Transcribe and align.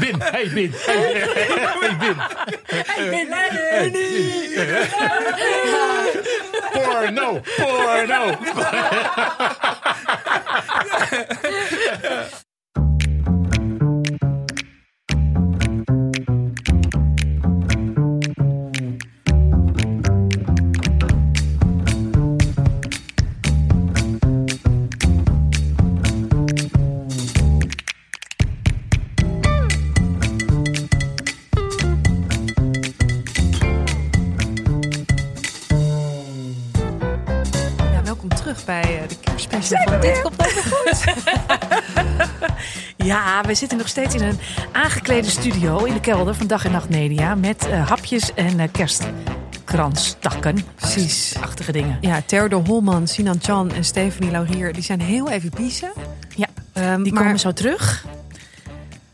Bin, 0.00 0.20
hey 0.20 0.48
Bin. 0.48 0.72
Hey, 0.72 1.24
hey 1.80 1.94
Bin. 2.00 2.16
Porno, 6.72 7.42
porno. 7.56 8.22
ja, 43.34 43.42
we 43.42 43.54
zitten 43.54 43.78
nog 43.78 43.88
steeds 43.88 44.14
in 44.14 44.22
een 44.22 44.38
aangeklede 44.72 45.30
studio 45.30 45.84
in 45.84 45.94
de 45.94 46.00
kelder 46.00 46.34
van 46.34 46.46
Dag 46.46 46.64
en 46.64 46.72
Nacht 46.72 46.88
Media. 46.88 47.34
Met 47.34 47.68
eh, 47.68 47.88
hapjes 47.88 48.34
en 48.34 48.60
eh 48.60 48.68
kerstkransdakken. 48.72 50.64
Precies. 50.74 51.34
Achtige 51.40 51.72
dingen. 51.72 51.98
Ja, 52.00 52.22
Theodor 52.26 52.66
Holman, 52.66 53.08
Sinan 53.08 53.38
Chan 53.40 53.72
en 53.72 53.84
Stephanie 53.84 54.30
Laurier, 54.30 54.72
die 54.72 54.82
zijn 54.82 55.00
heel 55.00 55.30
even 55.30 55.50
piezen. 55.50 55.92
Ja, 56.36 56.46
Ehm, 56.72 57.02
die 57.02 57.12
maar 57.12 57.22
komen 57.22 57.38
zo 57.38 57.52
terug. 57.52 58.06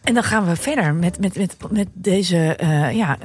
En 0.02 0.14
dan 0.14 0.23
gaan 0.23 0.47
we 0.47 0.56
verder 0.56 0.95
met, 0.95 1.19
met, 1.19 1.37
met, 1.37 1.56
met 1.70 1.89
deze 1.92 2.56
eh, 2.56 2.92
ja, 2.92 3.19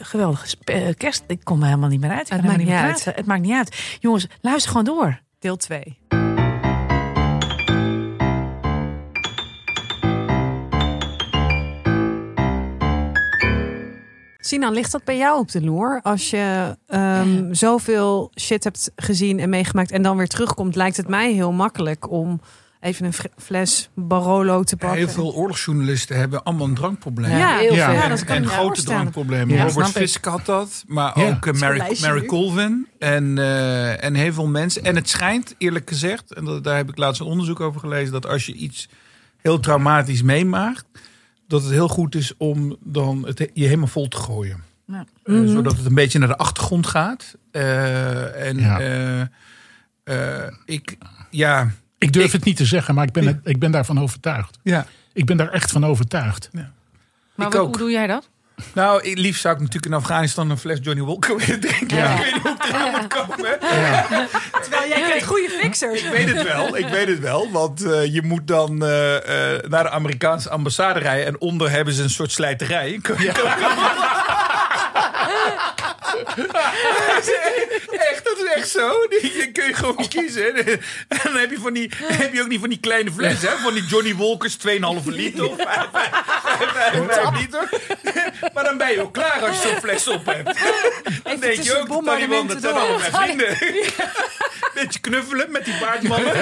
geweldige 0.00 0.56
kerst. 0.96 1.24
Ik 1.26 1.40
kom 1.44 1.60
er 1.60 1.66
helemaal 1.66 1.88
niet 1.88 2.00
meer 2.00 2.10
uit. 2.10 2.26
Ik 2.26 2.32
Het 2.32 2.44
maakt 2.44 2.58
niet 2.58 2.66
praten. 2.66 3.12
Het 3.14 3.26
maakt 3.26 3.42
niet 3.42 3.54
uit. 3.54 3.96
Jongens, 4.00 4.26
luister 4.40 4.70
gewoon 4.70 4.86
door. 4.86 5.20
deel 5.38 5.56
2. 5.56 5.98
Sinan, 14.48 14.72
ligt 14.74 14.92
dat 14.92 15.04
bij 15.04 15.16
jou 15.16 15.38
op 15.38 15.50
de 15.50 15.62
loer? 15.64 16.00
Als 16.02 16.30
je 16.30 16.76
ehm, 16.86 17.52
zoveel 17.54 18.30
shit 18.40 18.64
hebt 18.64 18.90
gezien 18.96 19.40
en 19.40 19.48
meegemaakt 19.48 19.90
en 19.90 20.02
dan 20.02 20.16
weer 20.16 20.26
terugkomt, 20.28 20.76
lijkt 20.76 20.96
het 20.96 21.08
mij 21.08 21.32
heel 21.32 21.52
makkelijk 21.52 22.10
om 22.10 22.40
even 22.80 23.04
een 23.06 23.12
fles 23.36 23.88
Barolo 23.94 24.62
te 24.62 24.76
pakken. 24.76 24.98
Heel 24.98 25.08
veel 25.08 25.34
oorlogsjournalisten 25.34 26.16
hebben 26.16 26.42
allemaal 26.42 26.66
een 26.66 26.74
drankprobleem. 26.74 27.36
Ja, 27.36 27.56
heel 27.58 27.74
Ja. 27.74 27.84
veel. 27.90 27.94
Ja, 28.00 28.08
dat 28.08 28.24
kan 28.24 28.36
en 28.36 28.46
grote 28.46 28.82
drankproblemen. 28.84 29.54
Ja, 29.56 29.64
Robert. 29.64 29.88
Fisk 29.88 30.24
had 30.24 30.46
dat, 30.46 30.84
maar 30.86 31.18
Ja. 31.20 31.26
ook 31.28 31.46
eh, 31.46 31.52
Mary, 31.60 31.96
Mary. 32.00 32.24
Colvin 32.26 32.86
en, 32.98 33.38
eh, 33.38 34.04
en 34.04 34.14
heel 34.14 34.32
veel 34.32 34.46
mensen. 34.46 34.84
En 34.84 34.96
het 34.96 35.08
schijnt, 35.08 35.54
eerlijk 35.58 35.88
gezegd, 35.88 36.34
en 36.34 36.44
dat, 36.44 36.64
daar 36.64 36.76
heb 36.76 36.88
ik 36.88 36.98
laatst 36.98 37.20
een 37.20 37.26
onderzoek 37.26 37.60
over 37.60 37.80
gelezen, 37.80 38.12
dat 38.12 38.26
als 38.26 38.46
je 38.46 38.52
iets 38.52 38.88
heel 39.42 39.60
traumatisch 39.60 40.22
meemaakt, 40.22 40.84
dat 41.48 41.62
het 41.62 41.70
heel 41.70 41.88
goed 41.88 42.14
is 42.14 42.32
om 42.36 42.76
dan 42.80 43.26
het 43.26 43.50
je 43.54 43.64
helemaal 43.64 43.86
vol 43.86 44.08
te 44.08 44.16
gooien. 44.16 44.62
Ja. 44.86 45.04
Eh, 45.24 45.34
Mhm. 45.34 45.48
zodat 45.48 45.76
het 45.76 45.86
een 45.86 45.94
beetje 45.94 46.18
naar 46.18 46.28
de 46.28 46.36
achtergrond 46.36 46.86
gaat. 46.86 47.36
Eh, 47.50 48.46
en 48.48 48.58
Ja. 48.58 48.80
eh, 50.04 50.46
ik, 50.64 50.96
ja, 51.30 51.70
Ik 51.98 52.12
durf 52.12 52.26
Ik- 52.26 52.32
het 52.32 52.44
niet 52.44 52.56
te 52.56 52.64
zeggen, 52.64 52.94
maar 52.94 53.04
ik 53.06 53.12
ben, 53.12 53.40
ik 53.44 53.58
ben 53.58 53.70
daarvan 53.70 54.00
overtuigd. 54.00 54.58
ja. 54.62 54.86
Ik 55.12 55.24
ben 55.26 55.36
daar 55.36 55.48
echt 55.48 55.70
van 55.70 55.84
overtuigd. 55.86 56.48
Maar 56.52 56.62
Ik 57.46 57.52
wat- 57.52 57.56
ook. 57.56 57.68
hoe 57.68 57.76
doe 57.78 57.90
jij 57.90 58.06
dat? 58.06 58.28
Nou, 58.72 59.02
ik- 59.02 59.18
liefst 59.18 59.40
zou 59.40 59.54
ik 59.54 59.60
natuurlijk 59.60 59.92
in 59.92 59.98
Afghanistan 59.98 60.50
een 60.50 60.58
fles 60.58 60.78
Johnny 60.82 61.02
Walker 61.04 61.36
willen 61.46 61.60
drinken. 61.60 61.96
Ja. 61.96 62.10
Ik 62.14 62.22
weet 62.24 62.32
niet 62.34 62.42
hoe 62.42 62.52
ik 62.52 62.62
erin 62.64 62.90
moet 62.90 63.06
komen. 63.06 63.58
Terwijl 64.62 64.88
jij 64.88 65.00
krijgt 65.02 65.26
goede 65.26 65.48
fixers. 65.60 66.02
Ik 66.02 66.10
weet 66.10 66.28
het 66.34 66.42
wel, 66.42 66.76
ik 66.76 66.86
weet 66.88 67.08
het 67.08 67.18
wel. 67.20 67.50
Want 67.52 67.84
eh, 67.84 68.14
je 68.14 68.22
moet 68.22 68.46
dan 68.46 68.82
eh, 68.84 69.16
eh, 69.54 69.62
naar 69.68 69.82
de 69.82 69.90
Amerikaanse 69.90 70.50
ambassade 70.50 70.98
rijden. 70.98 71.26
En 71.26 71.40
onder 71.40 71.70
hebben 71.70 71.94
ze 71.94 72.02
een 72.02 72.10
soort 72.10 72.32
slijterij. 72.32 72.98
Kun 73.02 73.16
je- 73.22 73.32
Dat 77.06 77.22
is 77.22 77.30
echt, 77.98 78.24
dat 78.24 78.37
is 78.48 78.54
echt 78.54 78.68
zo. 78.68 78.92
Die, 79.10 79.20
die 79.20 79.52
kun 79.52 79.66
je 79.66 79.74
gewoon 79.74 80.08
kiezen. 80.08 80.54
En 81.08 81.20
dan 81.22 81.36
heb 81.36 81.50
je, 81.50 81.58
van 81.58 81.72
die, 81.72 81.90
heb 81.96 82.32
je 82.32 82.40
ook 82.40 82.48
niet 82.48 82.60
van 82.60 82.68
die 82.68 82.80
kleine 82.80 83.12
flessen. 83.12 83.48
Hè? 83.48 83.56
Van 83.56 83.74
die 83.74 83.84
Johnny 83.86 84.16
Walkers 84.16 84.56
2,5 84.56 84.62
liter 85.04 85.48
of 85.48 85.56
5, 85.56 85.86
5 87.08 87.38
liter. 87.40 87.68
Maar 88.54 88.64
dan 88.64 88.78
ben 88.78 88.90
je 88.90 89.00
ook 89.02 89.12
klaar 89.12 89.46
als 89.46 89.62
je 89.62 89.68
zo'n 89.68 89.80
fles 89.80 90.08
op 90.08 90.26
hebt. 90.26 90.58
Dan 91.22 91.40
denk 91.40 91.62
je 91.62 91.78
ook, 91.78 92.04
dat 92.04 92.48
dat 92.48 92.60
zijn 92.60 92.74
allemaal 92.74 92.98
mijn 92.98 93.12
vrienden. 93.12 93.56
Beetje 94.74 95.00
knuffelen 95.00 95.50
met 95.50 95.64
die 95.64 95.78
baardmannen. 95.80 96.34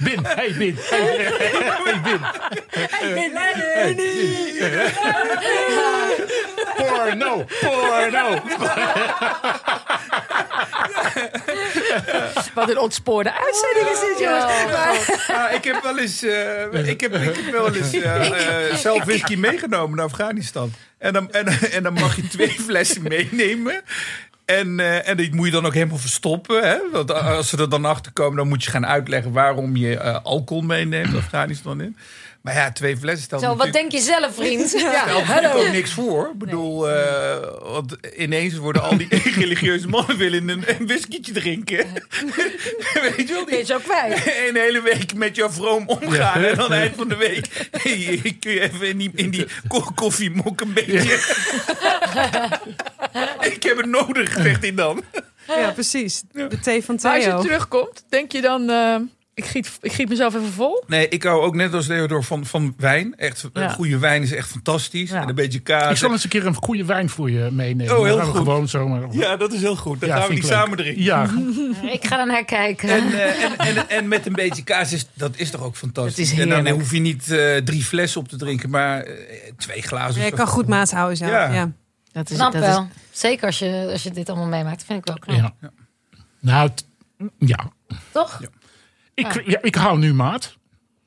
Bin, 0.00 0.24
hey 0.24 0.52
Bin. 0.58 0.76
Hey, 0.90 1.16
hey 1.18 2.00
Bin. 2.02 2.20
Porno, 6.76 7.44
porno. 7.60 8.40
Wat 12.54 12.70
een 12.70 12.78
ontspoorde 12.78 13.32
uitzending 13.44 13.88
is 13.88 14.00
dit, 14.00 14.18
jongens. 14.18 14.44
Maar- 15.28 15.54
ik 15.54 15.64
heb 15.64 15.82
wel 15.82 15.98
eens, 15.98 16.22
eh, 16.22 16.88
ik 16.88 17.00
heb, 17.00 17.14
ik 17.14 17.34
heb 17.44 17.52
wel 17.52 17.74
eens 17.74 17.92
eh, 18.00 18.68
eh, 18.70 18.74
zelf 18.76 19.04
whisky 19.04 19.34
meegenomen 19.36 19.96
naar 19.96 20.06
Afghanistan. 20.06 20.72
En 20.98 21.12
dan, 21.12 21.32
en, 21.32 21.46
en 21.72 21.82
dan 21.82 21.92
mag 21.92 22.16
je 22.16 22.28
twee 22.28 22.56
flessen 22.66 23.02
meenemen. 23.02 23.82
En, 24.58 24.80
eh, 24.80 25.08
en 25.08 25.16
die 25.16 25.34
moet 25.34 25.46
je 25.46 25.52
dan 25.52 25.66
ook 25.66 25.74
helemaal 25.74 25.98
verstoppen. 25.98 26.68
Hè? 26.68 26.76
Want 26.92 27.12
als 27.12 27.48
ze 27.48 27.56
er 27.56 27.68
dan 27.68 27.84
achter 27.84 28.12
komen, 28.12 28.36
dan 28.36 28.48
moet 28.48 28.64
je 28.64 28.70
gaan 28.70 28.86
uitleggen 28.86 29.32
waarom 29.32 29.76
je 29.76 29.96
eh, 29.96 30.18
alcohol 30.22 30.62
meeneemt 30.62 31.16
Afghanistan 31.16 31.80
in. 31.80 31.96
Maar 32.42 32.54
ja, 32.54 32.72
twee 32.72 32.96
flessen 32.96 33.24
stelt 33.24 33.42
Zo, 33.42 33.48
wat 33.48 33.56
natuurlijk- 33.56 33.90
denk 33.90 34.02
je 34.04 34.10
zelf, 34.12 34.34
vriend? 34.34 34.70
Ja, 34.80 35.02
stelt 35.02 35.26
natuurlijk 35.26 35.54
ook 35.66 35.72
niks 35.72 35.92
voor. 35.92 36.30
Ik 36.32 36.38
bedoel, 36.38 36.90
eh, 36.90 37.36
want 37.62 37.96
ineens 38.16 38.56
worden 38.56 38.82
al 38.82 38.96
die 38.96 39.08
religieuze 39.38 39.88
mannen 39.88 40.16
willen 40.16 40.48
een, 40.48 40.64
een 40.66 40.86
whiskietje 40.86 41.32
drinken. 41.32 41.76
Weet 43.16 43.28
je 43.28 43.34
wel? 43.34 43.44
Ben 43.44 43.56
je 43.56 43.56
Die, 43.56 43.64
zo 43.64 43.78
kwijt? 43.78 44.26
een 44.48 44.56
hele 44.56 44.82
week 44.82 45.14
met 45.14 45.36
jouw 45.36 45.50
vroom 45.50 45.88
omgaan. 45.88 46.44
En 46.44 46.56
aan 46.58 46.62
het 46.62 46.72
eind 46.72 46.96
van 46.96 47.08
de 47.08 47.16
week 47.16 47.68
hey, 47.70 48.36
kun 48.40 48.52
je 48.52 48.60
even 48.60 48.88
in 48.88 48.98
die, 48.98 49.10
in 49.14 49.30
die 49.30 49.46
ko- 49.68 49.90
koffiemok 49.94 50.60
een 50.60 50.72
beetje... 50.72 50.98
Ik 53.40 53.62
heb 53.62 53.76
het 53.76 53.86
nodig, 53.86 54.32
zegt 54.32 54.60
hij 54.62 54.74
dan. 54.74 55.02
Ja, 55.46 55.70
precies. 55.70 56.22
De 56.32 56.58
thee 56.62 56.84
van 56.84 56.98
Maar 57.02 57.14
als 57.14 57.24
je 57.24 57.30
Theo. 57.30 57.40
terugkomt, 57.42 58.04
denk 58.08 58.32
je 58.32 58.40
dan... 58.40 58.70
eh, 58.70 58.96
ik, 59.44 59.48
giet, 59.50 59.78
ik 59.80 59.92
giet 59.92 60.08
mezelf 60.08 60.34
even 60.34 60.52
vol? 60.52 60.84
Nee, 60.86 61.08
ik 61.08 61.22
hou 61.22 61.42
ook 61.42 61.54
net 61.54 61.74
als 61.74 61.86
Theodor 61.86 62.24
van, 62.24 62.46
van 62.46 62.74
wijn. 62.76 63.14
Echt, 63.16 63.48
Ja. 63.52 63.68
goede 63.68 63.98
wijn 63.98 64.22
is 64.22 64.32
echt 64.32 64.48
fantastisch. 64.48 65.10
Ja. 65.10 65.22
En 65.22 65.28
een 65.28 65.34
beetje 65.34 65.58
kaas. 65.60 65.90
Ik 65.90 65.96
zal 65.96 66.10
eens 66.12 66.24
een 66.24 66.30
keer 66.30 66.46
een 66.46 66.54
goede 66.54 66.84
wijn 66.84 67.08
voor 67.08 67.30
je 67.30 67.48
meenemen. 67.52 67.98
Oh, 67.98 68.04
heel 68.04 68.16
Dan 68.16 68.26
goed. 68.26 68.36
gewoon 68.36 68.68
zomaar. 68.68 69.02
Ja, 69.10 69.36
dat 69.36 69.52
is 69.52 69.60
heel 69.60 69.76
goed. 69.76 70.00
Dan 70.00 70.08
Ja, 70.08 70.18
gaan 70.18 70.28
we 70.28 70.34
die 70.34 70.44
samen 70.44 70.76
drinken. 70.76 71.02
Ja, 71.02 71.22
Ik 71.96 72.06
ga 72.06 72.20
er 72.20 72.26
naar 72.26 72.44
kijken. 72.44 72.88
En, 72.88 73.12
eh, 73.12 73.42
en, 73.44 73.58
en, 73.58 73.88
en 73.88 74.08
met 74.08 74.26
een 74.26 74.32
beetje 74.32 74.62
kaas, 74.64 74.92
is, 74.92 75.06
dat 75.14 75.32
is 75.36 75.50
toch 75.50 75.62
ook 75.62 75.76
fantastisch. 75.76 76.32
Is 76.32 76.38
en 76.38 76.48
dan 76.48 76.68
hoef 76.68 76.92
je 76.92 77.00
niet 77.00 77.30
eh, 77.30 77.56
drie 77.56 77.84
flessen 77.84 78.20
op 78.20 78.28
te 78.28 78.36
drinken, 78.36 78.70
maar 78.70 79.00
eh, 79.02 79.52
twee 79.56 79.82
glazen. 79.82 80.24
Je 80.24 80.30
kan 80.32 80.46
goed 80.46 80.66
maat 80.66 80.90
houden 80.90 81.16
zelf. 81.16 81.30
Ja. 81.30 81.52
Ja. 81.52 81.72
Dat 82.12 82.30
is, 82.30 82.36
Snap 82.36 82.52
dat 82.52 82.62
is- 82.62 82.68
wel. 82.68 82.88
Zeker 83.10 83.46
als 83.46 83.58
je, 83.58 83.88
als 83.92 84.02
je 84.02 84.10
dit 84.10 84.28
allemaal 84.28 84.46
meemaakt. 84.48 84.84
vind 84.84 84.98
ik 84.98 85.06
wel 85.06 85.18
knap. 85.18 85.54
ja. 85.60 85.70
Nou, 86.40 86.70
ja. 87.38 87.72
Toch? 88.12 88.40
Ik, 89.26 89.42
ja, 89.46 89.58
ik 89.62 89.74
hou 89.74 89.98
nu 89.98 90.14
maat. 90.14 90.56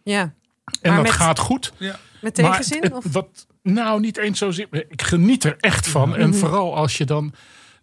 Ja. 0.03 0.21
En 0.21 0.33
Maar 0.81 0.93
dat 0.95 1.03
met- 1.03 1.11
gaat 1.13 1.39
goed. 1.39 1.73
Met 1.79 1.97
Maar 2.21 2.31
tegenzin? 2.31 2.81
het- 2.81 2.93
Of? 2.93 3.05
wat, 3.11 3.47
nou, 3.63 3.99
niet 3.99 4.17
eens 4.17 4.38
zozeer. 4.39 4.67
Ik 4.71 5.01
geniet 5.01 5.43
er 5.43 5.55
echt 5.59 5.88
van. 5.88 6.15
En 6.15 6.35
vooral 6.35 6.75
als 6.75 6.97
je 6.97 7.05
dan 7.05 7.33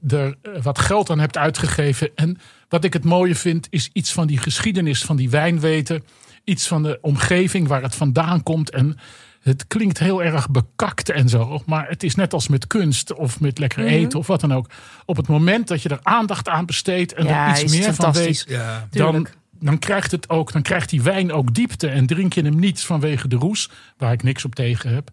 er 0.08 0.36
eh, 0.42 0.62
wat 0.62 0.78
geld 0.78 1.10
aan 1.10 1.18
hebt 1.18 1.36
uitgegeven. 1.36 2.10
En 2.14 2.38
wat 2.68 2.84
ik 2.84 2.92
het 2.92 3.04
mooie 3.04 3.34
vind, 3.34 3.66
is 3.70 3.90
iets 3.92 4.12
van 4.12 4.26
die 4.26 4.38
geschiedenis 4.38 5.02
van 5.04 5.16
die 5.16 5.30
wijn 5.30 5.60
weten. 5.60 6.04
Iets 6.44 6.66
van 6.68 6.82
de 6.82 6.98
omgeving 7.00 7.68
waar 7.68 7.82
het 7.82 7.94
vandaan 7.94 8.42
komt. 8.42 8.70
En 8.70 8.96
het 9.40 9.66
klinkt 9.66 9.98
heel 9.98 10.22
erg 10.22 10.50
bekakt 10.50 11.10
en 11.10 11.28
zo. 11.28 11.62
Maar 11.66 11.88
het 11.88 12.02
is 12.02 12.14
net 12.14 12.32
als 12.32 12.48
met 12.48 12.66
kunst 12.66 13.14
of 13.14 13.40
met 13.40 13.58
lekker 13.58 13.84
eten 13.86 14.18
of 14.18 14.26
wat 14.26 14.40
dan 14.40 14.52
ook. 14.54 14.70
Op 15.04 15.16
het 15.16 15.28
moment 15.28 15.68
dat 15.68 15.82
je 15.82 15.88
er 15.88 16.00
aandacht 16.02 16.48
aan 16.48 16.66
besteedt 16.66 17.12
en 17.12 17.24
Ja, 17.24 17.56
er 17.56 17.62
iets 17.62 17.72
meer 17.72 17.84
van 17.84 17.94
fantastisch. 17.94 18.44
weet 18.44 18.56
Ja. 18.56 18.88
dan, 18.90 19.10
Tuurlijk. 19.12 19.38
Dan 19.60 19.78
krijgt 19.78 20.10
het 20.10 20.28
ook, 20.28 20.52
dan 20.52 20.62
krijgt 20.62 20.90
die 20.90 21.02
wijn 21.02 21.32
ook 21.32 21.54
diepte. 21.54 21.88
En 21.88 22.06
drink 22.06 22.32
je 22.32 22.42
hem 22.42 22.58
niet 22.58 22.80
vanwege 22.82 23.28
de 23.28 23.36
roes, 23.36 23.70
waar 23.96 24.12
ik 24.12 24.22
niks 24.22 24.44
op 24.44 24.54
tegen 24.54 24.94
heb. 24.94 25.10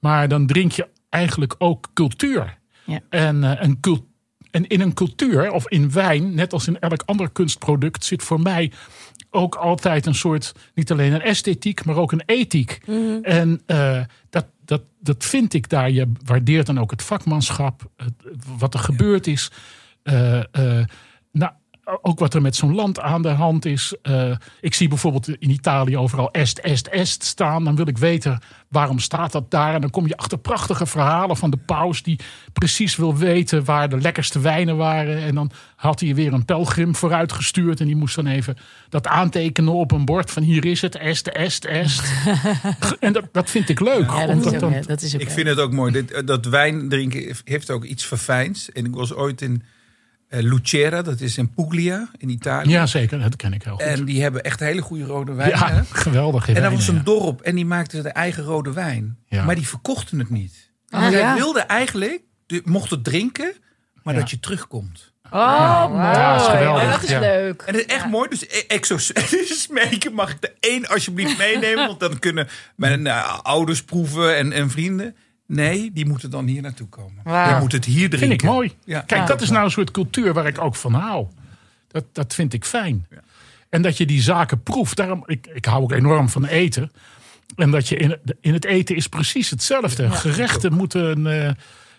Maar 0.00 0.28
dan 0.28 0.46
drink 0.46 0.72
je 0.72 0.88
eigenlijk 1.08 1.54
ook 1.58 1.90
cultuur. 1.94 2.58
Ja. 2.84 3.00
En, 3.08 3.44
eh, 3.44 3.62
en 3.64 3.80
cul- 3.80 4.08
en 4.50 4.66
in 4.66 4.80
een 4.80 4.94
cultuur 4.94 5.50
of 5.52 5.68
in 5.68 5.92
wijn, 5.92 6.34
net 6.34 6.52
als 6.52 6.66
in 6.68 6.78
elk 6.80 7.02
ander 7.06 7.30
kunstproduct, 7.30 8.04
zit 8.04 8.22
voor 8.22 8.40
mij 8.40 8.72
ook 9.30 9.54
altijd 9.54 10.06
een 10.06 10.14
soort, 10.14 10.52
niet 10.74 10.90
alleen 10.92 11.12
een 11.12 11.20
esthetiek, 11.22 11.84
maar 11.84 11.96
ook 11.96 12.12
een 12.12 12.22
ethiek. 12.26 12.80
En 13.22 13.60
eh, 13.66 14.00
dat, 14.30 14.46
dat, 14.64 14.82
dat 15.00 15.24
vind 15.24 15.54
ik 15.54 15.68
daar. 15.68 15.90
Je 15.90 16.12
waardeert 16.24 16.66
dan 16.66 16.78
ook 16.80 16.90
het 16.90 17.02
vakmanschap, 17.02 17.90
het- 17.96 18.12
wat 18.58 18.74
er 18.74 18.80
gebeurd 18.80 19.26
is. 19.26 19.50
Eh, 20.02 20.40
ook 22.02 22.18
wat 22.18 22.34
er 22.34 22.42
met 22.42 22.56
zo'n 22.56 22.74
land 22.74 23.00
aan 23.00 23.22
de 23.22 23.28
hand 23.28 23.64
is. 23.64 23.94
Eh, 24.02 24.36
ik 24.60 24.74
zie 24.74 24.88
bijvoorbeeld 24.88 25.28
in 25.28 25.50
Italië 25.50 25.96
overal 25.96 26.30
est, 26.30 26.58
est, 26.58 26.86
est 26.88 27.24
staan. 27.24 27.64
Dan 27.64 27.76
wil 27.76 27.86
ik 27.88 27.98
weten 27.98 28.38
waarom 28.68 28.98
staat 28.98 29.32
dat 29.32 29.50
daar. 29.50 29.74
En 29.74 29.80
dan 29.80 29.90
kom 29.90 30.06
je 30.06 30.16
achter 30.16 30.38
prachtige 30.38 30.86
verhalen 30.86 31.36
van 31.36 31.50
de 31.50 31.56
paus 31.56 32.02
die 32.02 32.18
precies 32.52 32.96
wil 32.96 33.16
weten 33.16 33.64
waar 33.64 33.88
de 33.88 34.00
lekkerste 34.00 34.40
wijnen 34.40 34.76
waren. 34.76 35.22
En 35.22 35.34
dan 35.34 35.50
had 35.76 36.00
hij 36.00 36.14
weer 36.14 36.32
een 36.32 36.44
pelgrim 36.44 36.94
vooruitgestuurd. 36.94 37.80
En 37.80 37.86
die 37.86 37.96
moest 37.96 38.16
dan 38.16 38.26
even 38.26 38.56
dat 38.88 39.06
aantekenen 39.06 39.72
op 39.72 39.92
een 39.92 40.04
bord 40.04 40.30
van 40.30 40.42
hier 40.42 40.64
is 40.64 40.80
het, 40.80 40.96
est, 40.96 41.28
est, 41.28 41.64
est. 41.64 42.02
en 43.00 43.12
dat, 43.12 43.24
dat 43.32 43.50
vind 43.50 43.68
ik 43.68 43.80
leuk. 43.80 44.10
Ja, 44.10 44.26
dat 44.26 44.34
omdat 44.34 44.52
is 44.52 44.62
ook, 44.62 44.72
dan- 44.72 44.82
dat 44.86 45.02
is 45.02 45.14
ook 45.14 45.20
Ik 45.20 45.30
vind 45.30 45.48
het 45.48 45.58
ook 45.58 45.72
mooi. 45.72 45.92
Dit, 45.92 46.10
eh, 46.10 46.26
dat 46.26 46.46
wijn 46.46 46.88
drinken 46.88 47.36
heeft 47.44 47.70
ook 47.70 47.84
iets 47.84 48.04
verfijns. 48.06 48.72
En 48.72 48.84
ik 48.84 48.94
was 48.94 49.14
ooit 49.14 49.42
in 49.42 49.62
Lucera, 50.32 51.02
dat 51.02 51.20
is 51.20 51.38
in 51.38 51.50
Puglia 51.54 52.10
in 52.18 52.28
Italië. 52.28 52.70
ja, 52.70 52.86
zeker. 52.86 53.20
Dat 53.20 53.36
ken 53.36 53.52
ik 53.52 53.62
heel 53.62 53.72
goed. 53.72 53.82
En 53.82 54.04
die 54.04 54.22
hebben 54.22 54.42
echt 54.44 54.60
hele 54.60 54.80
goede 54.82 55.04
rode 55.04 55.32
wijn. 55.32 55.48
ja, 55.50 55.84
geweldig. 55.90 56.48
En 56.48 56.62
dat 56.62 56.72
was 56.72 56.88
een 56.88 56.94
ja. 56.94 57.02
dorp 57.02 57.40
en 57.40 57.54
die 57.54 57.66
maakten 57.66 58.02
de 58.02 58.08
eigen 58.08 58.42
rode 58.44 58.72
wijn. 58.72 59.18
Ja. 59.26 59.44
Maar 59.44 59.54
die 59.54 59.68
verkochten 59.68 60.18
het 60.18 60.30
niet. 60.30 60.70
Ah, 60.88 61.08
Zij 61.08 61.18
ja. 61.20 61.34
wilden 61.34 61.68
eigenlijk, 61.68 62.20
mocht 62.64 62.90
het 62.90 63.04
drinken, 63.04 63.52
maar 64.02 64.14
Ja. 64.14 64.20
dat 64.20 64.30
je 64.30 64.40
terugkomt. 64.40 65.08
Oh, 65.32 65.88
mooi. 65.88 66.00
Ja, 66.02 66.32
dat 66.32 66.40
is 66.40 66.48
geweldig. 66.48 66.82
Ja, 66.82 66.90
dat 66.90 67.02
is 67.02 67.10
Ja. 67.10 67.20
leuk. 67.20 67.62
En 67.62 67.74
het 67.74 67.86
is 67.86 67.94
echt 67.94 68.06
mooi. 68.06 68.28
Dus 68.28 68.42
e- 68.42 68.64
exos 68.68 69.12
smeken 69.64 70.12
mag 70.12 70.30
ik 70.30 70.36
er 70.40 70.52
één 70.60 70.86
alsjeblieft 70.88 71.38
meenemen. 71.38 71.86
Want 71.86 72.00
dan 72.00 72.18
kunnen 72.18 72.48
mijn 72.76 73.06
eh, 73.06 73.38
ouders 73.42 73.82
proeven 73.84 74.36
en, 74.36 74.52
en 74.52 74.70
vrienden. 74.70 75.16
Nee, 75.52 75.90
die 75.92 76.06
moeten 76.06 76.30
dan 76.30 76.46
hier 76.46 76.62
naartoe 76.62 76.88
komen. 76.88 77.20
Wauw. 77.24 77.54
Je 77.54 77.60
moet 77.60 77.72
het 77.72 77.84
hier 77.84 78.08
drinken. 78.08 78.18
Vind 78.18 78.32
ik 78.32 78.42
mooi. 78.42 78.72
Ja. 78.84 79.00
Kijk, 79.00 79.20
Ja. 79.20 79.26
dat 79.26 79.40
is 79.40 79.50
nou 79.50 79.64
een 79.64 79.70
soort 79.70 79.90
cultuur 79.90 80.32
waar 80.32 80.46
ik 80.46 80.60
ook 80.60 80.74
van 80.76 80.92
hou. 80.94 81.26
Dat, 81.88 82.04
dat 82.12 82.34
vind 82.34 82.52
ik 82.52 82.64
fijn. 82.64 83.06
En 83.68 83.82
dat 83.82 83.96
je 83.96 84.06
die 84.06 84.22
zaken 84.22 84.62
proeft. 84.62 84.96
Daarom, 84.96 85.22
ik, 85.26 85.46
ik 85.54 85.64
hou 85.64 85.82
ook 85.82 85.92
enorm 85.92 86.28
van 86.28 86.44
eten. 86.44 86.90
En 87.56 87.70
dat 87.70 87.88
je 87.88 87.96
in, 87.96 88.16
in 88.40 88.52
het 88.52 88.64
eten 88.64 88.96
is 88.96 89.06
precies 89.06 89.50
hetzelfde. 89.50 90.10
Gerechten 90.10 90.72
moeten, 90.72 91.26
eh, 91.46 91.50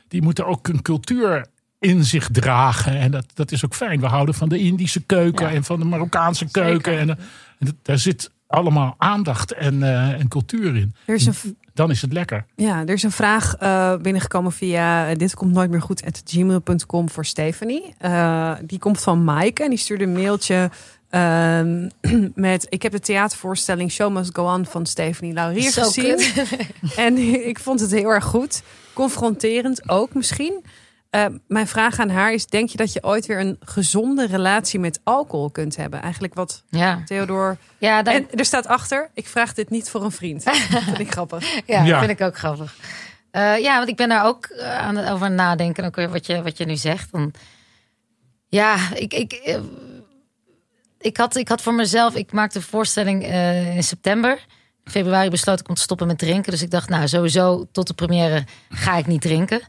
die 0.08 0.22
moeten 0.22 0.46
ook 0.46 0.68
een 0.68 0.82
cultuur 0.82 1.46
in 1.80 2.06
zich 2.06 2.30
dragen. 2.32 2.98
En 3.00 3.12
dat, 3.12 3.26
dat 3.34 3.52
is 3.52 3.66
ook 3.66 3.76
fijn. 3.76 4.00
We 4.00 4.08
houden 4.08 4.36
van 4.36 4.50
de 4.50 4.60
Indische 4.60 5.02
keuken 5.02 5.50
en 5.50 5.64
van 5.64 5.80
de 5.80 5.86
Marokkaanse 5.86 6.52
keuken. 6.52 7.00
En, 7.00 7.10
eh, 7.10 7.16
en 7.60 7.66
dat- 7.66 7.76
daar 7.82 7.98
zit 8.00 8.32
allemaal 8.48 8.96
aandacht 8.98 9.52
en, 9.54 9.84
eh, 9.84 10.10
en 10.20 10.28
cultuur 10.28 10.76
in. 10.76 10.96
Er 11.06 11.16
is 11.16 11.26
een, 11.26 11.34
v- 11.34 11.46
Dan 11.74 11.90
is 11.90 12.02
het 12.02 12.14
lekker. 12.14 12.46
ja, 12.56 12.80
er 12.80 12.94
is 12.94 13.04
een 13.04 13.12
vraag 13.12 13.56
eh, 13.56 13.96
binnengekomen 13.96 14.52
via 14.52 15.10
eh, 15.10 15.16
dit 15.16 15.36
komt 15.36 15.54
nooit 15.54 15.70
meer 15.70 15.82
goed 15.82 16.06
at 16.06 16.22
gmail.com 16.26 17.10
voor 17.10 17.26
Stephanie. 17.26 17.94
Eh, 17.98 18.54
die 18.62 18.80
komt 18.80 19.02
van 19.02 19.24
Maaike 19.24 19.64
en 19.64 19.70
die 19.70 19.80
stuurde 19.80 20.04
een 20.04 20.12
mailtje 20.12 20.70
ehm, 21.10 21.90
met 22.36 22.66
ik 22.70 22.82
heb 22.82 22.92
de 22.92 23.00
theatervoorstelling 23.00 23.92
Show 23.92 24.14
Must 24.14 24.36
Go 24.36 24.54
On 24.54 24.66
van 24.66 24.86
Stephanie 24.86 25.34
Laurier 25.34 25.72
Zo 25.72 25.84
gezien. 25.84 26.20
En 26.96 27.18
ik 27.52 27.60
vond 27.60 27.80
het 27.80 27.92
heel 27.92 28.10
erg 28.10 28.26
goed. 28.26 28.64
Confronterend 28.94 29.90
ook 29.90 30.14
misschien. 30.14 30.64
Eh, 31.12 31.26
mijn 31.48 31.68
vraag 31.68 32.00
aan 32.00 32.10
haar 32.10 32.34
is: 32.34 32.46
denk 32.46 32.70
je 32.70 32.78
dat 32.78 32.94
je 32.94 33.04
ooit 33.04 33.26
weer 33.26 33.40
een 33.40 33.58
gezonde 33.60 34.26
relatie 34.28 34.80
met 34.80 35.00
alcohol 35.04 35.50
kunt 35.50 35.76
hebben? 35.76 36.02
Eigenlijk 36.02 36.34
wat 36.34 36.64
Ja, 36.70 37.02
Theodor. 37.06 37.58
ja, 37.78 38.04
En 38.04 38.32
er 38.32 38.46
staat 38.46 38.68
achter: 38.68 39.10
ik 39.14 39.28
vraag 39.28 39.54
dit 39.54 39.70
niet 39.70 39.90
voor 39.90 40.04
een 40.04 40.12
vriend. 40.12 40.44
Dat 40.44 40.56
vind 40.58 41.00
ik 41.00 41.12
grappig. 41.12 41.46
ja, 41.66 41.84
Ja. 41.84 42.00
vind 42.00 42.12
ik 42.12 42.22
ook 42.22 42.38
grappig. 42.38 42.76
Eh, 43.32 43.58
ja, 43.58 43.78
want 43.78 43.90
ik 43.90 43.96
ben 43.96 44.10
daar 44.10 44.26
ook 44.26 44.46
eh, 44.46 44.78
aan 44.78 44.96
het 44.96 45.10
over 45.10 45.32
nadenken. 45.32 45.86
Ook 45.86 45.96
weer 45.96 46.10
wat 46.10 46.26
je, 46.26 46.42
wat 46.42 46.58
je 46.58 46.66
nu 46.66 46.76
zegt. 46.76 47.12
Dan, 47.12 47.34
ja, 48.48 48.76
ik, 48.94 49.14
ik, 49.14 49.60
ik, 51.00 51.18
had, 51.18 51.36
ik 51.36 51.48
had 51.48 51.62
voor 51.62 51.74
mezelf... 51.74 52.16
Ik 52.16 52.32
maakte 52.32 52.58
een 52.58 52.64
voorstelling 52.64 53.24
eh, 53.24 53.76
in 53.76 53.84
september. 53.84 54.46
In 54.84 54.92
februari 54.92 55.30
besloot 55.30 55.60
ik 55.60 55.70
om 55.70 55.76
te 55.76 55.82
stoppen 55.82 56.08
met 56.08 56.18
drinken. 56.18 56.52
Dus 56.52 56.62
ik 56.62 56.72
dacht, 56.72 56.90
nou, 56.90 57.08
sowieso 57.08 57.68
tot 57.72 57.88
de 57.88 57.94
première 57.94 58.44
ga 58.70 58.98
ik 58.98 59.08
niet 59.08 59.22
drinken. 59.22 59.62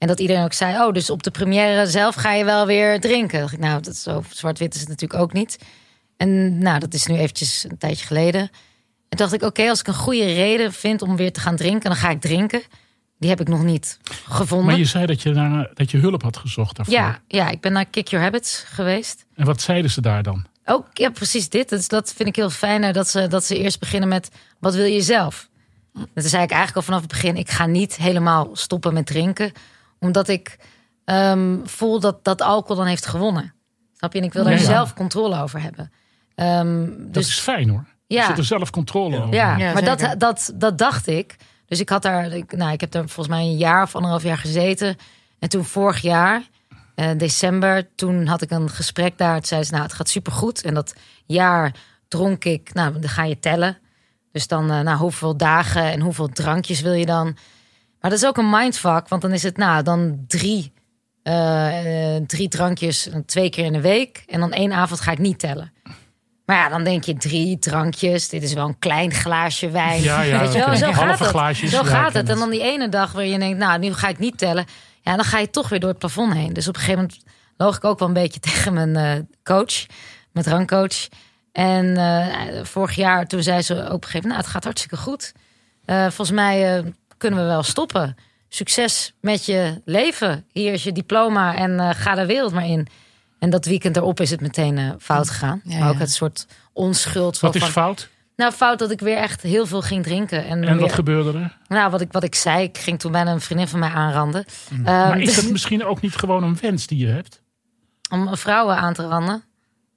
En 0.00 0.06
dat 0.06 0.20
iedereen 0.20 0.44
ook 0.44 0.52
zei, 0.52 0.86
oh, 0.86 0.92
dus 0.92 1.10
op 1.10 1.22
de 1.22 1.30
première 1.30 1.86
zelf 1.86 2.14
ga 2.14 2.32
je 2.32 2.44
wel 2.44 2.66
weer 2.66 3.00
drinken. 3.00 3.40
Dacht 3.40 3.52
ik, 3.52 3.58
nou, 3.58 3.82
dat 3.82 3.92
is 3.92 4.02
zo 4.02 4.22
zwart-wit 4.30 4.74
is 4.74 4.80
het 4.80 4.88
natuurlijk 4.88 5.20
ook 5.20 5.32
niet. 5.32 5.58
En 6.16 6.58
nou, 6.58 6.78
dat 6.78 6.94
is 6.94 7.06
nu 7.06 7.16
eventjes 7.16 7.64
een 7.68 7.78
tijdje 7.78 8.06
geleden. 8.06 8.40
En 9.08 9.16
dacht 9.16 9.32
ik, 9.32 9.42
oké, 9.42 9.68
als 9.68 9.80
ik 9.80 9.86
een 9.86 9.94
goede 9.94 10.24
reden 10.24 10.72
vind 10.72 11.02
om 11.02 11.16
weer 11.16 11.32
te 11.32 11.40
gaan 11.40 11.56
drinken, 11.56 11.90
dan 11.90 11.98
ga 11.98 12.10
ik 12.10 12.20
drinken. 12.20 12.62
Die 13.18 13.30
heb 13.30 13.40
ik 13.40 13.48
nog 13.48 13.62
niet 13.62 13.98
gevonden. 14.28 14.66
Maar 14.66 14.78
je 14.78 14.84
zei 14.84 15.06
dat 15.06 15.22
je, 15.22 15.32
naar, 15.32 15.70
dat 15.74 15.90
je 15.90 15.98
hulp 15.98 16.22
had 16.22 16.36
gezocht 16.36 16.76
daarvoor. 16.76 16.94
ja, 16.94 17.18
ja, 17.26 17.48
ik 17.48 17.60
ben 17.60 17.72
naar 17.72 17.84
Kick 17.84 18.08
Your 18.08 18.24
Habits 18.24 18.64
geweest. 18.66 19.26
En 19.34 19.46
wat 19.46 19.60
zeiden 19.60 19.90
ze 19.90 20.00
daar 20.00 20.22
dan? 20.22 20.46
Ook, 20.64 20.86
ja, 20.92 21.10
precies 21.10 21.48
dit. 21.48 21.68
Dus 21.68 21.88
dat 21.88 22.12
vind 22.16 22.28
ik 22.28 22.36
heel 22.36 22.50
fijn. 22.50 22.92
Dat 22.92 23.08
ze, 23.08 23.26
dat 23.26 23.44
ze 23.44 23.58
eerst 23.58 23.80
beginnen 23.80 24.08
met, 24.08 24.30
wat 24.58 24.74
wil 24.74 24.84
je 24.84 25.00
zelf? 25.00 25.48
Dat 25.92 26.24
zei 26.24 26.42
ik 26.42 26.50
eigenlijk 26.50 26.76
al 26.76 26.82
vanaf 26.82 27.00
het 27.00 27.10
begin. 27.10 27.36
Ik 27.36 27.50
ga 27.50 27.66
niet 27.66 27.96
helemaal 27.96 28.50
stoppen 28.52 28.94
met 28.94 29.06
drinken. 29.06 29.52
Omdat 30.00 30.28
ik 30.28 30.58
ehm, 31.04 31.56
voel 31.64 32.00
dat, 32.00 32.24
dat 32.24 32.42
alcohol 32.42 32.76
dan 32.76 32.86
heeft 32.86 33.06
gewonnen. 33.06 33.54
Snap 33.96 34.12
je? 34.12 34.18
En 34.18 34.24
ik 34.24 34.32
wil 34.32 34.44
daar 34.44 34.52
Ja, 34.52 34.58
ja. 34.58 34.64
zelf 34.64 34.94
controle 34.94 35.40
over 35.42 35.62
hebben. 35.62 35.92
Ehm, 36.34 36.86
Dat 36.98 37.14
dus 37.14 37.28
is 37.28 37.38
fijn 37.38 37.68
hoor. 37.68 37.84
Je 38.06 38.14
Ja. 38.16 38.26
zit 38.26 38.38
er 38.38 38.44
zelf 38.44 38.70
controle 38.70 39.16
over. 39.18 39.34
Ja, 39.34 39.56
Ja, 39.56 39.72
maar 39.72 39.84
dat, 39.84 40.14
dat, 40.18 40.52
dat 40.54 40.78
dacht 40.78 41.06
ik. 41.06 41.36
Dus 41.66 41.80
ik 41.80 41.88
had 41.88 42.02
daar, 42.02 42.32
ik, 42.32 42.56
nou, 42.56 42.72
ik 42.72 42.80
heb 42.80 42.90
daar 42.90 43.08
volgens 43.08 43.28
mij 43.36 43.44
een 43.44 43.56
jaar 43.56 43.82
of 43.82 43.94
anderhalf 43.94 44.22
jaar 44.22 44.38
gezeten. 44.38 44.96
En 45.38 45.48
toen 45.48 45.64
vorig 45.64 46.00
jaar, 46.00 46.42
eh, 46.94 47.10
december, 47.16 47.94
toen 47.94 48.26
had 48.26 48.42
ik 48.42 48.50
een 48.50 48.70
gesprek 48.70 49.18
daar. 49.18 49.36
Toen 49.36 49.44
zei 49.46 49.62
ze, 49.64 49.70
nou, 49.72 49.82
het 49.82 49.92
gaat 49.92 50.08
supergoed. 50.08 50.62
En 50.62 50.74
dat 50.74 50.94
jaar 51.26 51.74
dronk 52.08 52.44
ik, 52.44 52.74
nou, 52.74 52.92
dan 52.92 53.08
ga 53.08 53.24
je 53.24 53.38
tellen. 53.38 53.78
Dus 54.32 54.46
dan, 54.46 54.70
eh, 54.70 54.80
nou, 54.80 54.98
hoeveel 54.98 55.36
dagen 55.36 55.82
en 55.92 56.00
hoeveel 56.00 56.28
drankjes 56.28 56.80
wil 56.80 56.92
je 56.92 57.06
dan? 57.06 57.36
Maar 58.00 58.10
dat 58.10 58.20
is 58.20 58.26
ook 58.26 58.36
een 58.36 58.50
mindfuck, 58.50 59.08
want 59.08 59.22
dan 59.22 59.32
is 59.32 59.42
het, 59.42 59.56
nou, 59.56 59.82
dan 59.82 60.24
drie, 60.26 60.72
eh, 61.22 62.16
eh, 62.16 62.22
drie 62.26 62.48
drankjes, 62.48 63.08
eh, 63.08 63.18
twee 63.26 63.50
keer 63.50 63.64
in 63.64 63.72
de 63.72 63.80
week. 63.80 64.22
En 64.26 64.40
dan 64.40 64.52
één 64.52 64.72
avond 64.72 65.00
ga 65.00 65.12
ik 65.12 65.18
niet 65.18 65.38
tellen. 65.38 65.72
Maar 66.46 66.56
ja, 66.56 66.68
dan 66.68 66.84
denk 66.84 67.04
je 67.04 67.14
drie 67.14 67.58
drankjes. 67.58 68.28
Dit 68.28 68.42
is 68.42 68.52
wel 68.52 68.66
een 68.66 68.78
klein 68.78 69.12
glaasje 69.12 69.70
wijn. 69.70 70.02
Ja, 70.02 70.22
ja, 70.22 70.40
Weet 70.40 70.52
je 70.52 70.58
wel, 70.58 70.76
zo 70.76 70.90
Halve 70.90 71.24
gaat 71.24 71.56
het. 71.60 71.70
Zo 71.70 71.82
gaat 71.82 72.12
het. 72.12 72.28
En 72.28 72.38
dan 72.38 72.50
die 72.50 72.62
ene 72.62 72.88
dag 72.88 73.12
waar 73.12 73.24
je 73.24 73.38
denkt, 73.38 73.58
nou, 73.58 73.78
nu 73.78 73.92
ga 73.92 74.08
ik 74.08 74.18
niet 74.18 74.38
tellen. 74.38 74.64
Ja, 75.02 75.16
dan 75.16 75.24
ga 75.24 75.38
je 75.38 75.50
toch 75.50 75.68
weer 75.68 75.80
door 75.80 75.88
het 75.88 75.98
plafond 75.98 76.34
heen. 76.34 76.52
Dus 76.52 76.68
op 76.68 76.74
een 76.74 76.80
gegeven 76.80 77.00
moment 77.00 77.22
loog 77.56 77.76
ik 77.76 77.84
ook 77.84 77.98
wel 77.98 78.08
een 78.08 78.14
beetje 78.14 78.40
tegen 78.50 78.72
mijn 78.72 79.28
coach, 79.42 79.86
mijn 80.32 80.46
drankcoach. 80.46 81.08
En 81.52 81.96
vorig 82.66 82.94
jaar, 82.94 83.26
toen 83.26 83.42
zei 83.42 83.62
ze 83.62 83.74
op 83.74 83.80
een 83.80 83.88
gegeven 83.90 84.10
moment, 84.10 84.24
nou, 84.28 84.36
het 84.36 84.46
gaat 84.46 84.64
hartstikke 84.64 84.96
goed. 84.96 85.32
Volgens 85.86 86.30
mij 86.30 86.84
kunnen 87.20 87.38
we 87.40 87.44
wel 87.46 87.62
stoppen. 87.62 88.16
Succes 88.48 89.14
met 89.20 89.44
je 89.44 89.80
leven. 89.84 90.44
Hier 90.52 90.72
is 90.72 90.82
je 90.82 90.92
diploma 90.92 91.54
en 91.54 91.80
eh, 91.80 91.90
ga 91.92 92.14
de 92.14 92.26
wereld 92.26 92.52
maar 92.52 92.66
in. 92.66 92.86
En 93.38 93.50
dat 93.50 93.64
weekend 93.64 93.96
erop 93.96 94.20
is 94.20 94.30
het 94.30 94.40
meteen 94.40 94.78
eh, 94.78 94.90
fout 94.98 95.28
gegaan. 95.30 95.60
Ja, 95.64 95.78
maar 95.78 95.88
ook 95.88 95.94
ja. 95.94 96.00
het 96.00 96.12
soort 96.12 96.46
onschuld. 96.72 97.40
Wat 97.40 97.54
is 97.54 97.60
van- 97.62 97.70
fout? 97.70 98.08
Nou, 98.36 98.52
fout 98.52 98.78
dat 98.78 98.90
ik 98.90 99.00
weer 99.00 99.16
echt 99.16 99.42
heel 99.42 99.66
veel 99.66 99.82
ging 99.82 100.02
drinken. 100.04 100.44
En, 100.46 100.64
En 100.64 100.74
wat 100.74 100.86
weer- 100.86 100.94
gebeurde 100.94 101.38
er? 101.38 101.56
nou, 101.68 101.90
wat 101.90 102.00
ik, 102.00 102.12
wat 102.12 102.22
ik 102.22 102.34
zei, 102.34 102.62
ik 102.62 102.78
ging 102.78 102.98
toen 102.98 103.12
bijna 103.12 103.32
een 103.32 103.40
vriendin 103.40 103.68
van 103.68 103.78
mij 103.78 103.88
aanranden. 103.90 104.44
Ehm, 104.70 104.82
Maar 104.82 105.20
is 105.20 105.34
dat 105.34 105.50
misschien 105.56 105.84
ook 105.84 106.00
niet 106.00 106.16
gewoon 106.16 106.42
een 106.42 106.56
wens 106.60 106.86
die 106.86 106.98
je 106.98 107.12
hebt? 107.12 107.42
om 108.10 108.36
vrouwen 108.36 108.76
aan 108.76 108.94
te 108.94 109.06
randen. 109.06 109.42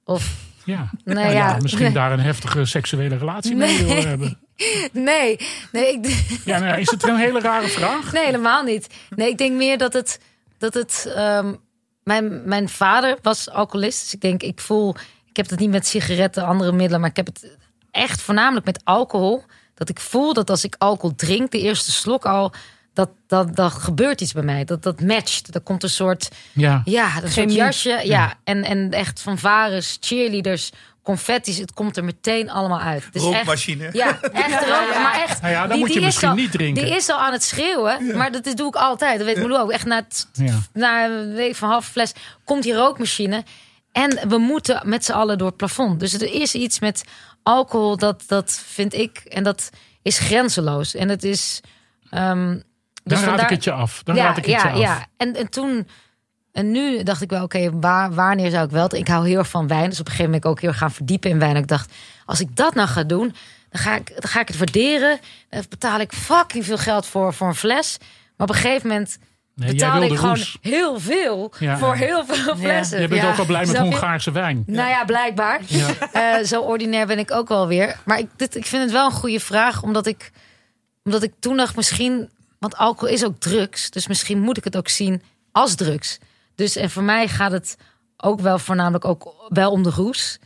Of, 0.04 0.34
Ja. 0.64 0.90
nee, 1.04 1.14
Nou 1.14 1.32
ja. 1.32 1.58
Misschien 1.62 1.82
nee, 1.84 1.92
daar 2.02 2.12
een 2.12 2.20
heftige 2.20 2.64
seksuele 2.64 3.16
relatie 3.16 3.56
mee 3.56 3.78
Nee. 3.82 3.84
wil 3.94 4.04
hebben. 4.04 4.38
Nee, 4.92 5.38
nee, 5.72 5.92
ik, 5.92 6.24
Ja, 6.44 6.58
nou, 6.58 6.80
is 6.80 6.90
het 6.90 7.02
een 7.02 7.16
hele 7.16 7.40
rare 7.40 7.68
vraag? 7.68 8.12
nee, 8.12 8.24
helemaal 8.24 8.62
niet. 8.62 8.86
Nee, 9.16 9.28
ik 9.28 9.38
denk 9.38 9.56
meer 9.56 9.78
dat 9.78 9.92
het. 9.92 10.20
Dat 10.58 10.74
het 10.74 11.12
ehm, 11.14 11.54
mijn, 12.02 12.48
mijn 12.48 12.68
vader 12.68 13.18
was 13.22 13.50
alcoholist. 13.50 14.00
Dus 14.00 14.14
ik 14.14 14.20
denk, 14.20 14.42
ik 14.42 14.60
voel. 14.60 14.94
Ik 15.28 15.36
heb 15.36 15.50
het 15.50 15.58
niet 15.58 15.70
met 15.70 15.86
sigaretten, 15.86 16.44
andere 16.44 16.72
middelen. 16.72 17.00
Maar 17.00 17.10
ik 17.10 17.16
heb 17.16 17.26
het 17.26 17.56
echt 17.90 18.20
voornamelijk 18.20 18.66
met 18.66 18.80
alcohol. 18.84 19.44
Dat 19.74 19.88
ik 19.88 20.00
voel 20.00 20.32
dat 20.32 20.50
als 20.50 20.64
ik 20.64 20.74
alcohol 20.78 21.14
drink, 21.16 21.50
de 21.50 21.60
eerste 21.60 21.92
slok 21.92 22.26
al. 22.26 22.52
Dat, 22.92 23.10
dat, 23.26 23.56
dat 23.56 23.72
gebeurt 23.72 24.20
iets 24.20 24.32
bij 24.32 24.42
mij. 24.42 24.64
Dat, 24.64 24.82
dat 24.82 25.00
matcht. 25.00 25.54
Er 25.54 25.60
komt 25.60 25.82
een 25.82 25.88
soort. 25.88 26.28
Ja. 26.52 26.82
Ja, 26.84 27.22
een 27.22 27.30
soort 27.30 27.54
jasje. 27.54 28.00
Ja, 28.04 28.34
en, 28.44 28.64
en 28.64 28.90
echt 28.90 29.20
van 29.20 29.38
varens, 29.38 29.96
cheerleaders, 30.00 30.70
confetti's, 31.04 31.58
het 31.58 31.72
komt 31.72 31.96
er 31.96 32.04
meteen 32.04 32.50
allemaal 32.50 32.80
uit. 32.80 33.04
Het 33.04 33.14
is 33.14 33.22
echt, 33.24 33.34
Rookmachine. 33.34 33.88
ja, 33.92 34.20
echt 34.20 34.60
rook, 34.64 35.02
maar 35.02 35.22
echt. 35.28 35.40
Nou 35.42 35.52
ja, 35.52 35.60
dan 35.60 35.68
die- 35.70 35.78
moet 35.78 35.88
je 35.88 35.94
die 35.94 36.04
misschien 36.04 36.28
al- 36.28 36.34
niet 36.34 36.50
drinken. 36.52 36.84
Die 36.84 36.94
is 36.94 37.08
al 37.08 37.18
aan 37.18 37.32
het 37.32 37.42
schreeuwen, 37.42 38.16
maar 38.16 38.32
dat 38.32 38.52
doe 38.56 38.68
ik 38.68 38.74
altijd. 38.74 39.18
Dat 39.18 39.26
weet 39.26 39.36
Milou 39.36 39.62
ook. 39.62 39.70
Echt 39.70 39.84
na, 39.86 39.96
het- 39.96 40.28
Ja. 40.32 40.54
na 40.72 41.04
een 41.04 41.32
week 41.34 41.54
van 41.54 41.68
half 41.68 41.86
fles 41.86 42.12
komt 42.44 42.62
die 42.62 42.74
rookmachine. 42.74 43.44
En 43.92 44.28
we 44.28 44.38
moeten 44.38 44.80
met 44.84 45.04
z'n 45.04 45.12
allen 45.12 45.38
door 45.38 45.46
het 45.48 45.56
plafond. 45.56 46.00
Dus 46.00 46.12
er 46.14 46.34
is 46.34 46.54
iets 46.54 46.78
met 46.80 47.04
alcohol, 47.42 47.96
dat, 47.96 48.22
dat 48.26 48.62
vind 48.66 48.94
ik. 48.94 49.18
En 49.18 49.42
dat 49.42 49.70
is 50.02 50.18
grenzeloos. 50.18 50.94
En 50.94 51.08
het 51.08 51.24
is... 51.24 51.60
ehm 52.10 52.50
dus 52.52 52.62
Dan 53.02 53.18
raad 53.18 53.28
vandaar- 53.28 53.44
ik 53.50 53.50
het 53.56 53.64
je 53.64 53.72
af. 53.72 54.02
Dan 54.02 54.14
ja, 54.14 54.24
raad 54.24 54.36
ik 54.36 54.44
het 54.44 54.52
ja, 54.62 54.66
je 54.68 54.72
af. 54.74 54.78
ja. 54.80 55.06
En, 55.16 55.34
en 55.36 55.50
toen... 55.50 55.88
En 56.54 56.70
nu 56.70 57.02
dacht 57.02 57.22
ik 57.22 57.30
wel, 57.30 57.42
oké, 57.42 57.70
waar, 57.80 58.12
wanneer 58.14 58.50
zou 58.50 58.64
ik 58.64 58.70
wel... 58.70 58.94
Ik 58.94 59.08
hou 59.08 59.28
heel 59.28 59.38
erg 59.38 59.48
van 59.48 59.66
wijn. 59.68 59.88
Dus 59.90 60.00
op 60.00 60.06
een 60.06 60.12
gegeven 60.12 60.24
moment 60.24 60.42
ben 60.42 60.50
ik 60.50 60.56
ook 60.56 60.60
heel 60.60 60.70
erg 60.70 60.78
gaan 60.78 60.90
verdiepen 60.92 61.30
in 61.30 61.38
wijn. 61.38 61.54
En 61.56 61.62
ik 61.62 61.68
dacht, 61.68 61.92
als 62.26 62.40
ik 62.40 62.56
dat 62.56 62.74
nou 62.74 62.88
ga 62.88 63.02
doen... 63.02 63.34
dan 63.70 63.80
ga 63.80 63.94
ik, 63.96 64.08
dan 64.08 64.30
ga 64.30 64.40
ik 64.40 64.48
het 64.48 64.56
waarderen. 64.58 65.18
Dan 65.50 65.62
betaal 65.68 66.00
ik 66.00 66.12
fucking 66.12 66.64
veel 66.64 66.78
geld 66.78 67.06
voor, 67.06 67.34
voor 67.34 67.46
een 67.48 67.54
fles. 67.54 67.96
Maar 68.36 68.48
op 68.48 68.54
een 68.54 68.60
gegeven 68.60 68.88
moment 68.88 69.18
Nee, 69.54 69.72
betaal 69.72 70.02
ik 70.02 70.16
gewoon 70.16 70.34
roes. 70.36 70.58
heel 70.60 71.00
veel 71.00 71.52
Ja. 71.58 71.78
voor 71.78 71.94
heel 71.94 72.24
veel 72.26 72.56
flessen. 72.56 73.00
Je 73.00 73.08
bent 73.08 73.22
Ja. 73.22 73.30
ook 73.30 73.38
al 73.38 73.44
blij 73.44 73.66
met? 73.66 73.76
Hongaarse 73.76 74.30
wijn. 74.32 74.62
Nou 74.66 74.88
ja, 74.88 75.04
blijkbaar. 75.04 75.60
Eh, 76.12 76.34
zo 76.44 76.60
ordinair 76.60 77.06
ben 77.06 77.18
ik 77.18 77.30
ook 77.30 77.48
wel 77.48 77.66
weer. 77.66 77.96
Maar 78.04 78.18
ik, 78.18 78.26
dit, 78.36 78.56
ik 78.56 78.66
vind 78.66 78.82
het 78.82 78.92
wel 78.92 79.04
een 79.06 79.12
goede 79.12 79.40
vraag, 79.40 79.82
omdat 79.82 80.06
ik, 80.06 80.30
omdat 81.04 81.22
ik 81.22 81.32
toen 81.40 81.56
dacht 81.56 81.76
misschien... 81.76 82.30
Want 82.58 82.76
alcohol 82.76 83.14
is 83.14 83.24
ook 83.24 83.40
drugs, 83.40 83.90
dus 83.90 84.06
misschien 84.06 84.40
moet 84.40 84.56
ik 84.56 84.64
het 84.64 84.76
ook 84.76 84.88
zien 84.88 85.22
als 85.52 85.74
drugs. 85.74 86.18
Dus 86.54 86.76
en 86.76 86.90
voor 86.90 87.02
mij 87.02 87.28
gaat 87.28 87.52
het 87.52 87.76
ook 88.16 88.40
wel 88.40 88.58
voornamelijk 88.58 89.04
ook 89.04 89.34
wel 89.48 89.70
om 89.70 89.82
de 89.82 89.90
roes. 89.90 90.38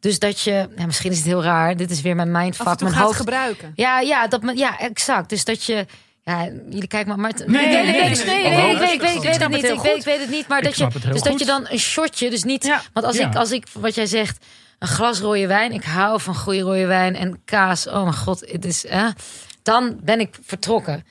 Dus 0.00 0.18
dat 0.18 0.40
je, 0.40 0.68
ja, 0.76 0.86
misschien 0.86 1.10
is 1.10 1.16
het 1.16 1.26
heel 1.26 1.42
raar, 1.42 1.76
dit 1.76 1.90
is 1.90 2.00
weer 2.00 2.16
mijn 2.16 2.30
mindfuck, 2.30 2.80
mijn 2.80 2.92
gaat 2.92 3.02
hoofd. 3.04 3.16
gebruiken. 3.16 3.72
Ja, 3.74 4.00
ja, 4.00 4.26
dat, 4.26 4.40
ja, 4.54 4.78
exact. 4.78 5.28
Dus 5.28 5.44
dat 5.44 5.64
je. 5.64 5.86
Ja, 6.24 6.44
jullie 6.70 6.86
kijken 6.86 7.08
maar. 7.08 7.18
maar 7.18 7.32
Nee, 7.46 7.66
nee, 7.66 7.66
nee, 7.66 7.92
nee, 7.92 7.92
nee, 7.92 8.24
nee, 8.24 8.24
nee. 8.24 8.56
nee, 8.56 8.72
ik 8.72 8.78
weet, 8.78 8.92
ik 8.92 9.00
weet, 9.00 9.40
het 9.40 9.48
niet. 9.48 9.64
Ik 9.64 9.80
weet, 9.80 9.96
ik 9.96 10.04
weet 10.04 10.20
het 10.20 10.30
niet. 10.30 10.48
Maar 10.48 10.62
dat 10.62 10.76
je, 10.76 10.88
dus 10.88 11.20
dat 11.22 11.28
goed. 11.28 11.38
je 11.38 11.44
dan 11.46 11.66
een 11.68 11.78
shotje, 11.78 12.30
dus 12.30 12.42
niet. 12.42 12.64
Ja. 12.64 12.82
Want 12.92 13.06
als 13.06 13.16
Ja. 13.16 13.26
ik, 13.28 13.34
als 13.36 13.50
ik, 13.50 13.66
wat 13.72 13.94
jij 13.94 14.06
zegt, 14.06 14.44
een 14.78 14.88
glas 14.88 15.18
rode 15.20 15.46
wijn. 15.46 15.72
Ik 15.72 15.84
hou 15.84 16.20
van 16.20 16.34
goede 16.34 16.60
rode 16.60 16.86
wijn 16.86 17.14
en 17.16 17.40
kaas. 17.44 17.86
Oh 17.88 18.02
mijn 18.02 18.14
god, 18.16 18.40
het 18.40 18.64
is. 18.64 18.84
eh, 18.86 19.06
dan 19.62 19.98
ben 20.02 20.20
ik 20.20 20.38
vertrokken. 20.42 21.04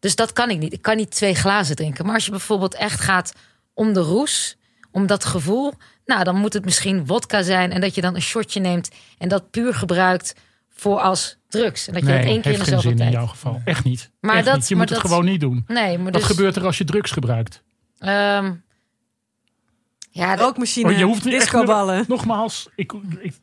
Dus 0.00 0.14
dat 0.14 0.32
kan 0.32 0.50
ik 0.50 0.58
niet. 0.58 0.72
Ik 0.72 0.82
kan 0.82 0.96
niet 0.96 1.10
twee 1.10 1.34
glazen 1.34 1.76
drinken. 1.76 2.04
Maar 2.04 2.14
als 2.14 2.24
je 2.24 2.30
bijvoorbeeld 2.30 2.74
echt 2.74 3.00
gaat 3.00 3.32
om 3.74 3.92
de 3.92 4.00
roes, 4.00 4.56
om 4.90 5.06
dat 5.06 5.24
gevoel. 5.24 5.72
Nou, 6.04 6.24
dan 6.24 6.36
moet 6.36 6.52
het 6.52 6.64
misschien 6.64 7.06
wodka 7.06 7.42
zijn. 7.42 7.72
En 7.72 7.80
dat 7.80 7.94
je 7.94 8.00
dan 8.00 8.14
een 8.14 8.22
shotje 8.22 8.60
neemt 8.60 8.90
en 9.18 9.28
dat 9.28 9.50
puur 9.50 9.74
gebruikt 9.74 10.34
voor 10.70 11.00
als 11.00 11.36
drugs. 11.48 11.86
En 11.86 11.92
dat 11.94 12.02
je 12.02 12.08
Nee, 12.08 12.18
dat 12.18 12.26
één 12.26 12.40
keer 12.40 12.50
in 12.50 12.56
heeft 12.58 12.64
de 12.64 12.70
geen 12.72 12.80
zoveel 12.82 12.98
zin 12.98 13.06
in 13.06 13.12
tijd. 13.12 13.12
jouw 13.12 13.26
geval. 13.26 13.60
Echt 13.64 13.84
niet. 13.84 14.10
Maar 14.20 14.36
Echt 14.36 14.44
dat- 14.44 14.56
niet. 14.56 14.68
Je 14.68 14.76
maar 14.76 14.86
moet 14.86 14.96
het 14.96 15.06
gewoon 15.06 15.24
niet 15.24 15.40
doen. 15.40 15.64
Nee, 15.66 15.96
maar 15.96 16.04
Wat 16.12 16.12
dus, 16.20 16.30
gebeurt 16.30 16.56
er 16.56 16.64
als 16.64 16.78
je 16.78 16.84
drugs 16.84 17.10
gebruikt? 17.10 17.62
ehm, 17.98 18.52
ja, 20.10 20.36
Rookmachine, 20.36 20.90
Oh, 20.92 20.98
je 20.98 21.04
hoeft 21.04 21.22
discoballen. 21.22 22.04
Nogmaals, 22.08 22.68
ik, 22.74 22.92
ik, 23.20 23.34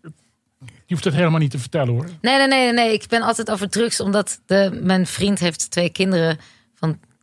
je 0.60 0.94
hoeft 0.94 1.04
het 1.04 1.14
helemaal 1.14 1.40
niet 1.40 1.52
te 1.52 1.60
vertellen 1.60 1.94
hoor. 1.94 2.06
nee, 2.22 2.38
nee, 2.38 2.48
nee, 2.48 2.74
nee. 2.74 2.94
Ik 2.94 3.06
ben 3.08 3.22
altijd 3.22 3.52
over 3.52 3.70
drugs, 3.70 4.00
omdat 4.00 4.42
de, 4.46 4.80
mijn 4.84 5.06
vriend 5.08 5.40
heeft 5.40 5.72
twee 5.72 5.90
kinderen 5.90 6.38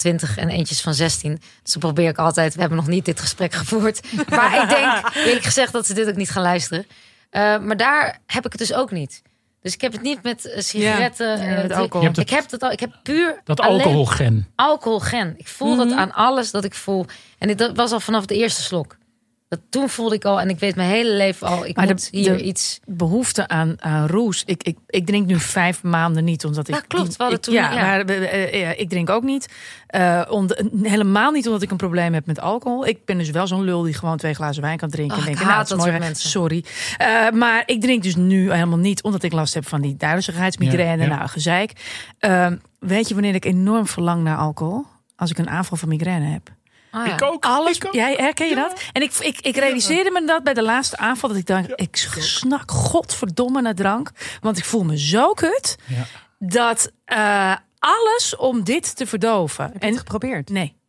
20 0.05 0.37
en 0.37 0.49
eentjes 0.49 0.81
van 0.81 0.95
16. 0.95 1.41
Dus 1.63 1.73
dan 1.73 1.81
probeer 1.83 2.09
ik 2.09 2.19
altijd. 2.19 2.55
We 2.55 2.61
hebben 2.61 2.79
nog 2.79 2.87
niet 2.87 3.05
dit 3.05 3.21
gesprek 3.21 3.53
gevoerd. 3.55 4.01
Maar 4.29 4.63
ik 4.63 4.69
denk, 4.69 5.11
eerlijk 5.27 5.45
gezegd, 5.45 5.73
dat 5.73 5.87
ze 5.87 5.95
dit 5.95 6.09
ook 6.09 6.17
niet 6.17 6.31
gaan 6.31 6.43
luisteren. 6.43 6.87
Eh, 7.31 7.59
maar 7.59 7.77
daar 7.77 8.19
heb 8.27 8.45
ik 8.47 8.53
het 8.53 8.61
dus 8.61 8.73
ook 8.75 8.91
niet. 8.91 9.23
Dus 9.63 9.75
ik 9.75 9.81
heb 9.81 9.93
het 9.93 10.03
niet 10.03 10.23
met 10.23 10.45
eh, 10.47 10.61
sigaretten. 10.63 11.27
Ja, 11.39 11.57
eh, 11.57 11.63
met 11.63 11.73
alcohol. 11.73 12.07
Het- 12.07 12.19
Ik 12.19 12.31
heb 12.31 12.51
het 12.51 12.63
al. 12.63 12.71
Ik 12.71 12.81
heb 12.81 12.93
puur 13.03 13.41
Dat 13.45 13.61
alcoholgen. 13.61 14.49
alcoholgen. 14.55 15.35
Ik 15.37 15.49
voel 15.49 15.77
dat 15.77 15.93
aan 15.93 16.13
alles 16.13 16.51
dat 16.51 16.65
ik 16.65 16.75
voel. 16.75 17.07
En 17.39 17.49
dit, 17.49 17.59
dat 17.59 17.77
was 17.77 17.93
al 17.93 18.01
vanaf 18.01 18.27
de 18.27 18.35
eerste 18.35 18.63
slok. 18.63 18.97
Dat, 19.57 19.61
toen 19.71 19.89
voelde 19.89 20.15
ik 20.15 20.25
al, 20.25 20.41
en 20.41 20.49
ik 20.49 20.59
weet 20.59 20.77
mijn 20.77 20.89
hele 20.89 21.13
leven 21.17 21.47
al, 21.47 21.67
ik 21.67 21.77
Maar 21.77 21.87
de- 21.87 21.93
moet 21.93 22.09
hier 22.11 22.37
de- 22.37 22.43
iets. 22.43 22.81
behoefte 22.87 23.49
aan, 23.49 23.75
aan 23.83 24.07
roes. 24.07 24.43
Ik, 24.47 24.63
ik, 24.63 24.77
ik 24.87 25.07
drink 25.07 25.27
nu 25.27 25.41
vijf 25.41 25.83
maanden 25.83 26.25
niet, 26.25 26.45
omdat 26.45 26.69
ik... 26.69 26.75
Ja, 26.75 26.81
klopt. 26.81 27.09
We 27.17 27.23
hadden 27.23 27.39
ik- 27.39 27.45
toen- 27.45 27.55
ja, 27.55 27.73
ja. 27.73 27.81
maar 27.81 28.01
eh, 28.01 28.43
eh, 28.55 28.61
ja, 28.61 28.71
ik 28.77 28.89
drink 28.89 29.11
ook 29.11 29.23
niet. 29.23 29.49
Eh, 29.87 30.23
om 30.29 30.47
de- 30.47 30.71
helemaal 30.83 31.31
niet 31.31 31.47
omdat 31.47 31.63
ik 31.63 31.71
een 31.71 31.77
probleem 31.77 32.15
heb 32.15 32.27
met 32.27 32.41
alcohol. 32.41 32.87
Ik 32.87 33.05
ben 33.05 33.19
dus 33.19 33.31
wel 33.31 33.47
zo'n 33.47 33.65
lul 33.65 33.83
die 33.83 33.95
gewoon 33.95 34.17
twee 34.17 34.35
glazen 34.35 34.63
wijn 34.63 34.79
kan 34.79 34.91
drinken. 34.91 35.17
Oh, 35.19 35.25
en 35.27 35.31
ik 35.33 35.39
haat 35.39 35.47
nou, 35.47 35.59
dat 35.69 35.81
soort 35.89 35.99
mensen. 35.99 36.29
Sorry. 36.31 36.65
Eh, 36.97 37.31
maar 37.31 37.63
ik 37.67 37.81
drink 37.81 38.03
dus 38.03 38.17
nu 38.17 38.53
helemaal 38.53 38.79
niet, 38.79 39.03
omdat 39.03 39.23
ik 39.23 39.33
last 39.33 39.55
heb 39.55 39.69
van 39.69 39.81
die 39.81 39.97
duizeligheidsmigraine. 39.97 41.03
Ja, 41.03 41.09
ja. 41.09 41.17
Nou, 41.17 41.29
gezeik. 41.29 41.73
Eh, 42.19 42.47
weet 42.79 43.09
je 43.09 43.15
wanneer 43.15 43.35
ik 43.35 43.45
enorm 43.45 43.87
verlang 43.87 44.23
naar 44.23 44.37
alcohol? 44.37 44.85
Als 45.17 45.31
ik 45.31 45.39
een 45.39 45.49
aanval 45.51 45.77
van 45.77 45.89
migraine 45.89 46.27
heb. 46.27 46.51
Oh, 46.95 47.07
ja. 47.07 47.13
Ik 47.13 47.23
ook. 47.23 47.45
Alles, 47.45 47.77
Ik 47.77 47.87
ook. 47.87 47.93
jij 47.93 48.15
herken 48.15 48.49
je 48.49 48.55
dat? 48.55 48.81
En 48.93 49.03
ik, 49.03 49.13
ik, 49.15 49.41
ik 49.41 49.57
realiseerde 49.57 50.11
me 50.11 50.25
dat 50.27 50.43
bij 50.43 50.55
de 50.55 50.63
laatste 50.63 50.97
aanval. 50.97 51.29
Dat 51.29 51.39
ik 51.39 51.47
dacht, 51.47 51.73
ik 51.75 51.97
snak 52.19 52.71
godverdomme 52.71 53.61
naar 53.61 53.75
drank. 53.75 54.11
Want 54.41 54.59
ik 54.59 54.65
voel 54.65 54.85
me 54.85 54.99
zo 54.99 55.33
kut. 55.33 55.77
Ja. 55.87 56.05
Dat 56.39 56.91
eh, 57.05 57.57
alles 57.79 58.37
om 58.37 58.65
dit 58.65 58.97
te 58.97 59.07
verdoven. 59.07 59.71
Heb 59.73 59.83
je 59.83 59.89
het 59.89 59.99
geprobeerd? 59.99 60.49
nee. 60.49 60.83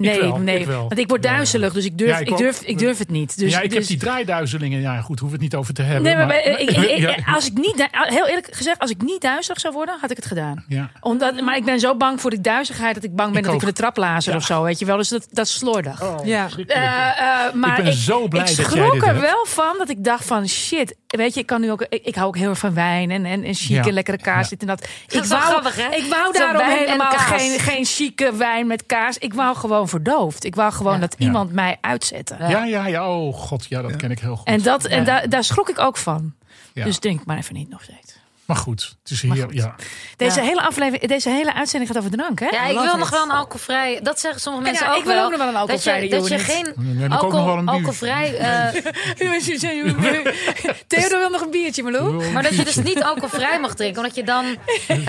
Nee, 0.00 0.20
wel, 0.20 0.36
nee. 0.36 0.58
ik 0.60 0.66
wel. 0.66 0.80
Want 0.88 0.98
ik 0.98 1.08
word 1.08 1.24
Ja. 1.24 1.30
duizelig, 1.30 1.72
dus 1.72 1.84
ik 1.84 1.98
durf, 1.98 2.10
Ja, 2.10 2.18
ik 2.18 2.36
durf, 2.36 2.60
ik 2.62 2.78
durf 2.78 2.98
het 2.98 3.10
niet. 3.10 3.38
Dus, 3.38 3.52
ja, 3.52 3.60
ik 3.60 3.70
heb 3.70 3.78
dus- 3.78 3.88
die 3.88 3.98
draaiduizelingen. 3.98 4.80
Ja, 4.80 5.00
goed, 5.00 5.18
hoef 5.20 5.30
het 5.32 5.40
niet 5.40 5.54
over 5.54 5.74
te 5.74 5.82
hebben. 5.82 6.02
Nee, 6.16 6.26
maar, 6.26 6.44
ik, 6.46 6.58
ik- 6.70 6.70
ik- 6.96 6.98
ja, 6.98 7.32
als 7.34 7.46
ik 7.46 7.54
niet, 7.54 7.88
heel 7.90 8.26
eerlijk 8.26 8.48
gezegd, 8.50 8.78
als 8.78 8.90
ik 8.90 9.02
niet 9.02 9.20
duizelig 9.20 9.60
zou 9.60 9.74
worden, 9.74 9.98
had 10.00 10.10
ik 10.10 10.16
het 10.16 10.26
gedaan. 10.26 10.64
ja. 10.68 10.90
Omdat, 11.00 11.40
maar 11.40 11.56
ik 11.56 11.64
ben 11.64 11.80
zo 11.80 11.96
bang 11.96 12.20
voor 12.20 12.30
die 12.30 12.40
duizigheid 12.40 12.94
dat 12.94 13.04
ik 13.04 13.14
bang 13.16 13.28
ben 13.30 13.38
Ik 13.38 13.44
dat 13.44 13.52
ook. 13.54 13.60
ik 13.60 13.66
voor 13.66 13.74
de 13.74 13.80
trap 13.80 13.96
lazer 13.96 14.32
Ja. 14.32 14.38
of 14.38 14.44
zo, 14.44 14.62
weet 14.62 14.78
je 14.78 14.84
wel. 14.84 14.96
Dus 14.96 15.08
dat, 15.08 15.26
dat 15.30 15.46
is 15.46 15.54
slordig. 15.54 16.00
Ja. 16.24 16.42
Verschrikkelijk. 16.42 16.86
Eh, 16.86 17.46
eh, 17.46 17.54
maar 17.54 17.78
Ik 17.78 17.84
ben 17.84 17.92
zo 17.92 18.28
blij 18.28 18.40
ik 18.42 18.46
dat 18.46 18.56
jij 18.56 18.64
schrok 18.64 18.94
er 19.02 19.06
hebt. 19.06 19.20
wel 19.20 19.46
van 19.48 19.74
dat 19.78 19.88
ik 19.88 20.04
dacht 20.04 20.24
van 20.24 20.48
shit. 20.48 20.96
Weet 21.06 21.34
je, 21.34 21.40
ik 21.40 21.46
kan 21.46 21.60
nu 21.60 21.70
ook. 21.70 21.82
Ik, 21.88 22.04
ik 22.04 22.14
hou 22.14 22.26
ook 22.26 22.36
heel 22.36 22.48
erg 22.48 22.58
van 22.58 22.74
wijn 22.74 23.10
en, 23.10 23.24
en, 23.24 23.42
Ja. 23.50 23.82
en 23.84 23.92
lekkere 23.92 24.16
kaars, 24.18 24.42
Ja. 24.42 24.48
dit 24.50 24.60
en 24.60 24.66
dat. 24.66 24.88
Ik 25.08 25.24
wou, 25.24 25.42
grappig, 25.42 25.76
hè? 25.76 25.96
ik 25.96 26.04
wou 26.10 26.32
daarom 26.32 26.68
helemaal 26.68 27.10
kaas. 27.12 27.22
geen, 27.42 27.58
geen 27.58 27.84
chique 27.84 28.36
wijn 28.36 28.66
met 28.66 28.86
kaas. 28.86 29.18
Ik 29.18 29.34
wou 29.34 29.56
gewoon 29.56 29.88
verdoofd. 29.90 30.44
Ik 30.44 30.54
wou 30.54 30.72
gewoon 30.72 30.94
Ja. 30.94 30.98
dat 31.00 31.14
Ja. 31.18 31.26
iemand 31.26 31.52
mij 31.52 31.76
uitzette. 31.80 32.36
Ja, 32.38 32.64
ja, 32.64 32.86
ja. 32.86 33.16
Oh 33.18 33.34
god, 33.34 33.66
ja, 33.68 33.82
dat 33.82 33.96
ken 33.96 34.10
ik 34.10 34.18
heel 34.18 34.36
goed. 34.36 34.46
En, 34.46 34.62
dat, 34.62 34.84
en 34.84 34.98
Ja. 34.98 35.04
daar 35.04 35.28
daar 35.28 35.44
schrok 35.44 35.68
ik 35.68 35.78
ook 35.78 35.96
van. 35.96 36.34
Ja. 36.74 36.84
Dus 36.84 37.00
denk 37.00 37.24
maar 37.24 37.36
even 37.36 37.54
niet 37.54 37.68
nog 37.68 37.82
steeds. 37.82 38.18
Maar 38.50 38.58
goed, 38.58 38.96
het 39.02 39.10
is 39.10 39.22
hier. 39.22 39.46
Ja. 39.54 39.74
Deze, 40.16 40.40
Ja. 40.40 40.46
hele 40.46 40.62
aflevering, 40.62 41.08
deze 41.08 41.30
hele 41.30 41.54
uitzending 41.54 41.90
gaat 41.92 42.00
over 42.04 42.16
drank, 42.16 42.38
hè? 42.40 42.46
Ja, 42.46 42.66
ik 42.66 42.78
wil 42.78 42.96
nog 42.96 43.10
wel 43.10 43.22
een 43.22 43.30
alcoholvrij. 43.30 44.00
Dat 44.02 44.20
zeggen 44.20 44.40
sommige 44.40 44.64
Ja, 44.64 44.70
mensen 44.70 44.90
ik 44.90 44.96
ook 44.96 45.04
wil 45.04 45.14
wel. 45.14 45.24
ook 45.24 45.30
nog 45.30 45.38
wel 45.38 45.48
een 45.48 45.54
alcoholvrije 45.56 46.08
Dat 46.08 46.28
je, 46.28 46.36
dat 46.36 46.46
je 46.46 46.52
geen 46.52 46.64
Dan 46.74 46.84
heb 46.96 47.12
ik 47.12 47.22
ook 47.22 47.32
nog 47.32 47.44
wel 47.44 47.58
een 47.58 47.64
bier. 47.64 47.74
alcoholvrij. 47.74 48.36
eh, 48.36 48.82
Theodor 50.86 51.18
wil 51.18 51.30
nog 51.30 51.40
een 51.40 51.50
biertje, 51.50 51.82
Malou. 51.82 52.30
maar 52.32 52.42
dat 52.42 52.56
je 52.56 52.64
dus 52.64 52.76
niet 52.76 53.02
alcoholvrij 53.02 53.60
mag 53.60 53.74
drinken, 53.74 54.00
omdat 54.02 54.16
je 54.16 54.24
dan 54.24 54.44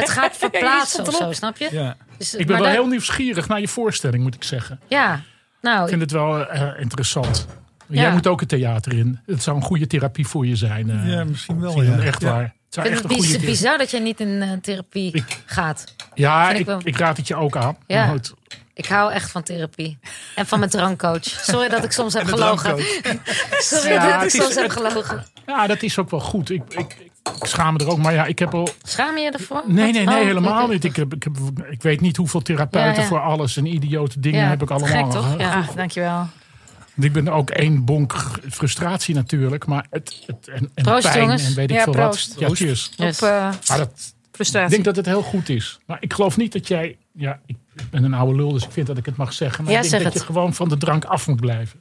het 0.02 0.10
gaat 0.10 0.38
verplaatsen 0.38 1.08
of 1.08 1.16
zo, 1.16 1.32
snap 1.32 1.58
je? 1.58 1.68
Ja. 1.72 1.96
Dus, 2.18 2.34
Ik 2.36 2.48
ben 2.48 2.56
wel 2.56 2.66
dat- 2.66 2.74
heel 2.76 2.88
nieuwsgierig 2.88 3.48
naar 3.48 3.60
je 3.60 3.68
voorstelling, 3.68 4.24
moet 4.24 4.36
ik 4.36 4.44
zeggen. 4.44 4.80
Ja, 4.88 5.22
nou, 5.62 5.82
Ik 5.84 5.90
vind 5.90 6.02
het 6.02 6.12
wel 6.12 6.48
eh, 6.48 6.80
interessant. 6.80 7.48
Jij 7.88 8.04
Ja. 8.04 8.12
moet 8.12 8.28
ook 8.28 8.40
het 8.40 8.50
theater 8.50 8.94
in. 8.98 9.20
Het 9.26 9.44
zou 9.44 9.56
een 9.58 9.64
goede 9.64 9.88
therapie 9.88 10.28
voor 10.28 10.46
je 10.48 10.56
zijn. 10.56 10.90
eh, 10.90 11.08
Ja, 11.14 11.24
misschien 11.24 11.60
wel, 11.62 11.82
ja. 11.84 11.98
Echt 12.00 12.22
Ja. 12.22 12.32
waar. 12.32 12.54
Het 12.76 12.86
ik 12.86 12.98
vind 13.08 13.12
echt 13.24 13.32
het 13.32 13.46
bizar 13.46 13.78
dat 13.78 13.92
jij 13.92 14.00
niet 14.00 14.20
in 14.20 14.42
eh, 14.42 14.50
therapie 14.62 15.14
Ik- 15.16 15.42
gaat. 15.46 15.84
Ja, 16.14 16.52
ik 16.52 16.60
ik, 16.60 16.66
wel. 16.66 16.80
ik 16.84 16.98
raad 16.98 17.18
het 17.18 17.28
je 17.28 17.36
ook 17.36 17.56
aan. 17.58 17.78
Ja. 17.88 18.14
Ik 18.74 18.86
hou 18.86 19.12
echt 19.12 19.32
van 19.32 19.44
therapie. 19.44 19.98
En 20.36 20.46
van 20.48 20.60
mijn 20.60 20.72
drankcoach. 20.72 21.24
Sorry 21.24 21.70
dat 21.70 21.84
ik 21.84 21.92
soms 21.92 22.14
heb 22.20 22.26
gelogen. 22.28 22.78
Sorry 23.60 23.92
Ja, 23.92 24.12
dat 24.12 24.22
ik 24.22 24.28
is- 24.34 24.42
soms 24.44 24.56
heb 24.56 24.70
gelogen. 24.70 25.26
ja, 25.46 25.68
dat 25.68 25.82
is 25.84 25.98
ook 25.98 26.10
wel 26.10 26.20
goed. 26.20 26.50
Ik, 26.50 26.62
ik, 26.74 26.98
schaam 27.42 27.74
me 27.74 27.80
er 27.80 27.90
ook. 27.90 27.98
Maar 27.98 28.14
ja, 28.14 28.26
ik 28.26 28.40
heb 28.40 28.54
al... 28.54 28.70
Schaam 28.84 29.18
je 29.18 29.24
je 29.24 29.32
ervoor? 29.32 29.64
Nee, 29.66 29.92
nee, 29.92 30.06
nee, 30.06 30.18
Oh, 30.20 30.24
helemaal 30.24 30.68
niet. 30.68 30.84
Ik, 30.84 30.96
heb, 30.96 31.14
ik, 31.14 31.24
heb, 31.24 31.38
ik 31.70 31.82
weet 31.82 32.02
niet 32.02 32.18
hoeveel 32.18 32.42
therapeuten 32.42 32.94
Ja, 32.94 33.02
ja. 33.02 33.08
voor 33.08 33.20
alles 33.22 33.58
en 33.58 33.66
idiote 33.66 34.20
dingen 34.20 34.42
Ja, 34.42 34.48
heb 34.50 34.62
ik 34.62 34.70
allemaal. 34.70 35.04
gek, 35.04 35.12
toch? 35.12 35.38
Ja. 35.40 35.66
Dankjewel. 35.76 36.28
Ik 37.04 37.14
ben 37.14 37.28
ook 37.28 37.50
één 37.50 37.86
bonk 37.86 38.14
frustratie 38.50 39.16
natuurlijk. 39.16 39.66
Maar 39.66 39.86
het, 39.90 40.24
het 40.26 40.48
en, 40.48 40.70
en 40.74 40.84
Proost, 40.84 41.02
pijn 41.12 41.20
jongens. 41.20 41.46
en 41.46 41.56
weet 41.56 41.70
ik 41.70 41.76
Ja, 41.78 41.84
veel 41.84 41.94
proost. 41.94 42.34
wat. 42.36 42.40
Ja, 42.40 42.56
cheers. 42.56 42.92
Yes. 42.96 43.22
Op 43.22 43.28
eh, 43.28 43.50
Maar 43.68 43.78
dat, 43.78 44.14
ik 44.32 44.36
frustratie. 44.36 44.70
denk 44.72 44.84
dat 44.84 44.96
het 44.96 45.06
heel 45.06 45.22
goed 45.22 45.50
is. 45.50 45.80
Maar 45.86 45.98
ik 46.00 46.14
geloof 46.14 46.38
niet 46.38 46.54
dat 46.54 46.68
jij... 46.68 46.98
Ja, 47.14 47.40
ik 47.46 47.56
ben 47.90 48.04
een 48.04 48.14
oude 48.14 48.36
lul, 48.36 48.52
dus 48.52 48.64
ik 48.64 48.72
vind 48.72 48.88
dat 48.88 48.98
ik 48.98 49.06
het 49.06 49.16
mag 49.16 49.34
zeggen. 49.34 49.64
Maar 49.64 49.74
Ja, 49.74 49.80
ik 49.80 49.84
denk 49.90 49.96
zeg 49.96 50.04
dat 50.04 50.14
het. 50.14 50.22
je 50.22 50.28
gewoon 50.34 50.54
van 50.54 50.70
de 50.70 50.78
drank 50.78 51.06
af 51.06 51.28
moet 51.28 51.40
blijven. 51.42 51.80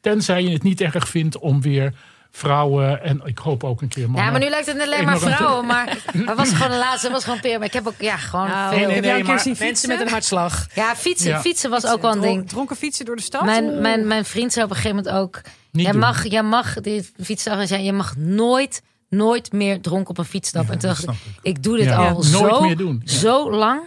Tenzij 0.00 0.42
je 0.42 0.50
het 0.50 0.62
niet 0.62 0.80
erg 0.80 1.08
vindt 1.08 1.38
om 1.38 1.60
weer 1.62 1.94
vrouwen 2.36 3.02
en 3.02 3.20
ik 3.24 3.38
hoop 3.38 3.64
ook 3.64 3.80
een 3.82 3.88
keer 3.88 4.04
mannen. 4.04 4.24
Ja, 4.24 4.30
maar 4.30 4.40
nu 4.40 4.48
lijkt 4.48 4.66
het 4.66 4.80
alleen 4.80 5.04
maar 5.04 5.18
vrouwen. 5.18 5.66
Maar 5.66 5.98
het 6.12 6.36
was 6.36 6.52
gewoon 6.52 6.70
de 6.70 6.76
laatste, 6.78 7.10
was 7.10 7.24
gewoon 7.24 7.40
peer. 7.40 7.58
Maar 7.58 7.66
ik 7.66 7.72
heb 7.72 7.86
ook, 7.86 7.94
ja, 7.98 8.16
gewoon 8.16 8.48
Nou, 8.48 8.68
veel. 8.74 8.86
nee, 8.86 8.94
heb 8.94 9.00
nee, 9.02 9.10
jij 9.10 9.18
een 9.18 9.24
keer 9.24 9.34
maar- 9.34 9.40
zien 9.42 9.52
Mensen 9.58 9.66
fietsen? 9.66 9.88
met 9.88 10.00
een 10.00 10.08
hartslag. 10.12 10.66
Ja, 10.74 10.96
fietsen, 10.96 11.30
Ja. 11.30 11.40
fietsen 11.40 11.70
was 11.70 11.86
ook 11.86 12.02
wel 12.02 12.12
een 12.12 12.20
ding. 12.20 12.48
Dronken 12.48 12.76
fietsen 12.76 13.04
door 13.04 13.16
de 13.16 13.22
stad? 13.22 13.44
Mijn, 13.44 13.80
mijn, 13.80 14.06
mijn 14.06 14.24
vriend 14.24 14.52
zei 14.52 14.64
op 14.64 14.70
een 14.70 14.76
gegeven 14.76 14.96
moment 14.96 15.14
ook... 15.22 15.40
Niet 15.72 15.82
jij, 15.84 15.92
doen. 15.92 16.00
mag, 16.00 16.26
jij 16.28 16.42
mag, 16.42 16.74
die 16.80 17.10
fietsdag 17.22 17.58
en 17.58 17.66
zei, 17.66 17.82
je 17.82 17.92
mag 17.92 18.16
nooit, 18.16 18.82
nooit 19.08 19.52
meer 19.52 19.80
dronken 19.80 20.10
op 20.10 20.18
een 20.18 20.24
fiets 20.24 20.48
stappen. 20.48 20.72
en 20.72 20.78
toen 20.78 20.88
dacht 20.88 21.02
ik, 21.02 21.10
ik 21.42 21.62
doe 21.62 21.76
dit 21.76 21.86
Ja. 21.86 21.96
al 21.96 22.04
Ja, 22.04 22.10
nooit 22.12 22.54
zo, 22.54 22.60
meer 22.60 22.76
doen. 22.76 23.02
Ja. 23.04 23.12
zo 23.12 23.50
lang. 23.50 23.80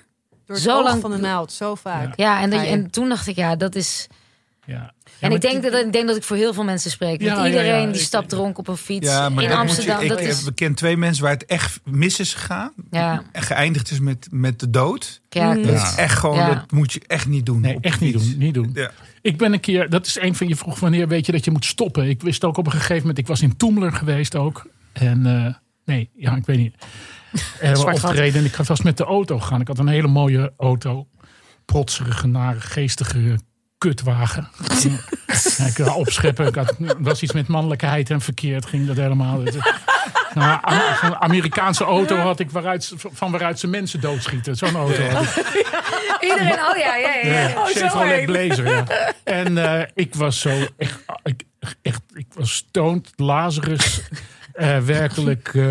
door 0.46 0.56
het 0.56 0.66
zo 0.66 0.78
oog 0.78 0.84
lang- 0.84 1.02
van 1.02 1.12
de 1.12 1.18
naald, 1.18 1.52
zo 1.52 1.76
vaak. 1.76 2.14
Ja, 2.16 2.42
en, 2.42 2.50
dat, 2.50 2.64
en 2.64 2.92
toen 2.92 3.10
dacht 3.10 3.28
ik, 3.28 3.36
ja, 3.36 3.56
dat 3.56 3.76
is... 3.76 4.08
Ja. 4.66 4.94
En 5.20 5.32
ik 5.32 5.42
denk, 5.42 5.64
dat, 5.64 5.74
ik 5.86 5.94
denk 5.94 6.08
dat 6.08 6.16
ik 6.16 6.24
voor 6.24 6.36
heel 6.38 6.54
veel 6.54 6.64
mensen 6.64 6.92
spreek. 6.92 7.22
Ja, 7.22 7.46
iedereen 7.46 7.82
ja, 7.82 7.86
die 7.86 7.96
ik- 7.96 8.08
stapt 8.08 8.30
dronken 8.30 8.60
op 8.60 8.68
een 8.68 8.78
fiets 8.78 9.08
Ja, 9.08 9.30
maar 9.30 9.44
in 9.44 9.52
Amsterdam. 9.52 9.98
je, 9.98 10.04
ik, 10.04 10.10
dat 10.10 10.20
ik 10.20 10.28
is, 10.28 10.46
heb 10.46 10.56
ken 10.56 10.74
twee 10.74 10.98
mensen 10.98 11.24
waar 11.24 11.34
het 11.34 11.46
echt 11.46 11.80
mis 11.84 12.20
is 12.20 12.34
gegaan. 12.34 12.72
ja, 12.92 13.24
En 13.32 13.42
geëindigd 13.42 13.92
is 13.92 14.00
met, 14.00 14.28
met 14.32 14.60
de 14.60 14.70
dood. 14.70 15.22
ja. 15.30 15.54
Dat 15.56 15.66
Ja. 15.66 15.88
is 15.88 15.96
echt 15.96 16.18
gewoon, 16.20 16.38
Ja. 16.38 16.54
dat 16.54 16.72
moet 16.72 16.94
je 16.94 17.02
echt 17.08 17.28
niet 17.28 17.46
doen. 17.46 17.62
Nee, 17.62 17.78
echt 17.82 18.00
niet 18.00 18.14
doen. 18.14 18.36
Niet 18.38 18.54
doen. 18.54 18.72
Ja. 18.74 18.92
Ik 19.22 19.38
ben 19.38 19.54
een 19.54 19.60
keer, 19.60 19.90
dat 19.90 20.06
is 20.06 20.20
een 20.20 20.36
van 20.36 20.48
je 20.48 20.56
vroeg 20.56 20.80
wanneer 20.80 21.08
weet 21.08 21.26
je 21.26 21.32
dat 21.32 21.46
je 21.46 21.52
moet 21.52 21.66
stoppen. 21.66 22.10
Ik 22.10 22.22
wist 22.22 22.44
ook 22.44 22.58
op 22.58 22.66
een 22.66 22.72
gegeven 22.72 22.98
moment, 22.98 23.18
ik 23.18 23.28
was 23.28 23.42
in 23.42 23.58
Toemler 23.58 23.92
geweest 23.92 24.36
ook. 24.36 24.66
En 24.94 25.26
eh, 25.26 25.54
nee, 25.86 26.10
ja, 26.16 26.36
ik 26.36 26.46
weet 26.46 26.58
niet. 26.58 26.76
Er 27.62 27.86
opgereden 27.86 28.40
en 28.40 28.46
ik 28.46 28.56
was 28.56 28.82
met 28.82 28.98
de 28.98 29.04
auto 29.04 29.40
gaan. 29.40 29.62
Ik 29.62 29.68
had 29.68 29.80
een 29.80 29.88
hele 29.88 30.08
mooie 30.08 30.54
auto. 30.58 31.08
Protserige, 31.66 32.28
nare, 32.28 32.60
geestige 32.60 33.38
kutwagen. 33.80 34.48
ja, 35.58 35.66
ik 35.86 35.96
opscheppen. 35.96 36.48
Ik 36.48 36.56
had, 36.56 36.76
was 37.00 37.22
iets 37.22 37.34
met 37.34 37.48
mannelijkheid 37.48 38.10
en 38.10 38.22
verkeerd. 38.22 38.66
Ging 38.66 38.88
dat 38.88 38.96
helemaal. 38.98 39.44
Het- 39.44 39.58
Nou, 40.34 40.60
Amerikaanse 41.20 41.84
auto 41.84 42.16
had 42.16 42.40
ik 42.40 42.52
waaruit, 42.52 42.94
van 42.98 43.32
waaruit 43.32 43.60
ze 43.60 43.68
mensen 43.68 44.02
doodschieten. 44.02 44.56
Zo'n 44.56 44.76
auto 44.76 45.04
had 45.04 45.22
ik. 45.38 45.46
Iedereen, 46.30 46.52
oh 46.70 46.78
ja, 46.78 46.96
ja, 46.96 47.14
ja. 47.24 47.32
ja. 47.32 47.48
Ja, 47.50 47.66
Chevrolet 47.66 48.26
Blazer, 48.26 48.68
ja. 48.68 48.84
En 49.24 49.58
eh, 49.80 49.88
ik 49.94 50.16
was 50.16 50.40
zo 50.40 50.50
echt, 50.78 51.00
ik, 51.24 51.44
echt, 51.82 52.02
ik 52.14 52.26
was 52.34 52.54
stoned, 52.54 53.12
Lazarus. 53.16 54.02
eh, 54.54 54.78
werkelijk 54.78 55.52
eh, 55.54 55.64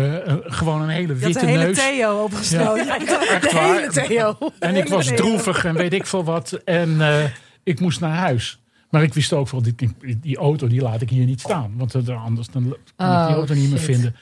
gewoon 0.43 0.81
een 0.81 0.89
hele 0.89 1.07
Je 1.07 1.13
had 1.13 1.19
witte 1.23 1.39
de 1.39 1.45
hele 1.51 1.63
neus. 1.63 1.77
Theo 1.77 2.23
opgesloten. 2.23 2.89
Echt 3.29 3.51
waar. 3.51 3.89
Theo. 3.89 4.37
En 4.59 4.75
ik 4.75 4.87
was 4.87 5.05
droevig 5.07 5.65
en 5.65 5.73
weet 5.75 5.93
ik 5.93 6.05
veel 6.05 6.23
wat. 6.23 6.51
En 6.65 7.01
eh, 7.01 7.23
ik 7.63 7.79
moest 7.79 7.99
naar 7.99 8.15
huis. 8.15 8.59
Maar 8.89 9.03
ik 9.03 9.13
wist 9.13 9.33
ook 9.33 9.49
wel, 9.49 9.61
die, 9.61 9.75
die 10.21 10.37
auto 10.37 10.67
die 10.67 10.81
laat 10.81 11.01
ik 11.01 11.09
hier 11.09 11.25
niet 11.25 11.39
staan. 11.39 11.73
Want 11.77 12.09
anders 12.09 12.47
dan 12.47 12.63
kan 12.63 12.71
ik 12.71 12.77
die 12.95 13.07
Oh, 13.07 13.31
auto 13.31 13.53
niet 13.53 13.69
meer 13.69 13.79
vinden. 13.79 14.15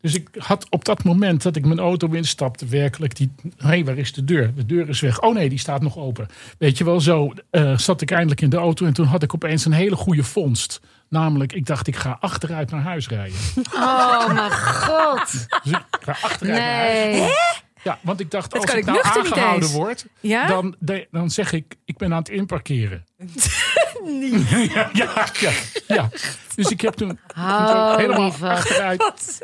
Dus 0.00 0.14
ik 0.14 0.28
had 0.38 0.66
op 0.70 0.84
dat 0.84 1.04
moment 1.04 1.42
dat 1.42 1.56
ik 1.56 1.66
mijn 1.66 1.78
auto 1.78 2.08
instapte, 2.08 2.66
werkelijk 2.66 3.16
die. 3.16 3.32
Hé, 3.56 3.68
hey, 3.68 3.84
waar 3.84 3.98
is 3.98 4.12
de 4.12 4.24
deur? 4.24 4.54
De 4.54 4.66
deur 4.66 4.88
is 4.88 5.00
weg. 5.00 5.20
Oh 5.20 5.34
nee, 5.34 5.48
die 5.48 5.58
staat 5.58 5.82
nog 5.82 5.96
open. 5.96 6.28
Weet 6.58 6.78
je 6.78 6.84
wel, 6.84 7.00
zo 7.00 7.32
eh, 7.50 7.78
zat 7.78 8.00
ik 8.00 8.10
eindelijk 8.10 8.40
in 8.40 8.50
de 8.50 8.56
auto 8.56 8.86
en 8.86 8.92
toen 8.92 9.06
had 9.06 9.22
ik 9.22 9.34
opeens 9.34 9.64
een 9.64 9.72
hele 9.72 9.96
goede 9.96 10.24
vondst. 10.24 10.80
Namelijk, 11.08 11.52
ik 11.52 11.66
dacht, 11.66 11.86
ik 11.86 11.96
ga 11.96 12.16
achteruit 12.20 12.70
naar 12.70 12.82
huis 12.82 13.08
rijden. 13.08 13.38
Oh 13.74 14.32
mijn 14.32 14.50
god. 14.50 15.48
Dus 15.62 15.72
ik 15.72 15.98
ga 16.00 16.16
achteruit 16.22 16.60
naar 16.60 16.76
huis. 16.76 17.18
Nee. 17.18 17.30
Ja, 17.84 17.98
want 18.00 18.20
ik 18.20 18.30
dacht, 18.30 18.50
Dat 18.50 18.62
als 18.62 18.74
ik 18.74 18.84
nou 18.84 18.98
aangehouden 19.02 19.70
word, 19.70 20.06
Ja? 20.20 20.46
dan, 20.46 20.74
dan 21.10 21.30
zeg 21.30 21.52
ik, 21.52 21.74
ik 21.84 21.96
ben 21.96 22.12
aan 22.12 22.18
het 22.18 22.28
inparkeren. 22.28 23.04
ja, 24.74 24.90
ja, 24.92 25.26
ja, 25.40 25.50
ja. 25.86 26.08
Dus 26.54 26.68
ik 26.70 26.80
heb 26.80 26.94
toen 26.94 27.18
helemaal 27.96 28.32
achteruit. 28.40 29.40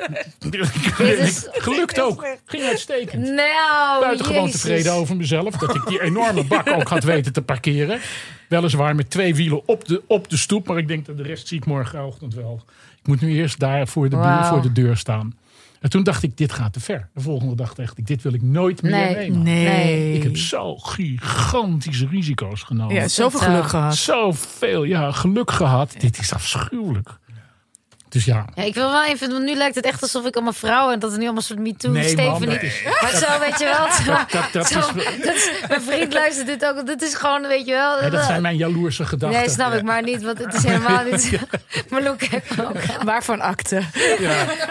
Is- 0.99 1.49
Gelukt 1.53 2.01
ook. 2.01 2.27
Ging 2.45 2.63
uitstekend. 2.63 3.23
Nou, 3.23 4.01
Buitengewoon 4.01 4.45
jezus. 4.45 4.61
tevreden 4.61 4.93
over 4.93 5.17
mezelf. 5.17 5.55
Dat 5.57 5.75
ik 5.75 5.87
die 5.87 6.03
enorme 6.03 6.45
bak 6.45 6.69
ook 6.71 6.89
had 6.89 7.05
weten 7.05 7.33
te 7.33 7.43
parkeren. 7.43 8.01
Weliswaar 8.49 8.95
met 8.95 9.11
twee 9.11 9.35
wielen 9.35 9.69
op 9.69 9.85
de, 9.85 10.03
op 10.07 10.29
de 10.31 10.37
stoep. 10.37 10.67
Maar 10.69 10.79
ik 10.79 10.89
denk 10.89 11.07
dat 11.07 11.17
de 11.17 11.23
rest 11.23 11.49
zie 11.49 11.59
ik 11.59 11.67
morgenochtend 11.67 12.35
wel. 12.35 12.63
Ik 13.01 13.07
moet 13.07 13.21
nu 13.21 13.35
eerst 13.35 13.59
daar 13.59 13.89
voor 13.89 14.09
de, 14.09 14.17
buur- 14.17 14.45
voor 14.45 14.63
de 14.63 14.73
deur 14.73 14.97
staan. 14.97 15.39
En 15.81 15.91
toen 15.91 16.03
dacht 16.03 16.23
ik, 16.23 16.37
dit 16.37 16.53
gaat 16.53 16.73
te 16.73 16.81
ver. 16.81 17.09
De 17.15 17.21
volgende 17.21 17.55
dag 17.55 17.75
dacht 17.75 17.99
ik, 17.99 18.07
dit 18.07 18.23
wil 18.23 18.33
ik 18.33 18.43
nooit 18.43 18.83
meer 18.83 18.91
Nee. 18.93 19.15
nemen. 19.31 19.43
Nee. 19.43 20.15
Ik 20.15 20.23
heb 20.23 20.37
zo 20.37 20.77
gigantische 20.77 22.07
risico's 22.07 22.63
genomen. 22.63 22.95
ja, 22.95 23.09
zoveel 23.09 23.41
geluk 23.41 23.69
gehad. 23.69 23.97
Zoveel 23.97 24.85
ja, 24.85 25.13
geluk 25.13 25.51
gehad. 25.51 25.95
Dit 25.99 26.19
is 26.19 26.33
afschuwelijk. 26.33 27.19
Dus 28.09 28.25
ja. 28.25 28.45
Ja, 28.55 28.63
ik 28.63 28.75
wil 28.75 28.91
wel 28.91 29.05
even, 29.05 29.31
want 29.31 29.45
nu 29.45 29.55
lijkt 29.55 29.75
het 29.75 29.85
echt 29.85 30.03
alsof 30.03 30.27
ik 30.27 30.35
allemaal 30.35 30.53
vrouwen 30.53 30.95
en 30.95 30.99
dat 30.99 31.11
is 31.11 31.17
nu 31.17 31.25
allemaal 31.25 31.43
soort 31.43 31.59
MeToo, 31.59 31.91
Nee, 31.91 32.03
dat 32.17 32.63
is- 32.63 32.83
maar 33.01 33.11
zo, 33.15 33.39
weet 33.39 33.59
je 33.59 33.65
wel. 33.65 34.17
Dat- 34.41 34.53
dat 34.53 34.67
zo, 34.69 34.79
is- 34.79 35.23
dat 35.25 35.35
is- 35.35 35.51
mijn 35.69 35.83
vriend 35.83 36.13
luistert 36.13 36.47
dit 36.47 36.65
ook. 36.65 36.87
Dit 36.87 37.03
is 37.03 37.15
gewoon, 37.15 37.47
weet 37.47 37.67
je 37.67 37.73
wel. 37.73 38.03
Ja, 38.03 38.11
dat 38.11 38.25
zijn 38.25 38.43
mijn 38.43 38.57
jaloerse 38.57 39.05
gedachten. 39.07 39.39
Nee, 39.41 39.51
snap 39.51 39.73
ik 39.73 39.83
maar 39.83 40.03
niet, 40.03 40.23
want 40.23 40.39
het 40.39 40.55
is 40.55 40.63
helemaal 40.65 41.05
niet. 41.05 41.39
Maar 41.91 42.03
Loek 42.03 42.23
heeft 42.23 42.61
ook. 42.61 43.03
Waarvan 43.05 43.41
akte? 43.41 43.83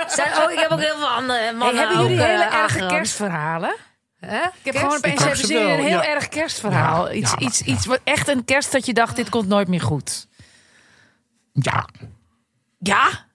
Zijn, 0.08 0.32
oh, 0.38 0.52
ik 0.52 0.60
heb 0.60 0.70
ook 0.72 0.80
heel 0.82 0.96
veel 0.98 1.10
andere 1.10 1.40
Hey, 1.40 1.54
mannen. 1.54 1.78
hebben 1.88 1.98
jullie 2.02 2.14
ook, 2.16 2.22
eh, 2.24 2.32
hele 2.32 2.44
erge 2.44 2.56
aangerand. 2.58 2.92
kerstverhalen? 2.92 3.76
Hè? 4.20 4.42
Ik 4.42 4.50
heb 4.64 4.76
gewoon 4.76 4.98
opeens 4.98 5.24
heb 5.24 5.36
ze 5.36 5.54
wel, 5.54 5.70
een 5.70 5.80
heel 5.80 5.88
ja. 5.88 6.08
erg 6.08 6.28
kerstverhaal. 6.28 7.08
Ja, 7.08 7.14
iets, 7.14 7.32
ja, 7.32 7.38
iets, 7.40 7.60
ja. 7.60 7.74
iets 7.74 7.86
wat 7.86 8.00
echt 8.04 8.28
een 8.28 8.46
kerst 8.46 8.72
dat 8.72 8.86
je 8.86 8.94
dacht, 8.94 9.16
dit 9.16 9.30
komt 9.30 9.48
nooit 9.48 9.68
meer 9.68 9.82
goed. 9.82 10.28
Ja, 11.54 11.88
Ja? 12.80 13.26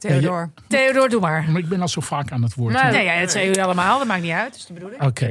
Theodor. 0.00 0.50
Theodor, 0.66 1.08
doe 1.08 1.20
maar. 1.20 1.44
maar 1.50 1.60
ik 1.60 1.68
ben 1.68 1.80
al 1.80 1.88
zo 1.88 2.00
vaak 2.00 2.32
aan 2.32 2.42
het 2.42 2.54
woord. 2.54 2.74
Nou, 2.74 2.92
Nee, 2.92 3.04
ja, 3.04 3.20
dat 3.20 3.30
zijn 3.30 3.44
jullie 3.44 3.62
allemaal. 3.62 3.98
Dat 3.98 4.06
maakt 4.06 4.22
niet 4.22 4.32
uit. 4.32 4.50
Dat 4.50 4.60
is 4.60 4.66
de 4.66 4.72
bedoeling. 4.72 5.02
Oké. 5.02 5.30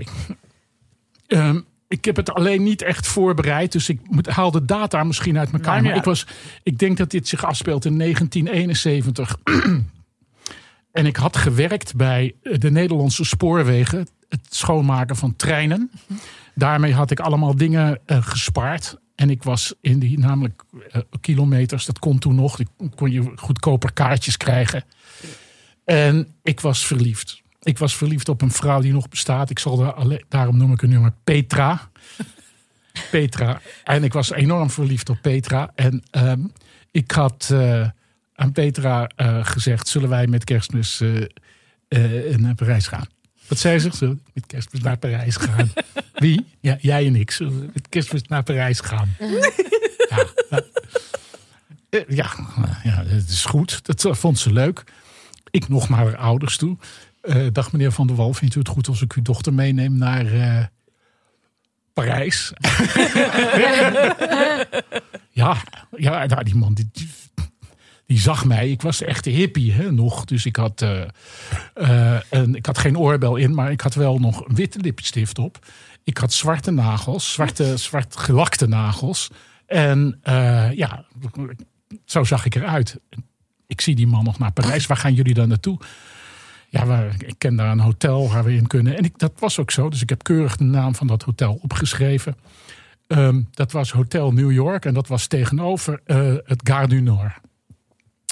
Ehm, 1.28 1.60
ik 1.88 2.06
heb 2.06 2.16
het 2.16 2.34
alleen 2.34 2.64
niet 2.64 2.82
echt 2.82 3.08
voorbereid, 3.08 3.72
dus 3.72 3.90
ik 3.90 4.00
moet, 4.04 4.28
haal 4.28 4.52
de 4.52 4.66
data 4.66 5.04
misschien 5.04 5.38
uit 5.38 5.52
elkaar. 5.52 5.74
Nou, 5.74 5.84
maar 5.84 5.96
ik, 5.96 6.04
was, 6.04 6.28
ik 6.64 6.80
denk 6.80 6.98
dat 6.98 7.12
dit 7.12 7.28
zich 7.28 7.46
afspeelt 7.46 7.86
in 7.86 7.98
1971. 7.98 9.38
en 10.92 11.06
ik 11.06 11.16
had 11.16 11.38
gewerkt 11.38 11.96
bij 11.96 12.36
de 12.42 12.72
Nederlandse 12.72 13.24
spoorwegen, 13.24 14.08
het 14.30 14.42
schoonmaken 14.50 15.16
van 15.16 15.36
treinen. 15.36 15.92
Daarmee 16.56 16.94
had 16.94 17.12
ik 17.12 17.20
allemaal 17.20 17.56
dingen 17.56 18.00
eh, 18.06 18.18
gespaard. 18.22 18.98
En 19.20 19.30
ik 19.30 19.44
was 19.44 19.74
in 19.82 20.00
die 20.00 20.20
namelijk 20.20 20.64
eh, 20.92 21.02
kilometers, 21.22 21.86
dat 21.86 22.00
kon 22.00 22.20
toen 22.20 22.36
nog. 22.36 22.60
Kon 22.96 23.12
je 23.12 23.32
goedkoper 23.36 23.94
kaartjes 23.94 24.38
krijgen. 24.38 24.84
En 25.86 26.28
ik 26.44 26.60
was 26.60 26.86
verliefd. 26.86 27.42
Ik 27.62 27.78
was 27.78 27.96
verliefd 27.96 28.30
op 28.30 28.42
een 28.42 28.52
vrouw 28.52 28.82
die 28.82 28.94
nog 28.94 29.10
bestaat. 29.10 29.50
Ik 29.50 29.60
zal 29.60 29.84
haar 29.84 29.94
alle- 29.94 30.24
daarom 30.28 30.58
noem 30.58 30.72
ik 30.72 30.82
haar 30.82 30.90
nu 30.90 31.00
maar 31.00 31.14
Petra. 31.24 31.90
Petra. 33.12 33.62
En 33.84 34.04
ik 34.04 34.14
was 34.14 34.32
enorm 34.32 34.70
verliefd 34.70 35.10
op 35.10 35.18
Petra. 35.22 35.72
En 35.76 36.04
ehm, 36.12 36.42
ik 36.92 37.12
had 37.12 37.50
eh, 37.52 37.90
aan 38.36 38.52
Petra 38.52 39.08
eh, 39.16 39.46
gezegd: 39.46 39.88
zullen 39.88 40.10
wij 40.10 40.28
met 40.28 40.44
kerstmis 40.44 41.04
naar 42.38 42.56
Parijs 42.56 42.88
gaan? 42.88 43.08
Wat 43.50 43.58
zei 43.58 43.80
ze? 43.80 43.90
Zullen 43.94 44.16
we 44.16 44.32
met 44.34 44.46
kerstmis 44.46 44.82
naar 44.82 44.98
Parijs 44.98 45.36
gaan? 45.36 45.72
Wie? 46.14 46.46
Ja, 46.60 46.78
jij 46.82 47.06
en 47.06 47.16
ik. 47.16 47.32
Zullen 47.32 47.60
we 47.60 47.70
met 47.74 47.90
kerstmis 47.90 48.24
naar 48.24 48.44
Parijs 48.44 48.80
gaan? 48.80 49.16
ja, 50.10 50.26
nou, 50.50 50.64
eh, 51.90 52.02
ja, 52.08 52.32
nou, 52.56 52.76
ja, 52.84 53.04
dat 53.04 53.30
is 53.30 53.46
goed. 53.46 53.86
Dat 53.86 54.06
eh, 54.06 54.14
vond 54.14 54.40
ze 54.40 54.54
leuk. 54.54 54.84
Ik 55.52 55.68
nog 55.68 55.90
naar 55.90 56.00
haar 56.00 56.18
ouders 56.18 56.58
toe. 56.58 56.78
Eh, 57.22 57.48
dag 57.52 57.72
meneer 57.72 57.92
Van 57.92 58.08
der 58.08 58.16
Wal, 58.16 58.34
vindt 58.34 58.56
u 58.56 58.60
het 58.60 58.68
goed 58.68 58.88
als 58.88 59.02
ik 59.02 59.14
uw 59.14 59.22
dochter 59.22 59.54
meeneem 59.54 59.98
naar 59.98 60.26
eh, 60.34 60.66
Parijs? 61.94 62.54
ja, 65.42 65.58
ja 65.96 66.26
nou, 66.26 66.44
die 66.44 66.56
man 66.56 66.74
die, 66.74 66.90
die, 68.10 68.20
zag 68.20 68.46
mij. 68.46 68.70
Ik 68.70 68.82
was 68.82 69.02
echt 69.02 69.26
hippie 69.26 69.72
hè, 69.72 69.92
nog. 69.92 70.26
Dus 70.26 70.46
ik 70.46 70.56
had, 70.56 70.82
eh, 70.82 71.02
eh, 71.74 72.22
en 72.30 72.56
ik 72.56 72.66
had 72.66 72.78
geen 72.78 72.98
oorbel 72.98 73.36
in, 73.36 73.54
maar 73.54 73.72
ik 73.72 73.82
had 73.82 73.94
wel 73.94 74.20
nog 74.20 74.48
een 74.48 74.56
witte 74.56 74.80
lipstift 74.80 75.40
op. 75.40 75.66
Ik 76.04 76.18
had 76.18 76.34
zwarte 76.34 76.72
nagels, 76.72 77.32
zwarte, 77.32 77.78
zwart 77.78 78.18
gelakte 78.18 78.68
nagels. 78.68 79.30
En 79.66 80.20
eh, 80.22 80.72
ja, 80.74 81.06
zo 82.06 82.24
zag 82.24 82.46
ik 82.46 82.56
eruit. 82.56 83.00
Ik 83.68 83.82
zie 83.82 83.96
die 83.96 84.08
man 84.08 84.24
nog 84.24 84.40
naar 84.40 84.52
Parijs. 84.52 84.88
Waar 84.88 84.98
gaan 84.98 85.14
jullie 85.14 85.34
dan 85.34 85.48
naartoe? 85.48 85.80
Ja, 86.70 86.86
waar, 86.86 87.16
ik 87.18 87.36
ken 87.38 87.56
daar 87.56 87.72
een 87.72 87.80
hotel 87.80 88.30
waar 88.30 88.44
we 88.44 88.54
in 88.54 88.68
kunnen. 88.68 88.98
En 88.98 89.04
ik, 89.04 89.20
dat 89.20 89.34
was 89.40 89.60
ook 89.60 89.72
zo. 89.72 89.90
Dus 89.90 90.02
ik 90.02 90.10
heb 90.10 90.24
keurig 90.24 90.58
de 90.58 90.64
naam 90.64 90.96
van 90.96 91.08
dat 91.08 91.24
hotel 91.24 91.60
opgeschreven. 91.62 92.36
Ehm, 93.08 93.42
dat 93.52 93.72
was 93.72 93.92
Hotel 93.92 94.32
New 94.32 94.52
York. 94.52 94.86
En 94.86 94.94
dat 94.94 95.08
was 95.08 95.28
tegenover 95.28 96.02
het 96.46 96.62
Gare 96.64 96.88
du 96.88 97.02
Nord. 97.02 97.34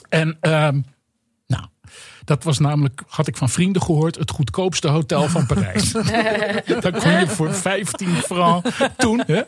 En 0.10 0.38
ehm, 0.41 0.82
nou, 1.48 1.63
Dat 2.24 2.43
was 2.43 2.60
namelijk, 2.60 3.04
had 3.08 3.28
ik 3.28 3.38
van 3.38 3.50
vrienden 3.50 3.82
gehoord, 3.82 4.15
het 4.15 4.32
goedkoopste 4.32 4.88
hotel 4.88 5.28
van 5.28 5.46
Parijs. 5.46 5.91
Dan 6.82 6.91
kon 6.91 7.12
je 7.12 7.26
voor 7.28 7.54
15 7.54 8.08
francs 8.15 8.78
toen, 8.98 9.24
hè, 9.26 9.41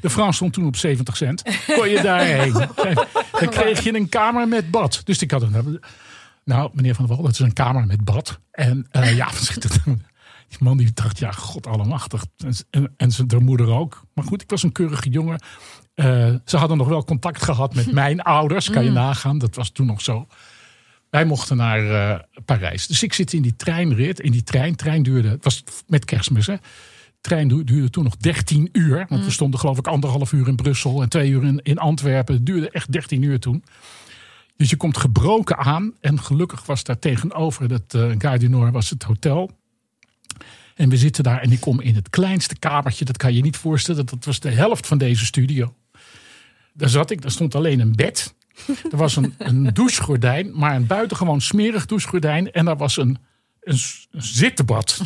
de 0.00 0.10
franc 0.10 0.34
stond 0.34 0.52
toen 0.52 0.66
op 0.66 0.76
70 0.76 1.16
cent, 1.16 1.42
kon 1.66 1.88
je 1.88 2.02
daarheen. 2.02 2.52
Dan 2.52 3.48
kreeg 3.50 3.80
je 3.80 3.94
een 3.94 4.08
kamer 4.08 4.48
met 4.48 4.70
bad. 4.70 5.00
Dus 5.04 5.22
ik 5.22 5.30
had 5.30 5.42
een, 5.42 5.80
nou 6.44 6.70
meneer 6.72 6.94
Van 6.94 7.06
der 7.06 7.16
Wal, 7.16 7.24
dat 7.24 7.34
is 7.34 7.38
een 7.38 7.52
kamer 7.52 7.86
met 7.86 8.04
bad. 8.04 8.40
En 8.50 8.86
eh, 8.90 9.16
ja, 9.16 9.28
die 10.48 10.58
man 10.58 10.76
die 10.76 10.92
dacht, 10.92 11.18
ja, 11.18 11.30
god 11.30 11.66
allemachtig. 11.66 12.24
En, 12.36 12.54
en, 12.70 12.94
en 12.96 13.10
zijn 13.10 13.44
moeder 13.44 13.68
ook. 13.68 14.02
Maar 14.14 14.24
goed, 14.24 14.42
ik 14.42 14.50
was 14.50 14.62
een 14.62 14.72
keurige 14.72 15.08
jongen. 15.08 15.40
Eh, 15.96 16.34
ze 16.44 16.56
hadden 16.56 16.76
nog 16.76 16.88
wel 16.88 17.04
contact 17.04 17.42
gehad 17.42 17.74
met 17.74 17.92
mijn 18.02 18.22
ouders, 18.22 18.70
kan 18.70 18.82
je 18.82 18.88
Mm. 18.88 18.94
nagaan. 18.94 19.38
Dat 19.38 19.54
was 19.54 19.70
toen 19.70 19.86
nog 19.86 20.00
zo. 20.00 20.26
Wij 21.10 21.24
mochten 21.24 21.56
naar 21.56 21.90
eh, 21.90 22.20
Parijs. 22.44 22.86
Dus 22.86 23.02
ik 23.02 23.12
zit 23.12 23.32
in 23.32 23.42
die 23.42 23.56
treinrit. 23.56 24.20
In 24.20 24.32
die 24.32 24.42
trein. 24.42 24.74
Trein 24.76 25.02
duurde, 25.02 25.28
het 25.28 25.44
was 25.44 25.64
met 25.86 26.04
kerstmis 26.04 26.46
hè. 26.46 26.54
Trein 27.20 27.48
du- 27.48 27.64
duurde 27.64 27.90
toen 27.90 28.04
nog 28.04 28.16
13 28.16 28.68
uur. 28.72 29.06
Want 29.08 29.24
we 29.24 29.30
stonden 29.30 29.60
geloof 29.60 29.78
ik 29.78 29.86
anderhalf 29.86 30.32
uur 30.32 30.48
in 30.48 30.56
Brussel 30.56 31.02
en 31.02 31.08
twee 31.08 31.30
uur 31.30 31.44
in, 31.44 31.60
in 31.62 31.78
Antwerpen. 31.78 32.34
Het 32.34 32.46
duurde 32.46 32.70
echt 32.70 32.92
13 32.92 33.22
uur 33.22 33.38
toen. 33.40 33.64
Dus 34.56 34.70
je 34.70 34.76
komt 34.76 34.96
gebroken 34.96 35.56
aan. 35.56 35.92
En 36.00 36.20
gelukkig 36.20 36.66
was 36.66 36.84
daar 36.84 36.98
tegenover 36.98 37.68
dat 37.68 37.94
uh, 37.96 38.12
Gare 38.18 38.38
du 38.38 38.48
Nord 38.48 38.72
was 38.72 38.90
het 38.90 39.02
hotel. 39.02 39.50
En 40.74 40.88
we 40.88 40.96
zitten 40.96 41.24
daar 41.24 41.40
en 41.40 41.52
ik 41.52 41.60
kom 41.60 41.80
in 41.80 41.94
het 41.94 42.10
kleinste 42.10 42.58
kamertje. 42.58 43.04
Dat 43.04 43.16
kan 43.16 43.34
je 43.34 43.42
niet 43.42 43.56
voorstellen. 43.56 44.06
Dat 44.06 44.24
was 44.24 44.40
de 44.40 44.50
helft 44.50 44.86
van 44.86 44.98
deze 44.98 45.24
studio. 45.24 45.74
Daar 46.76 46.88
zat 46.88 47.10
ik, 47.10 47.22
daar 47.22 47.30
stond 47.30 47.54
alleen 47.54 47.80
een 47.80 47.94
bed. 47.96 48.34
Er 48.90 48.96
was 48.96 49.16
een, 49.16 49.34
een 49.38 49.70
douchegordijn, 49.74 50.50
maar 50.58 50.74
een 50.74 50.86
buitengewoon 50.86 51.40
smerig 51.40 51.86
douchegordijn. 51.86 52.52
En 52.52 52.64
daar 52.64 52.76
was 52.76 52.96
een, 52.96 53.18
een, 53.60 53.78
zittenbad. 54.10 55.00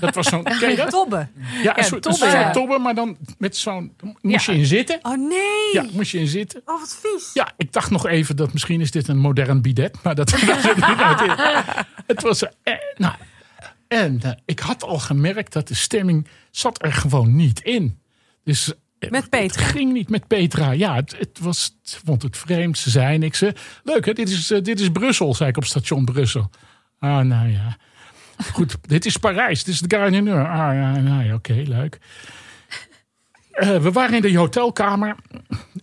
Dat 0.00 0.14
was 0.14 0.26
zo'n. 0.28 0.42
Ken 0.60 0.70
je 0.70 0.76
dat? 0.76 0.90
Tobbe. 0.90 1.28
Ja, 1.62 1.78
een 1.78 1.84
soort, 1.84 2.06
een 2.06 2.12
tobbe, 2.12 2.26
soort 2.26 2.32
ja. 2.42 2.50
tobbe, 2.50 2.78
maar 2.78 2.94
dan 2.94 3.16
met 3.38 3.56
zo'n. 3.56 3.92
Moest 4.20 4.46
Ja. 4.46 4.52
je 4.52 4.58
in 4.58 4.66
zitten? 4.66 4.98
Oh 5.02 5.28
nee. 5.28 5.72
Ja, 5.72 5.86
moest 5.92 6.10
je 6.10 6.18
in 6.18 6.26
zitten. 6.28 6.62
Oh, 6.64 6.80
wat 6.80 6.98
vies. 7.02 7.30
Ja, 7.34 7.52
ik 7.56 7.72
dacht 7.72 7.90
nog 7.90 8.06
even 8.06 8.36
dat 8.36 8.52
misschien 8.52 8.80
is 8.80 8.90
dit 8.90 9.08
een 9.08 9.18
modern 9.18 9.62
bidet. 9.62 10.02
Maar 10.02 10.14
dat 10.14 10.30
was 10.46 10.62
het 10.62 10.76
niet. 10.76 11.84
Het- 12.06 12.22
was... 12.22 12.42
eh, 12.42 12.74
nou, 12.96 13.14
en 13.88 14.20
eh, 14.22 14.30
ik 14.44 14.58
had 14.58 14.82
al 14.82 14.98
gemerkt 14.98 15.52
dat 15.52 15.68
de 15.68 15.74
stemming 15.74 16.26
zat 16.50 16.82
er 16.84 16.92
gewoon 16.92 17.36
niet 17.36 17.60
in. 17.60 17.98
Dus 18.44 18.72
Met 19.08 19.30
Petra. 19.30 19.62
Het 19.62 19.70
ging 19.70 19.92
niet 19.92 20.08
met 20.08 20.26
Petra. 20.26 20.70
Ja, 20.70 20.94
het, 20.94 21.14
het 21.18 21.38
was, 21.38 21.78
ze 21.82 21.98
vond 22.04 22.22
het 22.22 22.36
vreemd. 22.36 22.78
Ze 22.78 22.90
zei 22.90 23.18
niks. 23.18 23.38
Ze, 23.38 23.54
Leuk 23.84 24.04
hè, 24.04 24.12
dit 24.12 24.28
is, 24.28 24.50
eh, 24.50 24.62
dit 24.62 24.80
is 24.80 24.88
Brussel, 24.90 25.34
zei 25.34 25.50
ik 25.50 25.56
op 25.56 25.64
station 25.64 26.04
Brussel. 26.04 26.50
Ah, 26.98 27.20
nou 27.20 27.48
ja. 27.48 27.76
Goed, 28.52 28.76
dit 28.88 29.06
is 29.06 29.16
Parijs. 29.16 29.64
Dit 29.64 29.74
is 29.74 29.80
de 29.80 29.96
Nord. 30.10 30.46
Ah, 30.46 30.74
ja, 30.74 30.96
nou 30.96 31.24
ja, 31.24 31.34
oké, 31.34 31.62
leuk. 31.66 31.98
Eh, 33.50 33.76
we 33.76 33.92
waren 33.92 34.16
in 34.16 34.22
de 34.22 34.38
hotelkamer. 34.38 35.16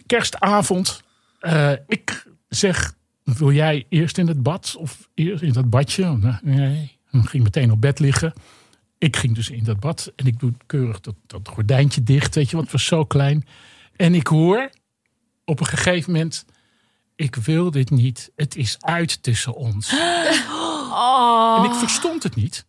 Kerstavond. 0.05 1.03
Eh, 1.39 1.71
ik 1.87 2.25
zeg, 2.49 2.93
wil 3.23 3.51
jij 3.51 3.85
eerst 3.89 4.17
in 4.17 4.27
het 4.27 4.43
bad? 4.43 4.75
Of 4.77 5.09
eerst 5.13 5.43
in 5.43 5.53
dat 5.53 5.69
badje? 5.69 6.17
Nou, 6.17 6.35
Nee, 6.41 6.97
ik 7.11 7.29
ging 7.29 7.43
meteen 7.43 7.71
op 7.71 7.81
bed 7.81 7.99
liggen. 7.99 8.33
Ik 8.97 9.15
ging 9.15 9.35
dus 9.35 9.49
in 9.49 9.63
dat 9.63 9.79
bad. 9.79 10.11
En 10.15 10.25
ik 10.25 10.39
doe 10.39 10.53
keurig 10.65 10.99
dat, 10.99 11.15
dat 11.27 11.47
gordijntje 11.47 12.03
dicht. 12.03 12.35
Weet 12.35 12.49
je, 12.49 12.55
want 12.55 12.63
het 12.63 12.77
was 12.77 12.85
zo 12.85 13.05
klein. 13.05 13.47
En 13.95 14.15
ik 14.15 14.27
hoor 14.27 14.69
op 15.45 15.59
een 15.59 15.65
gegeven 15.65 16.11
moment... 16.11 16.45
Ik 17.15 17.35
wil 17.35 17.71
dit 17.71 17.89
niet. 17.89 18.31
Het 18.35 18.55
is 18.55 18.77
uit 18.79 19.23
tussen 19.23 19.53
ons. 19.53 19.93
En 21.57 21.63
ik 21.63 21.73
verstond 21.73 22.23
het 22.23 22.35
niet. 22.35 22.65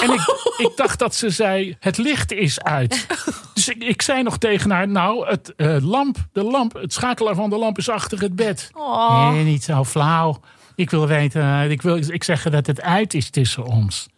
En 0.00 0.12
ik, 0.12 0.20
ik 0.56 0.72
dacht 0.76 0.98
dat 0.98 1.14
ze 1.14 1.30
zei, 1.30 1.76
het 1.80 1.98
licht 1.98 2.32
is 2.32 2.60
uit. 2.60 3.06
Dus 3.54 3.68
ik, 3.68 3.82
ik 3.82 4.02
zei 4.02 4.22
nog 4.22 4.38
tegen 4.38 4.70
haar, 4.70 4.88
nou, 4.88 5.28
het, 5.28 5.54
eh, 5.54 5.76
lamp, 5.80 6.16
de 6.32 6.42
lamp, 6.42 6.72
het 6.74 6.92
schakelaar 6.92 7.34
van 7.34 7.50
de 7.50 7.56
lamp 7.56 7.78
is 7.78 7.88
achter 7.88 8.20
het 8.20 8.36
bed. 8.36 8.70
Nee, 9.32 9.44
niet 9.44 9.64
zo 9.64 9.84
flauw. 9.84 10.40
Ik 10.74 10.90
wil 10.90 11.06
weten, 11.06 11.70
ik 11.70 11.82
wil 11.82 11.96
ik 11.96 12.24
zeggen 12.24 12.52
dat 12.52 12.66
het 12.66 12.80
uit 12.80 13.14
is 13.14 13.30
tussen 13.30 13.64
ons. 13.64 14.08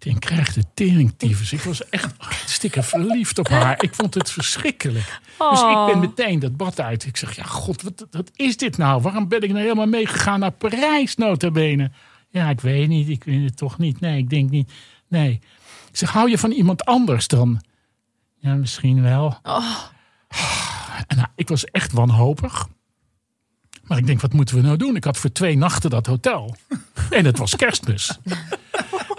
Ik 0.00 0.06
denk, 0.06 0.20
krijg 0.20 0.52
de 0.52 0.64
teringtyfus. 0.74 1.52
Ik 1.52 1.60
was 1.60 1.88
echt 1.88 2.14
hartstikke 2.18 2.82
verliefd 2.82 3.38
op 3.38 3.48
haar. 3.48 3.82
Ik 3.82 3.94
vond 3.94 4.14
het 4.14 4.30
verschrikkelijk. 4.30 5.20
Dus 5.38 5.60
ik 5.60 5.86
ben 5.86 5.98
meteen 5.98 6.38
dat 6.38 6.56
bad 6.56 6.80
uit. 6.80 7.06
Ik 7.06 7.16
zeg, 7.16 7.36
ja 7.36 7.42
god, 7.42 7.82
wat, 7.82 8.06
wat 8.10 8.30
is 8.34 8.56
dit 8.56 8.76
nou? 8.76 9.02
Waarom 9.02 9.28
ben 9.28 9.40
ik 9.42 9.48
nou 9.48 9.60
helemaal 9.60 9.86
meegegaan 9.86 10.40
naar 10.40 10.50
Parijs, 10.50 11.16
nota 11.16 11.50
bene? 11.50 11.90
Ja, 12.30 12.48
ik 12.48 12.60
weet 12.60 12.88
niet. 12.88 13.08
Ik 13.08 13.24
weet 13.24 13.44
het 13.44 13.56
toch 13.56 13.78
niet. 13.78 14.00
Nee, 14.00 14.18
ik 14.18 14.30
denk 14.30 14.50
niet. 14.50 14.72
Nee. 15.08 15.40
Ik 15.90 15.96
zeg, 15.96 16.10
hou 16.10 16.30
je 16.30 16.38
van 16.38 16.50
iemand 16.50 16.84
anders 16.84 17.28
dan? 17.28 17.62
Ja, 18.38 18.54
misschien 18.54 19.02
wel. 19.02 19.38
En 21.06 21.16
nou, 21.16 21.28
ik 21.34 21.48
was 21.48 21.64
echt 21.64 21.92
wanhopig. 21.92 22.68
Maar 23.82 23.98
ik 23.98 24.06
denk, 24.06 24.20
wat 24.20 24.32
moeten 24.32 24.54
we 24.54 24.62
nou 24.62 24.76
doen? 24.76 24.96
Ik 24.96 25.04
had 25.04 25.16
voor 25.16 25.32
twee 25.32 25.56
nachten 25.56 25.90
dat 25.90 26.06
hotel. 26.06 26.56
En 27.10 27.24
het 27.24 27.38
was 27.38 27.56
kerstmis. 27.56 28.18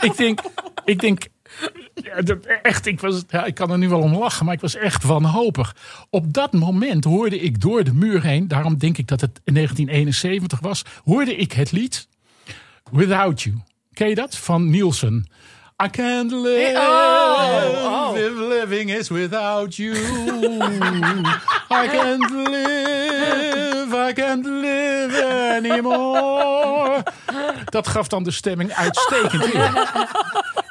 ik 0.01 0.17
denk, 0.17 0.41
ik 0.85 0.99
denk 0.99 1.27
ja, 1.93 2.21
echt, 2.61 2.85
ik, 2.85 2.99
was, 2.99 3.23
ja, 3.29 3.45
ik 3.45 3.55
kan 3.55 3.71
er 3.71 3.77
nu 3.77 3.89
wel 3.89 4.01
om 4.01 4.17
lachen, 4.17 4.45
maar 4.45 4.53
ik 4.53 4.61
was 4.61 4.75
echt 4.75 5.03
wanhopig. 5.03 5.75
Op 6.09 6.33
dat 6.33 6.53
moment 6.53 7.03
hoorde 7.03 7.39
ik 7.39 7.61
door 7.61 7.83
de 7.83 7.93
muur 7.93 8.23
heen, 8.23 8.47
daarom 8.47 8.77
denk 8.77 8.97
ik 8.97 9.07
dat 9.07 9.21
het 9.21 9.41
in 9.43 9.53
1971 9.53 10.59
was, 10.59 10.83
hoorde 11.03 11.35
ik 11.35 11.51
het 11.51 11.71
lied 11.71 12.07
Without 12.91 13.41
You. 13.41 13.55
Ken 13.93 14.09
je 14.09 14.15
dat? 14.15 14.37
Van 14.37 14.69
Nielsen. 14.69 15.25
I 15.83 15.89
can't 15.89 16.31
live 16.31 16.77
if 18.15 18.37
living 18.37 18.91
is 18.91 19.09
without 19.09 19.75
you. 19.75 19.95
I 21.71 21.87
can't 21.87 22.31
live, 22.31 23.93
I 23.93 24.13
can't 24.13 24.45
live 24.45 25.15
anymore. 25.55 27.03
Dat 27.71 27.87
gaf 27.87 28.07
dan 28.07 28.23
de 28.23 28.31
stemming 28.31 28.73
uitstekend 28.73 29.51
weer. 29.51 29.71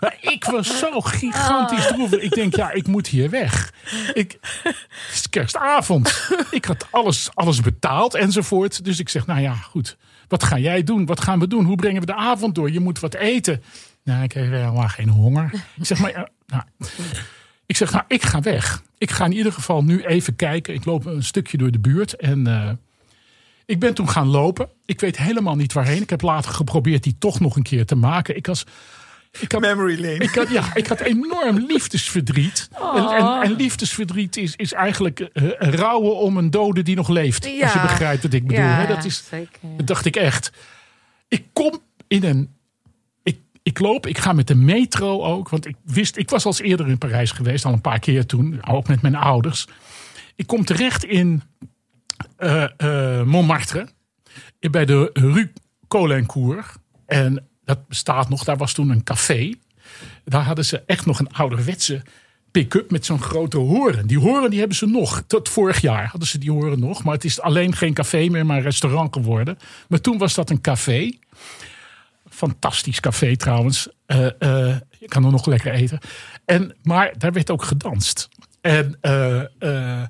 Maar 0.00 0.16
ik 0.20 0.44
was 0.44 0.78
zo 0.78 1.00
gigantisch 1.00 1.86
droevig. 1.86 2.20
Ik 2.20 2.30
denk, 2.30 2.56
ja, 2.56 2.70
ik 2.70 2.86
moet 2.86 3.06
hier 3.06 3.30
weg. 3.30 3.72
Ik, 4.12 4.38
het 4.62 5.12
is 5.12 5.28
kerstavond. 5.28 6.28
Ik 6.50 6.64
had 6.64 6.86
alles, 6.90 7.30
alles 7.34 7.60
betaald 7.60 8.14
enzovoort. 8.14 8.84
Dus 8.84 8.98
ik 8.98 9.08
zeg, 9.08 9.26
nou 9.26 9.40
ja, 9.40 9.54
goed. 9.54 9.96
Wat 10.28 10.42
ga 10.42 10.58
jij 10.58 10.82
doen? 10.82 11.06
Wat 11.06 11.20
gaan 11.20 11.38
we 11.38 11.46
doen? 11.46 11.64
Hoe 11.64 11.76
brengen 11.76 12.00
we 12.00 12.06
de 12.06 12.14
avond 12.14 12.54
door? 12.54 12.70
Je 12.70 12.80
moet 12.80 13.00
wat 13.00 13.14
eten. 13.14 13.62
Nou, 14.04 14.22
ik 14.22 14.32
heb 14.32 14.44
helemaal 14.44 14.88
geen 14.88 15.08
honger. 15.08 15.50
Ik 15.76 15.86
zeg, 15.86 15.98
maar, 15.98 16.10
ja, 16.10 16.28
nou, 16.46 16.62
ik 17.66 17.76
zeg, 17.76 17.92
nou, 17.92 18.04
ik 18.08 18.22
ga 18.22 18.40
weg. 18.40 18.82
Ik 18.98 19.10
ga 19.10 19.24
in 19.24 19.32
ieder 19.32 19.52
geval 19.52 19.84
nu 19.84 20.04
even 20.04 20.36
kijken. 20.36 20.74
Ik 20.74 20.84
loop 20.84 21.06
een 21.06 21.24
stukje 21.24 21.58
door 21.58 21.70
de 21.70 21.78
buurt. 21.78 22.16
En 22.16 22.46
eh, 22.46 22.70
ik 23.70 23.78
ben 23.78 23.94
toen 23.94 24.08
gaan 24.08 24.26
lopen. 24.26 24.68
Ik 24.84 25.00
weet 25.00 25.16
helemaal 25.16 25.56
niet 25.56 25.72
waarheen. 25.72 26.02
Ik 26.02 26.10
heb 26.10 26.22
later 26.22 26.52
geprobeerd 26.52 27.02
die 27.02 27.16
toch 27.18 27.40
nog 27.40 27.56
een 27.56 27.62
keer 27.62 27.86
te 27.86 27.94
maken. 27.94 28.36
Ik 28.36 28.46
was... 28.46 28.64
Ik 29.40 29.52
had, 29.52 29.60
Memory 29.60 30.00
lane. 30.00 30.18
ik 30.18 30.34
had, 30.34 30.48
ja, 30.50 30.74
ik 30.74 30.86
had 30.86 31.00
enorm 31.00 31.58
liefdesverdriet. 31.58 32.68
En, 32.94 33.08
en, 33.08 33.40
en 33.42 33.52
liefdesverdriet 33.52 34.36
is, 34.36 34.56
is 34.56 34.72
eigenlijk 34.72 35.20
eh, 35.20 35.48
rouwen 35.58 36.16
om 36.16 36.36
een 36.36 36.50
dode 36.50 36.82
die 36.82 36.96
nog 36.96 37.08
leeft. 37.08 37.44
Als 37.44 37.52
je 37.52 37.58
Ja. 37.58 37.82
begrijpt 37.82 38.22
wat 38.22 38.32
ik 38.32 38.46
bedoel. 38.46 38.62
Ja, 38.62 38.80
hè? 38.80 38.86
Dat, 38.86 39.04
is, 39.04 39.24
zeker. 39.30 39.58
dat 39.76 39.86
dacht 39.86 40.04
ik 40.04 40.16
echt. 40.16 40.52
Ik 41.28 41.44
kom 41.52 41.78
in 42.08 42.24
een. 42.24 42.54
Ik, 43.22 43.38
ik 43.62 43.78
loop, 43.78 44.06
ik 44.06 44.18
ga 44.18 44.32
met 44.32 44.46
de 44.46 44.54
metro 44.54 45.22
ook. 45.22 45.48
Want 45.48 45.66
ik 45.66 45.76
wist, 45.84 46.16
ik 46.16 46.30
was 46.30 46.44
al 46.44 46.50
eens 46.50 46.60
eerder 46.60 46.88
in 46.88 46.98
Parijs 46.98 47.30
geweest, 47.30 47.64
al 47.64 47.72
een 47.72 47.80
paar 47.80 47.98
keer 47.98 48.26
toen. 48.26 48.66
Ook 48.68 48.88
met 48.88 49.02
mijn 49.02 49.14
ouders. 49.16 49.66
Ik 50.36 50.46
kom 50.46 50.64
terecht 50.64 51.04
in 51.04 51.42
eh, 51.58 51.68
eh, 51.68 51.69
Montmartre. 53.24 53.86
Bij 54.70 54.84
de 54.84 55.10
Rue 55.12 55.52
Colincourt. 55.88 56.66
En 57.06 57.48
dat 57.64 57.88
bestaat 57.88 58.28
nog. 58.28 58.44
Daar 58.44 58.56
was 58.56 58.72
toen 58.72 58.90
een 58.90 59.04
café. 59.04 59.54
Daar 60.24 60.42
hadden 60.42 60.64
ze 60.64 60.82
echt 60.86 61.06
nog 61.06 61.18
een 61.18 61.32
ouderwetse 61.32 62.02
pick-up 62.50 62.90
met 62.90 63.04
zo'n 63.04 63.22
grote 63.22 63.56
horen. 63.56 64.06
Die 64.06 64.18
horen 64.18 64.50
die 64.50 64.58
hebben 64.58 64.76
ze 64.76 64.86
nog. 64.86 65.22
Tot 65.26 65.48
vorig 65.48 65.80
jaar 65.80 66.06
hadden 66.06 66.28
ze 66.28 66.38
die 66.38 66.50
horen 66.50 66.80
nog. 66.80 67.04
Maar 67.04 67.14
het 67.14 67.24
is 67.24 67.40
alleen 67.40 67.76
geen 67.76 67.94
café 67.94 68.28
meer, 68.28 68.46
maar 68.46 68.56
een 68.56 68.62
restaurant 68.62 69.12
geworden. 69.14 69.58
Maar 69.88 70.00
toen 70.00 70.18
was 70.18 70.34
dat 70.34 70.50
een 70.50 70.60
café. 70.60 71.12
Fantastisch 72.28 73.00
café 73.00 73.36
trouwens. 73.36 73.88
Eh, 74.06 74.26
eh, 74.26 74.76
je 74.98 75.08
kan 75.08 75.24
er 75.24 75.30
nog 75.30 75.46
lekker 75.46 75.72
eten. 75.72 75.98
En, 76.44 76.76
maar 76.82 77.12
daar 77.18 77.32
werd 77.32 77.50
ook 77.50 77.62
gedanst. 77.62 78.28
En 78.60 78.98
eh, 79.00 79.40
eh, 79.40 79.46
eh, 79.58 80.08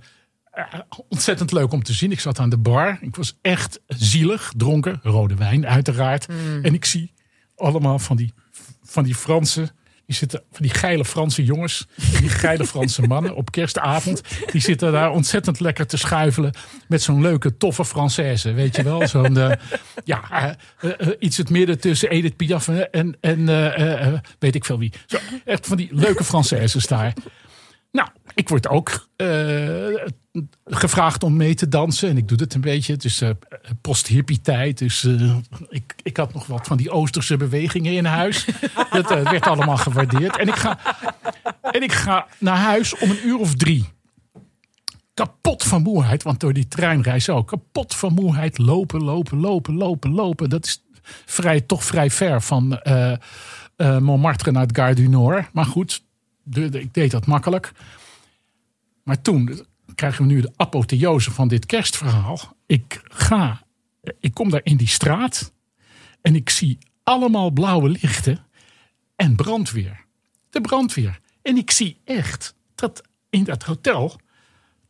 ontzettend 1.09 1.53
leuk 1.53 1.73
om 1.73 1.83
te 1.83 1.93
zien. 1.93 2.13
Ik 2.13 2.21
zat 2.21 2.39
aan 2.39 2.51
de 2.51 2.59
bar. 2.59 2.99
Ik 3.01 3.17
was 3.17 3.39
echt 3.43 3.81
zielig, 3.87 4.53
dronken. 4.57 5.01
Rode 5.03 5.35
wijn 5.35 5.67
uiteraard. 5.67 6.27
En 6.63 6.75
ik 6.75 6.85
zie 6.85 7.13
allemaal 7.57 7.99
van 7.99 8.17
die, 8.17 8.33
van 8.83 9.05
die 9.05 9.15
Fransen. 9.15 9.71
Die 10.07 10.19
zitten 10.19 10.43
van 10.53 10.63
die 10.63 10.75
geile 10.75 11.05
Franse 11.05 11.45
jongens, 11.45 11.87
die 12.21 12.29
geile 12.29 12.67
Franse 12.67 13.03
mannen 13.13 13.37
op 13.37 13.51
kerstavond. 13.51 14.23
Die 14.53 14.61
zitten 14.61 14.93
daar 14.93 15.11
ontzettend 15.11 15.61
lekker 15.61 15.87
te 15.87 15.97
schuifelen 15.97 16.53
met 16.89 17.03
zo'n 17.03 17.21
leuke, 17.21 17.57
toffe 17.57 17.87
Française. 17.87 18.55
Weet 18.55 18.77
je 18.77 18.83
wel? 18.83 19.09
Zo'n, 19.09 19.39
eh, 19.39 19.53
ja, 20.05 20.57
eh, 20.79 20.91
eh, 20.99 21.09
iets 21.19 21.37
het 21.37 21.51
midden 21.51 21.81
tussen 21.81 22.11
Edith 22.11 22.37
Piaf 22.37 22.69
en, 22.69 23.17
en, 23.21 23.49
eh, 23.49 24.07
eh, 24.07 24.19
weet 24.39 24.55
ik 24.55 24.65
veel 24.65 24.79
wie. 24.79 24.93
Zo, 25.07 25.19
echt 25.45 25.67
van 25.67 25.77
die 25.77 25.89
leuke 25.93 26.25
Françaises 26.25 26.87
daar. 26.87 27.13
Nou, 27.93 28.09
ik 28.35 28.49
word 28.49 28.69
ook 28.69 29.09
eh, 29.17 29.27
gevraagd 30.65 31.23
om 31.23 31.37
mee 31.37 31.55
te 31.55 31.69
dansen. 31.69 32.09
En 32.09 32.17
ik 32.17 32.29
doe 32.29 32.37
dat 32.37 32.55
een 32.55 32.61
beetje. 32.61 32.93
Het 32.93 33.05
is 33.05 33.21
eh, 33.21 33.31
post-hippie 33.81 34.41
tijd. 34.41 34.79
Dus 34.79 35.05
eh, 35.05 35.37
ik, 35.69 35.95
ik 36.03 36.17
had 36.17 36.33
nog 36.33 36.47
wat 36.47 36.67
van 36.67 36.77
die 36.77 36.91
Oosterse 36.91 37.37
bewegingen 37.37 37.93
in 37.93 38.05
huis. 38.05 38.47
Dat 38.91 39.09
werd 39.09 39.47
allemaal 39.47 39.77
gewaardeerd. 39.77 40.37
En 40.37 40.49
ik, 40.49 40.55
ga, 40.55 40.79
en 41.63 41.83
ik 41.83 41.93
ga 41.93 42.27
naar 42.39 42.57
huis 42.57 42.99
om 42.99 43.11
een 43.11 43.27
uur 43.27 43.39
of 43.39 43.55
drie. 43.55 43.89
Kapot 45.15 45.65
van 45.65 45.83
moeheid, 45.83 46.23
want 46.23 46.41
door 46.41 46.53
die 46.53 46.69
treinreis 46.69 47.29
ook. 47.29 47.49
Kapot 47.49 47.95
van 47.95 48.13
moeheid. 48.13 48.59
Lopen, 48.59 49.03
lopen, 49.03 49.39
lopen, 49.39 49.75
lopen, 49.75 50.11
lopen. 50.11 50.51
Dat 50.51 50.67
is 50.67 50.85
vrij, 51.25 51.61
toch 51.61 51.85
vrij 51.85 52.11
ver 52.11 52.43
van 52.43 52.81
Montmartre 53.77 54.51
naar 54.51 54.63
het 54.63 54.77
Gare 54.77 54.95
du 54.95 55.09
Nord. 55.09 55.53
Maar 55.53 55.65
goed, 55.65 56.03
ik 56.55 56.95
deed 56.95 57.11
dat 57.11 57.27
makkelijk. 57.27 57.73
Maar 59.03 59.23
toen 59.23 59.67
krijgen 59.95 60.27
we 60.27 60.33
nu 60.33 60.41
de 60.41 60.53
apotheose 60.57 61.31
van 61.31 61.49
dit 61.49 61.67
kerstverhaal. 61.67 62.57
Ik 62.67 63.01
ga, 63.05 63.63
ik 64.21 64.35
kom 64.35 64.51
daar 64.51 64.61
in 64.65 64.77
die 64.77 64.89
straat 64.89 65.53
en 66.23 66.35
ik 66.35 66.51
zie 66.51 66.79
allemaal 67.03 67.51
blauwe 67.51 67.89
lichten 67.89 68.47
en 69.17 69.37
brandweer. 69.37 70.05
De 70.51 70.61
brandweer. 70.61 71.21
En 71.43 71.57
ik 71.57 71.71
zie 71.71 72.01
echt 72.05 72.55
dat 72.75 73.03
in 73.31 73.45
dat 73.45 73.63
hotel, 73.63 74.21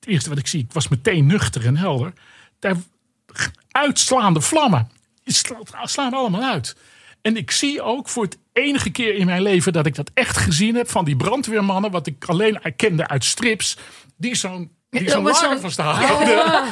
het 0.00 0.08
eerste 0.08 0.28
wat 0.28 0.38
ik 0.38 0.46
zie, 0.46 0.62
ik 0.62 0.72
was 0.72 0.88
meteen 0.88 1.26
nuchter 1.26 1.66
en 1.66 1.76
helder, 1.76 2.12
daar 2.58 2.76
uitslaande 3.70 4.40
vlammen. 4.40 4.90
Die 5.22 5.34
sla- 5.34 5.86
slaan 5.86 6.12
allemaal 6.14 6.42
uit. 6.42 6.76
En 7.22 7.37
ik 7.37 7.50
zie 7.50 7.83
ook 7.83 8.09
voor 8.09 8.24
het 8.24 8.38
enige 8.52 8.90
keer 8.90 9.14
in 9.14 9.26
mijn 9.26 9.42
leven 9.42 9.72
dat 9.72 9.87
ik 9.87 9.94
dat 9.94 10.11
echt 10.14 10.37
gezien 10.37 10.74
heb 10.74 10.90
van 10.90 11.04
die 11.04 11.16
brandweermannen, 11.16 11.90
wat 11.90 12.06
ik 12.06 12.24
alleen 12.24 12.61
kende 12.76 13.09
uit 13.09 13.24
strips, 13.24 13.76
die 14.16 14.35
zo'n 14.35 14.70
die 14.90 15.11
zo'n 15.11 15.22
laar 15.76 16.04
houden. 16.04 16.64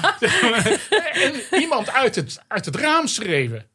en 1.24 1.60
iemand 1.60 1.92
uit 1.92 2.14
het, 2.14 2.42
uit 2.48 2.64
het 2.64 2.76
raam 2.76 3.06
schreeuwen. 3.06 3.66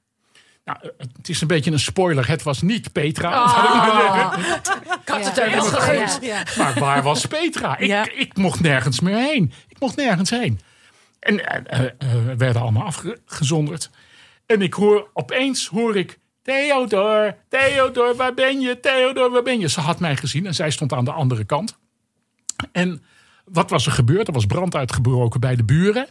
Nou, 0.65 0.77
het 1.17 1.29
is 1.29 1.41
een 1.41 1.47
beetje 1.47 1.71
een 1.71 1.79
spoiler. 1.79 2.27
Het 2.27 2.43
was 2.43 2.61
niet 2.61 2.91
Petra. 2.91 3.29
Ik 5.01 5.09
had 5.09 5.25
het 5.25 5.37
er 5.37 5.51
wel 5.51 5.63
Ja. 5.65 5.69
gegund. 5.69 6.19
Ja. 6.21 6.43
Maar 6.57 6.73
waar 6.79 7.01
was 7.03 7.25
Petra? 7.25 7.77
Ik, 7.77 7.87
Ja. 7.87 8.07
ik 8.15 8.37
mocht 8.37 8.59
nergens 8.59 8.99
meer 8.99 9.17
heen. 9.17 9.53
Ik 9.67 9.79
mocht 9.79 9.95
nergens 9.95 10.29
heen. 10.29 10.59
En 11.19 11.45
eh, 11.45 11.79
eh, 11.79 11.85
eh, 11.85 12.25
we 12.25 12.35
werden 12.37 12.61
allemaal 12.61 12.85
afgezonderd. 12.85 13.89
En 14.45 14.61
ik 14.61 14.73
hoor 14.73 15.09
opeens 15.13 15.67
hoor 15.67 15.97
ik. 15.97 16.19
Theodor, 16.43 17.35
Theodor, 17.49 18.15
waar 18.15 18.33
ben 18.33 18.59
je? 18.59 18.79
Theodor, 18.79 19.31
waar 19.31 19.43
ben 19.43 19.59
je? 19.59 19.69
Ze 19.69 19.79
had 19.79 19.99
mij 19.99 20.15
gezien 20.15 20.45
en 20.45 20.55
zij 20.55 20.71
stond 20.71 20.93
aan 20.93 21.05
de 21.05 21.11
andere 21.11 21.43
kant. 21.43 21.77
En 22.71 23.03
wat 23.45 23.69
was 23.69 23.85
er 23.85 23.91
gebeurd? 23.91 24.27
Er 24.27 24.33
was 24.33 24.45
brand 24.45 24.75
uitgebroken 24.75 25.39
bij 25.39 25.55
de 25.55 25.63
buren. 25.63 26.07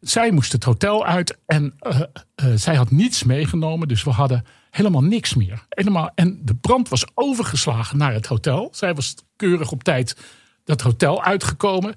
Zij 0.00 0.30
moest 0.30 0.52
het 0.52 0.64
hotel 0.64 1.06
uit 1.06 1.38
en 1.46 1.74
eh, 1.78 2.00
eh, 2.34 2.46
zij 2.54 2.74
had 2.74 2.90
niets 2.90 3.24
meegenomen. 3.24 3.88
Dus 3.88 4.04
we 4.04 4.10
hadden 4.10 4.44
helemaal 4.70 5.02
niks 5.02 5.34
meer. 5.34 5.66
En 6.14 6.40
de 6.42 6.54
brand 6.54 6.88
was 6.88 7.06
overgeslagen 7.14 7.98
naar 7.98 8.12
het 8.12 8.26
hotel. 8.26 8.68
Zij 8.72 8.94
was 8.94 9.14
keurig 9.36 9.72
op 9.72 9.82
tijd 9.82 10.16
dat 10.64 10.80
hotel 10.80 11.22
uitgekomen. 11.22 11.94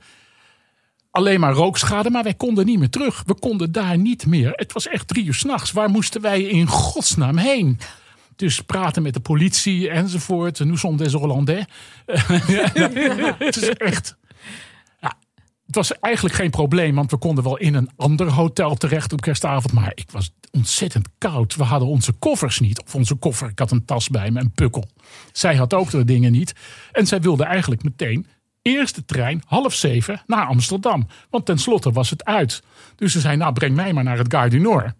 Alleen 1.13 1.39
maar 1.39 1.53
rookschade, 1.53 2.09
maar 2.09 2.23
wij 2.23 2.33
konden 2.33 2.65
niet 2.65 2.79
meer 2.79 2.89
terug. 2.89 3.23
We 3.25 3.33
konden 3.33 3.71
daar 3.71 3.97
niet 3.97 4.25
meer. 4.25 4.51
Het 4.55 4.73
was 4.73 4.87
echt 4.87 5.07
drie 5.07 5.25
uur 5.25 5.33
s'nachts. 5.33 5.71
Waar 5.71 5.89
moesten 5.89 6.21
wij 6.21 6.41
in 6.41 6.67
godsnaam 6.67 7.37
heen? 7.37 7.79
Dus 8.35 8.61
praten 8.61 9.03
met 9.03 9.13
de 9.13 9.19
politie 9.19 9.89
enzovoort. 9.89 10.59
Nous 10.59 10.79
sommes 10.79 11.01
des 11.01 11.13
Hollandais. 11.13 11.65
het 13.37 13.57
is 13.57 13.69
echt... 13.69 14.17
Het 15.65 15.75
was 15.75 15.99
eigenlijk 15.99 16.35
geen 16.35 16.49
probleem, 16.49 16.95
want 16.95 17.11
we 17.11 17.17
konden 17.17 17.43
wel 17.43 17.57
in 17.57 17.73
een 17.73 17.89
ander 17.95 18.31
hotel 18.31 18.75
terecht 18.75 19.13
op 19.13 19.21
kerstavond. 19.21 19.73
Maar 19.73 19.91
ik 19.95 20.11
was 20.11 20.31
ontzettend 20.51 21.07
koud. 21.17 21.55
We 21.55 21.63
hadden 21.63 21.87
onze 21.87 22.11
koffers 22.11 22.59
niet. 22.59 22.83
Of 22.83 22.95
onze 22.95 23.15
koffer, 23.15 23.49
ik 23.49 23.59
had 23.59 23.71
een 23.71 23.85
tas 23.85 24.09
bij 24.09 24.31
me, 24.31 24.39
een 24.39 24.51
pukkel. 24.51 24.89
Zij 25.31 25.55
had 25.55 25.73
ook 25.73 25.89
de 25.89 26.05
dingen 26.05 26.31
niet. 26.31 26.53
En 26.91 27.07
zij 27.07 27.21
wilde 27.21 27.43
eigenlijk 27.43 27.83
meteen 27.83 28.27
eerste 28.63 29.05
trein 29.05 29.41
half 29.45 29.73
zeven 29.73 30.21
naar 30.27 30.45
Amsterdam. 30.45 31.07
Want 31.29 31.45
tenslotte 31.45 31.91
was 31.91 32.09
het 32.09 32.25
uit. 32.25 32.63
Dus 32.95 33.11
ze 33.11 33.19
zei, 33.19 33.37
nou 33.37 33.53
breng 33.53 33.75
mij 33.75 33.93
maar 33.93 34.03
naar 34.03 34.17
het 34.17 34.33
Gare 34.33 34.49
du 34.49 34.59
Nord. 34.59 34.93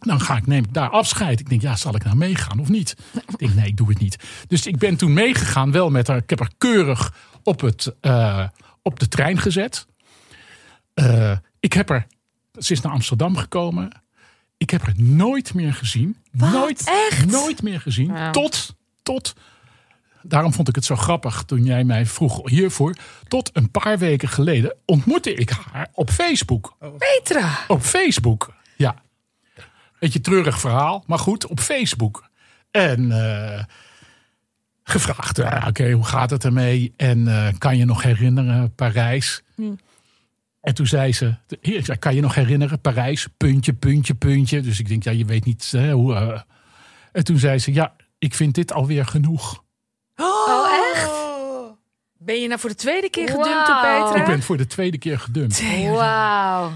Dan 0.00 0.20
ga 0.20 0.36
ik, 0.36 0.46
neem 0.46 0.64
ik 0.64 0.72
daar 0.74 0.90
afscheid. 0.90 1.40
Ik 1.40 1.48
denk, 1.48 1.62
ja, 1.62 1.76
zal 1.76 1.94
ik 1.94 2.04
nou 2.04 2.16
meegaan 2.16 2.58
of 2.58 2.68
niet? 2.68 2.96
Ik 3.26 3.38
denk, 3.38 3.54
nee, 3.54 3.66
ik 3.66 3.76
doe 3.76 3.88
het 3.88 3.98
niet. 3.98 4.18
Dus 4.48 4.66
ik 4.66 4.78
ben 4.78 4.96
toen 4.96 5.12
meegegaan, 5.12 5.72
wel 5.72 5.90
met 5.90 6.06
haar. 6.06 6.16
Ik 6.16 6.30
heb 6.30 6.38
haar 6.38 6.52
keurig 6.58 7.14
op, 7.42 7.60
het, 7.60 7.94
eh, 8.00 8.48
op 8.82 9.00
de 9.00 9.08
trein 9.08 9.38
gezet. 9.38 9.86
Eh, 10.94 11.36
ik 11.60 11.72
heb 11.72 11.90
er, 11.90 12.06
ze 12.58 12.72
is 12.72 12.80
naar 12.80 12.92
Amsterdam 12.92 13.36
gekomen. 13.36 13.90
Ik 14.56 14.70
heb 14.70 14.82
haar 14.82 14.94
nooit 14.96 15.54
meer 15.54 15.74
gezien. 15.74 16.16
nooit, 16.32 16.84
Echt? 17.10 17.26
nooit 17.26 17.62
meer 17.62 17.80
gezien. 17.80 18.12
Ja. 18.12 18.30
Tot, 18.30 18.76
tot, 19.02 19.34
daarom 20.28 20.52
vond 20.52 20.68
ik 20.68 20.74
het 20.74 20.84
zo 20.84 20.96
grappig 20.96 21.42
toen 21.42 21.64
jij 21.64 21.84
mij 21.84 22.06
vroeg 22.06 22.48
hiervoor. 22.50 22.96
Tot 23.28 23.50
een 23.52 23.70
paar 23.70 23.98
weken 23.98 24.28
geleden 24.28 24.74
ontmoette 24.84 25.34
ik 25.34 25.50
haar 25.50 25.88
op 25.92 26.10
Facebook. 26.10 26.76
Petra. 26.98 27.58
Op 27.68 27.80
Facebook, 27.82 28.54
ja. 28.76 29.02
Beetje 29.98 30.20
treurig 30.20 30.60
verhaal, 30.60 31.04
maar 31.06 31.18
goed, 31.18 31.46
op 31.46 31.60
Facebook. 31.60 32.28
En 32.70 33.12
eh, 33.12 33.64
gevraagd, 34.82 35.36
ja, 35.36 35.64
oké, 35.68 35.90
hoe 35.90 36.04
gaat 36.04 36.30
het 36.30 36.44
ermee? 36.44 36.92
En 36.96 37.28
eh, 37.28 37.54
kan 37.58 37.76
je 37.76 37.84
nog 37.84 38.02
herinneren, 38.02 38.74
Parijs? 38.74 39.42
En 40.60 40.74
toen 40.74 40.86
zei 40.86 41.12
ze, 41.12 41.34
ik 41.60 41.84
zei, 41.84 41.98
kan 41.98 42.14
je 42.14 42.20
nog 42.20 42.34
herinneren, 42.34 42.80
Parijs? 42.80 43.28
Puntje, 43.36 43.72
puntje, 43.72 44.14
puntje. 44.14 44.60
Dus 44.60 44.80
ik 44.80 44.88
denk, 44.88 45.04
ja, 45.04 45.10
je 45.10 45.24
weet 45.24 45.44
niet 45.44 45.70
hè, 45.70 45.92
hoe... 45.92 46.44
En 47.12 47.24
toen 47.24 47.38
zei 47.38 47.58
ze, 47.58 47.72
ja, 47.72 47.94
ik 48.18 48.34
vind 48.34 48.54
dit 48.54 48.72
alweer 48.72 49.06
genoeg. 49.06 49.64
Oh, 50.16 50.66
echt? 50.92 51.10
Ben 52.18 52.40
je 52.40 52.46
nou 52.48 52.60
voor 52.60 52.70
de 52.70 52.76
tweede 52.76 53.10
keer 53.10 53.28
gedumpt 53.28 53.66
door 53.66 53.74
Wauw. 53.82 54.04
Petra? 54.04 54.20
Ik 54.20 54.26
ben 54.26 54.42
voor 54.42 54.56
de 54.56 54.66
tweede 54.66 54.98
keer 54.98 55.18
gedumpt. 55.18 55.62
Wauw. 55.90 56.72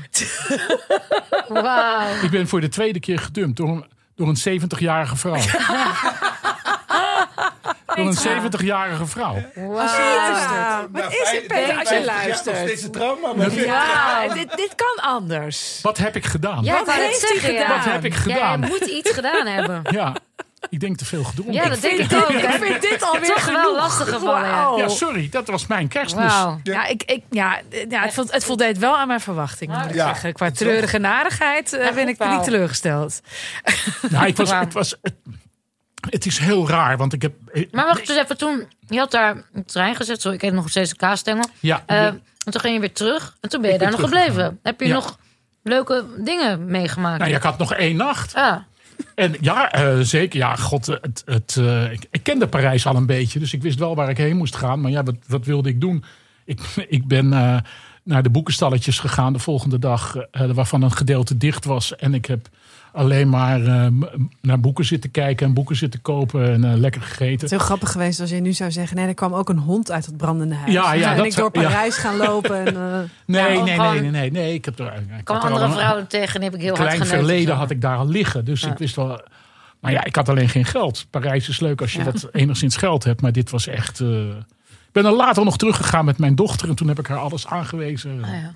Wauw. 1.62 2.22
Ik 2.22 2.30
ben 2.30 2.48
voor 2.48 2.60
de 2.60 2.68
tweede 2.68 3.00
keer 3.00 3.18
gedumpt 3.18 3.56
door 3.56 3.68
een, 3.68 3.84
door 4.14 4.28
een 4.28 4.60
70-jarige 4.60 5.16
vrouw. 5.16 5.36
door 7.94 8.06
een 8.06 8.16
70-jarige 8.52 9.06
vrouw. 9.06 9.34
Petra. 9.54 10.86
Wat 10.92 11.12
is 11.12 11.30
het, 11.30 11.46
Petra, 11.46 11.78
als 11.78 11.88
je 11.88 12.04
luistert? 12.04 12.56
steeds 12.56 12.82
een 12.82 12.90
trauma. 12.90 13.32
Maar 13.32 13.52
Ja, 13.52 14.28
dit, 14.28 14.56
dit 14.56 14.74
kan 14.74 15.04
anders. 15.04 15.78
Wat 15.82 15.98
heb 15.98 16.16
ik 16.16 16.24
gedaan? 16.24 16.64
Ja, 16.64 16.84
Wat 16.84 16.94
heeft 16.94 17.28
hij 17.28 17.38
gedaan? 17.52 17.76
Wat 17.76 17.84
heb 17.84 18.04
ik 18.04 18.14
Ja, 18.14 18.20
gedaan? 18.20 18.60
je 18.60 18.66
moet 18.66 18.80
iets 18.88 19.10
gedaan 19.10 19.46
hebben. 19.46 19.82
Ja, 19.90 20.14
ik 20.68 20.80
denk 20.80 20.96
te 20.96 21.04
veel 21.04 21.24
gedronken. 21.24 21.54
Ja, 21.54 21.68
dat 21.68 21.80
denk 21.80 21.98
ik 21.98 22.12
ook. 22.22 22.28
Ik 22.28 22.50
vind 22.50 22.80
dit 22.82 23.02
alweer 23.02 23.34
Toch 23.34 23.44
wel 23.44 23.54
genoeg. 23.62 23.76
lastig 23.76 24.08
gevallen, 24.08 24.44
ja. 24.48 24.72
Ja, 24.76 24.88
sorry, 24.88 25.28
dat 25.30 25.46
was 25.48 25.66
mijn 25.66 25.88
kerstmis. 25.88 26.32
Wauw. 26.32 26.60
Ja, 26.62 26.86
ik, 26.86 27.02
ik, 27.02 27.22
ja, 27.30 27.60
ja 27.88 28.00
het, 28.02 28.12
vo- 28.14 28.26
het 28.30 28.44
voldeed 28.44 28.78
wel 28.78 28.96
aan 28.98 29.06
mijn 29.06 29.20
verwachting, 29.20 29.72
moet 29.72 29.84
ik 29.84 29.94
Ja. 29.94 30.06
zeggen. 30.06 30.32
Qua 30.32 30.50
treurige 30.50 30.98
narigheid 30.98 31.72
eh, 31.72 31.84
Ja, 31.84 31.92
ben 31.92 32.08
ik 32.08 32.18
niet 32.28 32.44
teleurgesteld. 32.44 33.20
Nou, 34.10 34.26
ik 34.26 34.36
was, 34.36 34.50
het, 34.50 34.72
was, 34.72 34.94
het, 35.02 35.14
het 36.10 36.26
is 36.26 36.38
heel 36.38 36.68
raar, 36.68 36.96
want 36.96 37.12
ik 37.12 37.22
heb... 37.22 37.32
Maar 37.70 37.86
wacht 37.86 37.98
eens 38.08 38.18
even, 38.18 38.36
toen, 38.36 38.68
je 38.88 38.98
had 38.98 39.10
daar 39.10 39.42
een 39.52 39.64
trein 39.64 39.94
gezet, 39.96 40.20
zo, 40.22 40.30
ik 40.30 40.40
heb 40.40 40.52
nog 40.52 40.68
steeds 40.70 40.90
een 40.90 40.96
kaasstengel. 40.96 41.44
Ja, 41.60 41.82
Eh, 41.86 41.96
ja. 41.96 42.06
en 42.44 42.52
toen 42.52 42.60
ging 42.60 42.74
je 42.74 42.80
weer 42.80 42.92
terug 42.92 43.36
en 43.40 43.48
toen 43.48 43.60
ben 43.60 43.68
je 43.70 43.76
Ik 43.76 43.82
daar 43.82 43.90
nog 43.90 44.00
gebleven. 44.00 44.58
Heb 44.62 44.80
je 44.80 44.86
Ja. 44.86 44.94
nog 44.94 45.18
leuke 45.62 46.04
dingen 46.18 46.64
meegemaakt? 46.64 47.18
nou 47.18 47.30
ja, 47.30 47.36
ik 47.36 47.42
had 47.42 47.58
nog 47.58 47.72
één 47.74 47.96
nacht. 47.96 48.34
Ah, 48.34 48.56
En 49.14 49.34
ja, 49.40 49.72
eh, 49.72 49.98
zeker. 50.00 50.38
Ja, 50.38 50.56
god, 50.56 50.86
het, 50.86 51.22
het, 51.24 51.56
eh, 51.56 51.92
ik, 51.92 52.20
kende 52.22 52.48
Parijs 52.48 52.86
al 52.86 52.96
een 52.96 53.06
beetje, 53.06 53.38
dus 53.38 53.52
ik 53.52 53.62
wist 53.62 53.78
wel 53.78 53.94
waar 53.94 54.08
ik 54.08 54.16
heen 54.16 54.36
moest 54.36 54.56
gaan. 54.56 54.80
Maar 54.80 54.90
ja, 54.90 55.02
wat, 55.02 55.16
wat 55.26 55.44
wilde 55.44 55.68
ik 55.68 55.80
doen? 55.80 56.04
Ik, 56.44 56.60
ik 56.88 57.06
ben 57.06 57.32
eh, 57.32 57.56
naar 58.02 58.22
de 58.22 58.30
boekenstalletjes 58.30 58.98
gegaan 58.98 59.32
de 59.32 59.38
volgende 59.38 59.78
dag, 59.78 60.16
waarvan 60.54 60.82
een 60.82 60.92
gedeelte 60.92 61.36
dicht 61.36 61.64
was. 61.64 61.96
En 61.96 62.14
ik 62.14 62.26
heb 62.26 62.48
alleen 62.92 63.28
maar 63.28 63.60
eh, 63.66 63.86
naar 64.40 64.60
boeken 64.60 64.84
zitten 64.84 65.10
kijken 65.10 65.46
en 65.46 65.54
boeken 65.54 65.76
zitten 65.76 66.02
kopen 66.02 66.52
en 66.52 66.64
eh, 66.64 66.76
lekker 66.78 67.00
gegeten. 67.02 67.32
Het 67.32 67.42
is 67.42 67.50
heel 67.50 67.58
grappig 67.58 67.92
geweest 67.92 68.20
als 68.20 68.30
je 68.30 68.40
nu 68.40 68.52
zou 68.52 68.70
zeggen... 68.70 68.96
nee, 68.96 69.06
er 69.06 69.14
kwam 69.14 69.34
ook 69.34 69.48
een 69.48 69.58
hond 69.58 69.90
uit 69.90 70.06
het 70.06 70.16
brandende 70.16 70.54
huis. 70.54 70.72
Ja, 70.72 70.92
ja, 70.92 71.10
en 71.10 71.16
dat 71.16 71.26
ik 71.26 71.32
zou- 71.32 71.50
door 71.52 71.62
ja. 71.62 71.68
Parijs 71.68 71.96
gaan 71.96 72.16
lopen. 72.16 72.66
En, 72.66 72.76
eh, 72.76 72.98
Nee, 73.26 73.56
Ja, 73.56 73.64
nee, 73.64 73.78
nee, 73.78 74.00
nee, 74.00 74.10
nee, 74.10 74.30
nee. 74.30 74.54
Ik 74.54 74.64
heb 74.64 74.78
er, 74.78 74.92
ik 75.18 75.24
kwam 75.24 75.36
er 75.36 75.42
andere 75.42 75.64
een- 75.64 75.72
vrouwen 75.72 76.06
tegen 76.06 76.34
en 76.34 76.42
heb 76.42 76.54
ik 76.54 76.60
heel 76.60 76.68
hard 76.76 76.80
klein 76.88 77.00
geneukt. 77.00 77.16
verleden 77.26 77.54
had 77.56 77.70
ik 77.70 77.80
daar 77.80 77.96
al 77.96 78.08
liggen. 78.08 78.44
Dus 78.44 78.60
Ja. 78.60 78.70
ik 78.70 78.78
wist 78.78 78.96
wel. 78.96 79.20
Maar 79.80 79.92
ja, 79.92 80.04
ik 80.04 80.16
had 80.16 80.28
alleen 80.28 80.48
geen 80.48 80.64
geld. 80.64 81.06
Parijs 81.10 81.48
is 81.48 81.60
leuk 81.60 81.80
als 81.80 81.92
je 81.92 82.04
wat 82.04 82.28
enigszins 82.32 82.76
geld 82.76 83.04
hebt. 83.04 83.20
Maar 83.20 83.32
dit 83.32 83.50
was 83.50 83.66
echt... 83.66 84.00
eh, 84.00 84.08
Ik 84.86 84.92
ben 84.92 85.04
er 85.04 85.12
later 85.12 85.44
nog 85.44 85.56
teruggegaan 85.56 86.04
met 86.04 86.18
mijn 86.18 86.34
dochter. 86.34 86.68
En 86.68 86.74
toen 86.74 86.88
heb 86.88 86.98
ik 86.98 87.06
haar 87.06 87.18
alles 87.18 87.46
aangewezen. 87.46 88.24
Ah, 88.24 88.30
ja. 88.30 88.54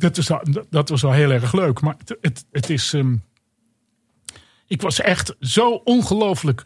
Dat, 0.00 0.16
is, 0.16 0.30
al- 0.30 0.44
dat 0.70 0.88
was 0.88 1.02
wel 1.02 1.12
heel 1.12 1.30
erg 1.30 1.52
leuk. 1.52 1.80
Maar 1.80 1.94
het, 1.98 2.16
het, 2.20 2.44
het 2.52 2.70
is... 2.70 2.92
ehm, 2.94 3.16
ik 4.66 4.82
was 4.82 5.00
echt 5.00 5.34
zo 5.40 5.70
ongelooflijk 5.84 6.62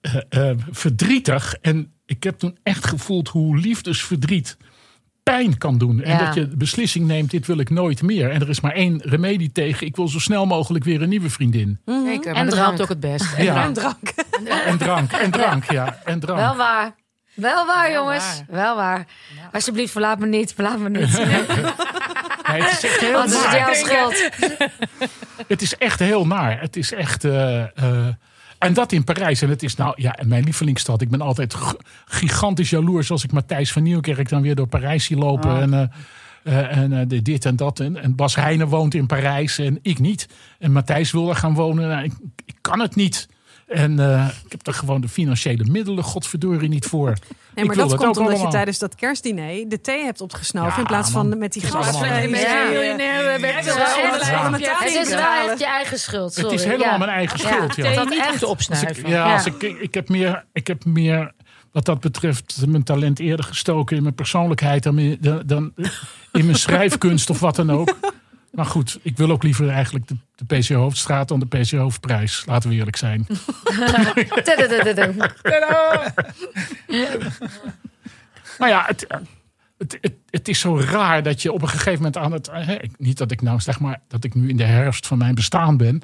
eh, 0.00 0.14
eh, 0.28 0.56
verdrietig. 0.70 1.54
En 1.60 1.92
ik 2.06 2.22
heb 2.22 2.38
toen 2.38 2.58
echt 2.62 2.86
gevoeld 2.86 3.28
hoe 3.28 3.58
liefdesverdriet 3.58 4.56
pijn 5.22 5.58
kan 5.58 5.78
doen. 5.78 6.02
En 6.02 6.10
Ja. 6.10 6.24
dat 6.24 6.34
je 6.34 6.48
de 6.48 6.56
beslissing 6.56 7.06
neemt, 7.06 7.30
dit 7.30 7.46
wil 7.46 7.58
ik 7.58 7.70
nooit 7.70 8.02
meer. 8.02 8.30
En 8.30 8.40
er 8.40 8.48
is 8.48 8.60
maar 8.60 8.72
één 8.72 9.00
remedie 9.04 9.52
tegen. 9.52 9.86
Ik 9.86 9.96
wil 9.96 10.08
zo 10.08 10.18
snel 10.18 10.46
mogelijk 10.46 10.84
weer 10.84 11.02
een 11.02 11.08
nieuwe 11.08 11.30
vriendin. 11.30 11.80
Zeker, 11.84 12.30
maar 12.32 12.40
En 12.40 12.44
dat 12.46 12.54
drank. 12.54 12.66
helpt 12.66 12.80
ook 12.82 12.88
het 12.88 13.00
best. 13.00 13.36
Ja. 13.36 13.64
En 13.64 13.72
drank. 13.72 14.08
En 14.66 14.78
drank, 14.78 15.12
en 15.12 15.30
drank, 15.30 15.70
ja. 15.70 15.98
En 16.04 16.20
drank. 16.20 16.38
Wel 16.38 16.56
waar. 16.56 16.94
Wel 17.34 17.66
waar, 17.66 17.88
Wel 17.90 18.00
jongens. 18.02 18.24
waar. 18.48 18.56
Wel 18.56 18.76
waar. 18.76 19.06
Alsjeblieft, 19.52 19.92
verlaat 19.92 20.18
me 20.18 20.26
niet. 20.26 20.52
Verlaat 20.54 20.78
me 20.78 20.88
niet. 20.90 21.10
Nee, 22.52 22.62
het 22.62 22.82
is 22.82 22.90
echt 22.90 23.00
heel 23.00 23.16
Anders 23.20 23.38
is 23.38 23.44
het 23.44 23.52
naar. 23.52 23.70
Het 25.46 25.62
is 25.62 25.76
echt 25.76 25.98
heel 25.98 26.26
naar. 26.26 26.60
Het 26.60 26.76
is 26.76 26.92
echt... 26.92 27.24
eh, 27.24 27.60
eh, 27.62 28.06
en 28.58 28.72
dat 28.74 28.92
in 28.92 29.04
Parijs. 29.04 29.42
En 29.42 29.48
het 29.48 29.62
is 29.62 29.76
nou 29.76 29.92
ja, 29.96 30.18
mijn 30.26 30.44
lievelingsstad. 30.44 31.00
Ik 31.00 31.10
ben 31.10 31.20
altijd 31.20 31.54
gigantisch 32.04 32.70
jaloers 32.70 33.10
als 33.10 33.24
ik 33.24 33.32
Matthijs 33.32 33.72
van 33.72 33.82
Nieuwkerk 33.82 34.28
dan 34.28 34.42
weer 34.42 34.54
door 34.54 34.66
Parijs 34.66 35.04
zie 35.04 35.16
lopen. 35.16 35.60
En, 35.60 35.92
eh, 36.42 36.78
en 36.78 36.92
eh, 36.92 37.08
de- 37.08 37.22
dit 37.22 37.44
en 37.44 37.56
dat. 37.56 37.80
En, 37.80 38.02
en 38.02 38.14
Bas 38.16 38.34
Heijnen 38.34 38.68
woont 38.68 38.94
in 38.94 39.06
Parijs 39.06 39.58
en 39.58 39.78
ik 39.82 39.98
niet. 39.98 40.28
En 40.58 40.72
Matthijs 40.72 41.10
wil 41.12 41.28
er 41.28 41.36
gaan 41.36 41.54
wonen. 41.54 41.88
Nou, 41.88 42.04
ik, 42.04 42.12
ik 42.44 42.54
kan 42.60 42.80
het 42.80 42.94
niet. 42.94 43.28
En 43.74 43.98
eh, 43.98 44.28
ik 44.44 44.52
heb 44.52 44.66
er 44.66 44.74
gewoon 44.74 45.00
de 45.00 45.08
financiële 45.08 45.64
middelen, 45.64 46.04
godverdorie, 46.04 46.68
niet 46.68 46.86
voor. 46.86 47.14
Nee, 47.54 47.64
maar 47.64 47.76
dat 47.76 47.90
dat 47.90 47.98
komt 47.98 48.16
omdat 48.16 48.40
je 48.40 48.48
tijdens 48.48 48.78
dat 48.78 48.94
kerstdiner 48.94 49.68
de 49.68 49.80
thee 49.80 50.04
hebt 50.04 50.20
opgesnoven. 50.20 50.70
Ja, 50.72 50.78
in 50.78 50.84
plaats 50.86 51.10
van 51.10 51.28
man. 51.28 51.38
met 51.38 51.52
die 51.52 51.62
Het. 51.62 51.72
Ja. 51.72 52.68
miljonair 52.70 53.32
Het 53.56 53.66
is 53.66 53.74
wel 53.74 53.84
echt- 53.84 53.96
Ja. 54.60 54.78
Het 54.78 54.94
is 54.94 55.08
wel 55.08 55.48
echt 55.50 55.58
je 55.58 55.66
eigen 55.66 55.98
schuld. 55.98 56.34
Het 56.34 56.44
Sorry. 56.44 56.54
is 56.54 56.64
helemaal 56.64 56.86
Ja. 56.92 56.98
mijn 56.98 57.10
eigen 57.10 57.38
Ja. 57.38 57.52
schuld. 57.54 57.76
Ja. 57.76 57.84
Dat 57.84 57.94
Dat 57.94 58.08
niet 58.08 58.18
echt- 58.18 58.44
opsnuiven. 58.44 58.96
ik, 58.96 59.06
ja. 59.08 59.32
Als 59.34 59.46
ik, 59.46 59.62
ik, 59.62 59.94
heb 59.94 60.08
meer, 60.08 60.44
ik 60.52 60.66
heb 60.66 60.84
meer, 60.84 61.32
wat 61.72 61.84
dat 61.84 62.00
betreft, 62.00 62.64
mijn 62.66 62.82
talent 62.84 63.18
eerder 63.18 63.44
gestoken 63.44 63.96
in 63.96 64.02
mijn 64.02 64.14
persoonlijkheid 64.14 64.82
dan 64.82 64.98
in 66.32 66.44
mijn 66.44 66.56
schrijfkunst 66.56 67.30
of 67.30 67.40
wat 67.40 67.56
dan 67.56 67.70
ook. 67.72 67.94
Maar 68.52 68.66
goed, 68.66 68.98
ik 69.02 69.16
wil 69.16 69.30
ook 69.30 69.42
liever 69.42 69.68
eigenlijk 69.68 70.08
de, 70.08 70.16
de 70.34 70.56
PC 70.56 70.68
Hoofdstraat 70.68 71.28
dan 71.28 71.40
de 71.40 71.46
PC 71.46 71.70
Hoofdprijs. 71.70 72.42
Laten 72.46 72.70
we 72.70 72.76
eerlijk 72.76 72.96
zijn. 72.96 73.26
Maar 78.58 78.68
ja, 78.68 78.84
het, 78.86 79.06
het, 79.78 79.98
het, 80.00 80.14
het 80.30 80.48
is 80.48 80.60
zo 80.60 80.78
raar 80.78 81.22
dat 81.22 81.42
je 81.42 81.52
op 81.52 81.62
een 81.62 81.68
gegeven 81.68 81.94
moment 81.94 82.16
aan 82.16 82.32
het. 82.32 82.48
hè, 82.52 82.76
niet 82.98 83.18
dat 83.18 83.30
ik 83.30 83.42
nou 83.42 83.60
zeg 83.60 83.80
maar 83.80 84.00
dat 84.08 84.24
ik 84.24 84.34
nu 84.34 84.48
in 84.48 84.56
de 84.56 84.64
herfst 84.64 85.06
van 85.06 85.18
mijn 85.18 85.34
bestaan 85.34 85.76
ben. 85.76 86.02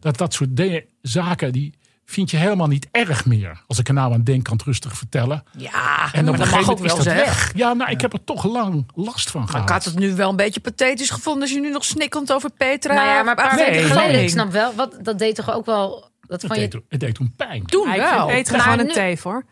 Dat 0.00 0.16
dat 0.16 0.34
soort 0.34 0.56
dingen, 0.56 0.84
zaken, 1.02 1.52
die 1.52 1.74
vind 2.08 2.30
je 2.30 2.36
helemaal 2.36 2.66
niet 2.66 2.88
erg 2.90 3.26
meer. 3.26 3.62
Als 3.66 3.78
ik 3.78 3.88
er 3.88 3.94
nou 3.94 4.12
aan 4.12 4.22
denk, 4.24 4.44
kan 4.44 4.56
het 4.56 4.66
rustig 4.66 4.96
vertellen. 4.96 5.44
Ja, 5.58 5.72
En 6.12 6.24
maar 6.24 6.34
op 6.34 6.40
een 6.40 6.44
dat 6.44 6.48
gegeven 6.48 6.60
moment 6.60 6.80
is 6.80 6.86
wel 6.86 6.96
dat 6.96 7.04
zeggen. 7.04 7.24
weg. 7.26 7.52
Ja, 7.56 7.72
nou, 7.72 7.90
ik 7.90 8.00
heb 8.00 8.12
er 8.12 8.24
toch 8.24 8.44
lang 8.44 8.86
last 8.94 9.30
van 9.30 9.40
Maar 9.40 9.50
gehad. 9.50 9.64
ik 9.68 9.72
had 9.74 9.84
het 9.84 9.98
nu 9.98 10.14
wel 10.14 10.30
een 10.30 10.36
beetje 10.36 10.60
pathetisch 10.60 11.10
gevonden 11.10 11.42
als 11.42 11.50
je 11.52 11.60
nu 11.60 11.70
nog 11.70 11.84
snikkend 11.84 12.32
over 12.32 12.50
Petra. 12.50 12.94
Nou 12.94 13.06
ja, 13.06 13.22
maar 13.22 13.38
een 13.38 13.44
paar 13.44 13.54
Nee, 13.56 13.64
weken 13.64 13.80
nee. 13.82 13.90
geleden, 13.90 14.22
ik 14.22 14.28
snap 14.28 14.50
wel, 14.52 14.74
wat, 14.74 14.96
dat 15.02 15.18
deed 15.18 15.34
toch 15.34 15.50
ook 15.50 15.66
wel... 15.66 16.10
Dat 16.20 16.42
het, 16.42 16.46
van 16.50 16.56
deed, 16.60 16.64
je, 16.64 16.78
toen- 16.78 16.86
het 16.88 17.00
deed 17.00 17.14
toen 17.14 17.32
pijn. 17.36 17.66
Toen 17.66 17.86
Ja, 17.88 17.94
ik 17.94 18.00
vind 18.02 18.14
wel. 18.16 18.26
Petra 18.26 18.56
Maar 18.56 18.66
gewoon 18.66 18.78
een 18.86 18.92
thee 18.92 19.16
voor. 19.16 19.44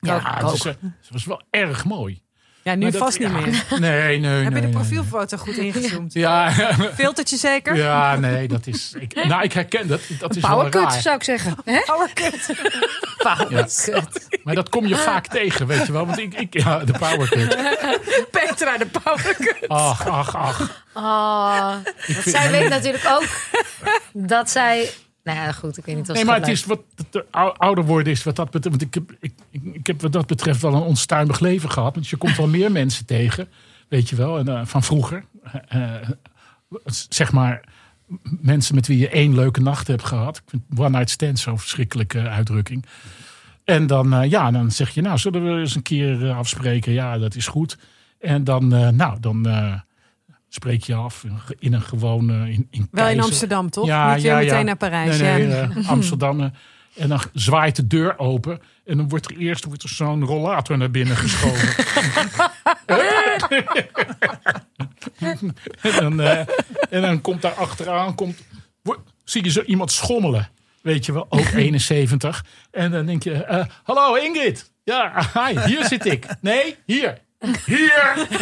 Ja, 0.00 0.38
het, 0.44 0.52
is, 0.52 0.62
het 0.64 0.76
was 1.10 1.24
wel 1.24 1.42
erg 1.50 1.84
mooi. 1.84 2.22
Ja, 2.70 2.76
nu 2.76 2.82
Maar 2.82 2.92
dat- 2.92 3.00
vast 3.00 3.18
niet 3.18 3.28
ja. 3.28 3.34
meer. 3.34 3.64
Nee, 3.80 4.18
nee, 4.18 4.30
Heb 4.44 4.54
je 4.54 4.60
de 4.60 4.66
nee, 4.66 4.70
profielfoto 4.70 5.36
goed 5.36 5.56
ingezoomd? 5.56 6.12
Ja, 6.12 6.50
Filtertje 6.94 7.36
zeker? 7.36 7.76
ja, 7.76 8.16
nee, 8.16 8.48
dat 8.48 8.66
is. 8.66 8.92
Ik, 8.98 9.24
nou, 9.24 9.42
ik 9.42 9.52
herken 9.52 9.88
dat. 9.88 10.00
Dat 10.18 10.36
is 10.36 10.42
wel 10.42 10.50
Powercut 10.50 10.92
zou 10.92 11.16
ik 11.16 11.22
zeggen. 11.22 11.56
Hè? 11.64 11.80
Powercut. 11.92 12.54
Powercut. 13.18 14.28
Maar 14.44 14.54
dat 14.54 14.68
kom 14.68 14.86
je 14.86 14.96
vaak 14.96 15.26
tegen, 15.26 15.66
weet 15.66 15.86
je 15.86 15.92
wel. 15.92 16.06
Want 16.06 16.18
ik, 16.18 16.34
ik 16.34 16.62
ja, 16.62 16.78
de 16.78 16.92
powercut. 16.98 17.56
Petra 18.30 18.76
de 18.78 18.86
powercut. 18.86 19.68
Ach, 19.68 20.08
ach, 20.08 20.36
ach. 20.36 20.84
Oh, 20.94 21.72
zij 22.24 22.50
weet 22.50 22.68
natuurlijk 22.68 23.04
ook 23.08 23.26
dat 24.12 24.50
zij... 24.50 24.90
Nou 25.34 25.42
ja, 25.42 25.52
goed, 25.52 25.76
ik 25.78 25.84
weet 25.84 25.96
niet 25.96 26.10
of 26.10 26.16
Nee, 26.16 26.24
maar 26.24 26.38
het 26.38 26.48
is 26.48 26.64
wat 26.64 26.80
de 27.10 27.26
ou- 27.30 27.54
ouder 27.56 27.84
worden 27.84 28.12
is 28.12 28.22
wat 28.22 28.36
dat 28.36 28.50
betreft. 28.50 28.76
Want 28.76 28.82
ik 28.82 28.94
heb, 28.94 29.16
ik, 29.20 29.32
ik, 29.72 29.86
heb 29.86 30.00
wat 30.00 30.12
dat 30.12 30.26
betreft 30.26 30.60
wel 30.60 30.74
een 30.74 30.82
onstuimig 30.82 31.40
leven 31.40 31.70
gehad. 31.70 31.94
Want 31.94 32.08
je 32.08 32.16
komt 32.16 32.36
wel 32.36 32.48
meer 32.48 32.72
mensen 32.82 33.06
tegen, 33.06 33.48
weet 33.88 34.08
je 34.08 34.16
wel, 34.16 34.38
en, 34.38 34.48
eh, 34.48 34.60
van 34.64 34.82
vroeger. 34.82 35.24
Eh, 35.68 35.94
eh, 35.94 36.08
zeg 37.08 37.32
maar 37.32 37.64
mensen 38.24 38.74
met 38.74 38.86
wie 38.86 38.98
je 38.98 39.08
één 39.08 39.34
leuke 39.34 39.60
nacht 39.60 39.86
hebt 39.86 40.04
gehad. 40.04 40.36
Ik 40.36 40.42
vind 40.46 40.62
one 40.76 40.88
night 40.90 41.10
stand 41.10 41.38
zo'n 41.38 41.58
verschrikkelijke 41.58 42.28
uitdrukking. 42.28 42.86
En 43.64 43.86
dan, 43.86 44.28
ja, 44.28 44.50
dan 44.50 44.70
zeg 44.70 44.90
je, 44.90 45.00
nou, 45.00 45.18
zullen 45.18 45.44
we 45.44 45.60
eens 45.60 45.74
een 45.74 45.82
keer 45.82 46.30
afspreken? 46.32 46.92
Ja, 46.92 47.18
dat 47.18 47.34
is 47.34 47.46
goed. 47.46 47.78
En 48.18 48.44
dan, 48.44 48.68
nou, 48.96 49.20
dan 49.20 49.46
spreek 50.52 50.82
je 50.84 50.94
af 50.94 51.24
in, 51.58 51.72
een 51.72 51.82
gewone... 51.82 52.50
in, 52.50 52.66
in 52.70 52.88
Wel 52.90 53.08
in. 53.08 53.20
Amsterdam, 53.20 53.70
toch? 53.70 53.86
Ja, 53.86 54.14
Niet 54.14 54.22
weer 54.22 54.32
ja, 54.32 54.38
meteen 54.38 54.56
ja. 54.58 54.62
naar 54.62 54.76
Parijs. 54.76 55.18
Nee, 55.18 55.46
nee, 55.46 55.48
ja. 55.56 55.70
eh, 55.76 55.88
Amsterdam. 55.96 56.40
eh, 56.40 56.46
En 56.94 57.08
dan 57.08 57.20
zwaait 57.32 57.76
de 57.76 57.86
deur 57.86 58.18
open. 58.18 58.60
En 58.84 58.96
dan 58.96 59.08
wordt 59.08 59.30
er 59.30 59.36
eerst 59.36 59.64
wordt 59.64 59.82
er 59.82 59.88
zo'n 59.88 60.24
rollator 60.24 60.78
naar 60.78 60.90
binnen 60.90 61.16
geschoven. 61.16 61.68
en, 65.18 65.92
dan, 66.00 66.20
eh, 66.20 66.38
en 66.90 67.02
dan 67.02 67.20
komt 67.20 67.42
daar 67.42 67.52
achteraan, 67.52 68.14
komt, 68.14 68.38
zie 69.24 69.44
je 69.44 69.50
zo 69.50 69.62
iemand 69.62 69.92
schommelen. 69.92 70.48
Weet 70.82 71.06
je 71.06 71.12
wel, 71.12 71.26
ook 71.28 71.46
71. 71.54 72.44
En 72.70 72.90
dan 72.90 73.06
denk 73.06 73.22
je, 73.22 73.32
eh, 73.44 73.64
hallo 73.82 74.14
Ingrid. 74.14 74.70
Ja, 74.84 75.28
hi, 75.34 75.60
hier 75.60 75.84
zit 75.84 76.04
ik. 76.06 76.26
Nee, 76.40 76.76
hier. 76.86 77.18
Hier! 77.66 78.26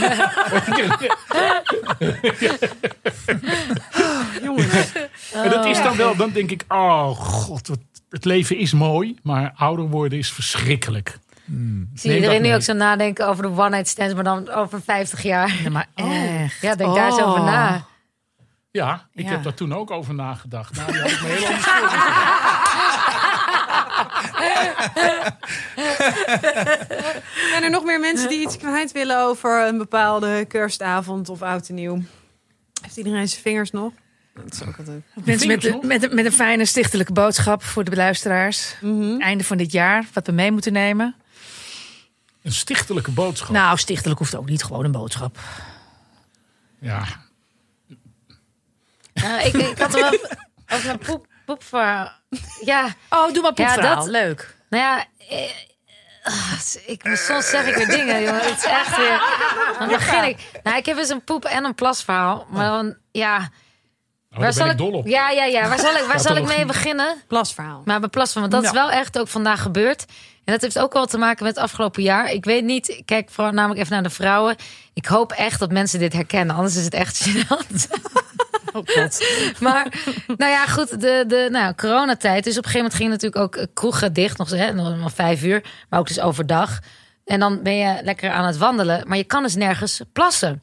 Jongens, 4.42 4.92
En 5.32 5.50
dat 5.50 5.64
is 5.64 5.82
dan 5.82 5.96
wel, 5.96 6.16
dan 6.16 6.30
denk 6.30 6.50
ik, 6.50 6.64
oh 6.68 7.08
god, 7.10 7.68
wat, 7.68 7.78
het 8.10 8.24
leven 8.24 8.56
is 8.56 8.72
mooi, 8.72 9.16
maar 9.22 9.52
ouder 9.56 9.88
worden 9.88 10.18
is 10.18 10.32
verschrikkelijk. 10.32 11.18
Ik 11.46 11.52
zie 11.94 12.10
Neem 12.10 12.18
iedereen 12.20 12.42
nu 12.42 12.54
ook 12.54 12.62
zo 12.62 12.72
nadenken 12.72 13.28
over 13.28 13.42
de 13.42 13.48
one 13.48 13.68
night 13.68 13.88
stands, 13.88 14.14
maar 14.14 14.24
dan 14.24 14.50
over 14.50 14.80
50 14.82 15.22
jaar. 15.22 15.54
Ja, 15.62 15.70
maar 15.70 15.86
echt. 16.42 16.60
Ja, 16.60 16.74
denk 16.74 16.94
daar 16.94 17.06
eens 17.06 17.20
over 17.20 17.40
Oh. 17.40 17.44
na. 17.46 17.84
Ja, 18.70 19.06
ik 19.14 19.24
Ja. 19.24 19.30
heb 19.30 19.42
daar 19.42 19.54
toen 19.54 19.74
ook 19.74 19.90
over 19.90 20.14
nagedacht. 20.14 20.76
Nou, 20.76 20.92
die 20.92 21.00
had 21.00 21.10
ik 21.10 21.20
me 21.22 21.26
heel 21.26 21.46
anders 21.46 21.64
voorgesteld. 21.68 22.97
zijn 27.50 27.62
er 27.62 27.70
nog 27.70 27.84
meer 27.84 28.00
mensen 28.00 28.28
die 28.28 28.40
iets 28.40 28.56
kwijt 28.56 28.92
willen 28.92 29.18
over 29.20 29.66
een 29.66 29.78
bepaalde 29.78 30.44
kerstavond 30.44 31.28
of 31.28 31.42
oud 31.42 31.68
en 31.68 31.74
nieuw? 31.74 32.02
Heeft 32.82 32.96
iedereen 32.96 33.28
zijn 33.28 33.42
vingers 33.42 33.70
nog? 33.70 33.92
Dat 34.34 34.52
is 34.52 34.62
ook 34.62 34.78
altijd. 34.78 35.02
Mensen 35.24 35.48
met, 35.48 35.60
de- 35.60 35.78
met, 35.82 36.00
de- 36.00 36.08
met 36.14 36.24
een 36.24 36.32
fijne 36.32 36.64
stichtelijke 36.64 37.12
boodschap 37.12 37.62
voor 37.62 37.84
de 37.84 37.96
luisteraars. 37.96 38.74
Mhm. 38.80 39.20
Einde 39.20 39.44
van 39.44 39.56
dit 39.56 39.72
jaar, 39.72 40.04
wat 40.12 40.26
we 40.26 40.32
mee 40.32 40.52
moeten 40.52 40.72
nemen. 40.72 41.14
Een 42.42 42.52
stichtelijke 42.52 43.10
boodschap. 43.10 43.50
Nou, 43.50 43.78
stichtelijk 43.78 44.18
hoeft 44.18 44.36
ook 44.36 44.48
niet 44.48 44.62
gewoon 44.64 44.84
een 44.84 44.92
boodschap. 44.92 45.38
Ja, 46.80 47.04
ik, 49.44 49.54
ik 49.54 49.78
had 49.78 49.94
er 49.94 50.00
wel 50.00 50.18
over 50.68 50.86
mijn 50.86 50.98
poep, 50.98 51.26
poepverhaal. 51.54 52.10
Ja, 52.64 52.94
Oh, 53.10 53.32
doe 53.32 53.42
maar 53.42 53.52
Ja, 53.54 53.64
poepverhaal. 53.64 53.96
dat- 53.96 54.06
Leuk. 54.06 54.54
nou 54.70 54.82
ja. 54.82 55.04
eh, 55.28 55.50
ah, 56.22 56.52
ik, 56.86 57.00
soms 57.16 57.48
zeg 57.50 57.66
ik 57.66 57.74
weer 57.74 57.88
dingen, 57.88 58.22
jongen. 58.22 58.40
Het 58.40 58.56
is 58.58 58.64
echt 58.64 58.96
weer. 58.96 59.20
Dan 59.78 59.88
begin 59.88 60.24
ik. 60.24 60.50
Nou, 60.62 60.76
ik 60.76 60.86
heb 60.86 60.98
eens 60.98 61.08
een 61.08 61.24
poep- 61.24 61.44
en 61.44 61.64
een 61.64 61.74
plasverhaal. 61.74 62.46
Maar 62.50 62.68
dan, 62.70 62.96
ja. 63.12 63.36
oh, 64.30 64.38
Waar 64.38 64.52
zal 64.52 64.66
ben 64.66 64.74
ik 64.74 64.80
ik, 64.80 64.86
dol 64.86 64.98
op. 64.98 65.06
ja, 65.06 65.30
ja, 65.30 65.44
ja. 65.44 65.68
Waar 65.68 65.78
zal 65.78 65.94
ik, 65.96 66.04
waar 66.04 66.20
zal 66.20 66.36
ik 66.36 66.44
mee 66.44 66.64
beginnen? 66.64 67.22
Plasverhaal. 67.28 67.82
Maar 67.84 68.00
bij 68.00 68.08
plasverhaal, 68.08 68.50
want 68.50 68.62
dat 68.62 68.72
is 68.72 68.78
Ja. 68.78 68.86
wel 68.88 68.98
echt 68.98 69.18
ook 69.18 69.28
vandaag 69.28 69.62
gebeurd. 69.62 70.04
En 70.44 70.52
dat 70.54 70.62
heeft 70.62 70.78
ook 70.78 70.92
wel 70.92 71.06
te 71.06 71.18
maken 71.18 71.44
met 71.44 71.54
het 71.54 71.64
afgelopen 71.64 72.02
jaar. 72.02 72.30
Ik 72.30 72.44
weet 72.44 72.64
niet, 72.64 73.02
kijk 73.04 73.30
vooral 73.30 73.52
namelijk 73.52 73.80
even 73.80 73.92
naar 73.92 74.02
de 74.02 74.10
vrouwen. 74.10 74.56
Ik 74.94 75.06
hoop 75.06 75.32
echt 75.32 75.58
dat 75.60 75.70
mensen 75.72 75.98
dit 75.98 76.12
herkennen, 76.12 76.56
anders 76.56 76.76
is 76.76 76.84
het 76.84 76.94
echt 76.94 77.28
gênant. 77.28 77.86
God. 78.86 79.26
Maar, 79.60 79.86
nou 80.36 80.50
ja, 80.50 80.66
goed, 80.66 81.00
de, 81.00 81.24
de 81.26 81.48
nou, 81.50 81.74
coronatijd. 81.74 82.44
Dus 82.44 82.58
op 82.58 82.64
een 82.64 82.70
gegeven 82.70 82.78
moment 82.78 82.94
gingen 82.94 83.10
natuurlijk 83.12 83.42
ook 83.42 83.56
eh, 83.56 83.66
kroegen 83.74 84.12
dicht, 84.12 84.38
nog, 84.38 84.50
hè, 84.50 84.72
nog 84.72 84.98
maar 84.98 85.10
vijf 85.10 85.42
uur, 85.42 85.62
maar 85.88 86.00
ook 86.00 86.08
dus 86.08 86.20
overdag. 86.20 86.78
En 87.24 87.40
dan 87.40 87.62
ben 87.62 87.76
je 87.76 88.00
lekker 88.02 88.30
aan 88.30 88.46
het 88.46 88.56
wandelen, 88.56 89.08
maar 89.08 89.16
je 89.16 89.24
kan 89.24 89.42
dus 89.42 89.54
nergens 89.54 90.00
plassen. 90.12 90.62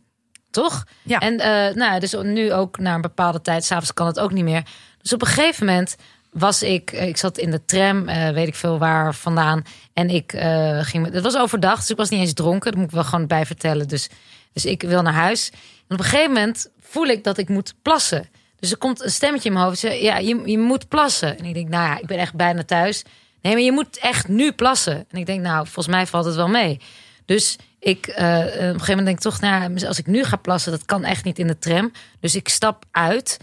Toch? 0.51 0.83
Ja. 1.03 1.19
En 1.19 1.39
eh, 1.39 1.75
nou, 1.75 1.99
dus 1.99 2.15
nu 2.21 2.53
ook 2.53 2.79
na 2.79 2.95
een 2.95 3.01
bepaalde 3.01 3.41
tijd, 3.41 3.65
s'avonds 3.65 3.93
kan 3.93 4.07
het 4.07 4.19
ook 4.19 4.31
niet 4.31 4.43
meer. 4.43 4.63
Dus 5.01 5.13
op 5.13 5.21
een 5.21 5.27
gegeven 5.27 5.65
moment 5.65 5.95
was 6.31 6.63
ik, 6.63 6.91
eh, 6.91 7.07
ik 7.07 7.17
zat 7.17 7.37
in 7.37 7.51
de 7.51 7.65
tram, 7.65 8.05
weet 8.33 8.47
ik 8.47 8.55
veel 8.55 8.77
waar 8.77 9.15
vandaan. 9.15 9.63
En 9.95 10.09
ik 10.09 10.33
eh, 10.33 10.79
ging, 10.81 11.11
het 11.11 11.23
was 11.23 11.37
overdag, 11.37 11.79
dus 11.79 11.89
ik 11.89 11.97
was 11.97 12.09
niet 12.09 12.19
eens 12.19 12.33
dronken. 12.33 12.71
Dat 12.71 12.79
moet 12.79 12.89
ik 12.89 12.95
wel 12.95 13.03
gewoon 13.03 13.27
bij 13.27 13.45
vertellen. 13.45 13.87
Dus, 13.87 14.09
dus 14.53 14.65
ik 14.65 14.81
wil 14.81 15.01
naar 15.01 15.13
huis. 15.13 15.49
En 15.87 15.95
op 15.95 15.99
een 15.99 16.09
gegeven 16.09 16.33
moment 16.33 16.69
voel 16.95 17.07
ik 17.07 17.23
dat 17.23 17.37
ik 17.37 17.49
moet 17.49 17.73
plassen. 17.81 18.29
Dus 18.59 18.71
er 18.71 18.77
komt 18.77 19.03
een 19.03 19.11
stemmetje 19.11 19.47
in 19.47 19.53
mijn 19.53 19.65
hoofd. 19.65 19.79
Zeg, 19.79 20.01
ja, 20.01 20.17
je, 20.17 20.41
je 20.45 20.57
moet 20.57 20.87
plassen. 20.87 21.37
En 21.37 21.45
ik 21.45 21.53
denk, 21.53 21.69
nou 21.69 21.89
ja, 21.89 21.99
ik 21.99 22.05
ben 22.05 22.17
echt 22.17 22.33
bijna 22.33 22.63
thuis. 22.63 23.03
Nee, 23.41 23.53
maar 23.53 23.61
je 23.61 23.71
moet 23.71 23.97
echt 23.97 24.27
nu 24.27 24.51
plassen. 24.51 25.05
En 25.09 25.19
ik 25.19 25.25
denk, 25.25 25.41
nou, 25.41 25.63
volgens 25.63 25.87
mij 25.87 26.07
valt 26.07 26.25
het 26.25 26.35
wel 26.35 26.47
mee. 26.47 26.79
Dus 27.25 27.55
ik, 27.79 28.07
eh, 28.07 28.25
op 28.25 28.43
een 28.43 28.49
gegeven 28.49 28.87
moment 28.87 29.05
denk 29.05 29.17
ik 29.17 29.19
toch, 29.19 29.39
nou, 29.39 29.85
als 29.85 29.99
ik 29.99 30.07
nu 30.07 30.23
ga 30.23 30.35
plassen, 30.35 30.71
dat 30.71 30.85
kan 30.85 31.03
echt 31.03 31.23
niet 31.23 31.39
in 31.39 31.47
de 31.47 31.57
tram. 31.57 31.91
Dus 32.19 32.35
ik 32.35 32.49
stap 32.49 32.85
uit. 32.91 33.39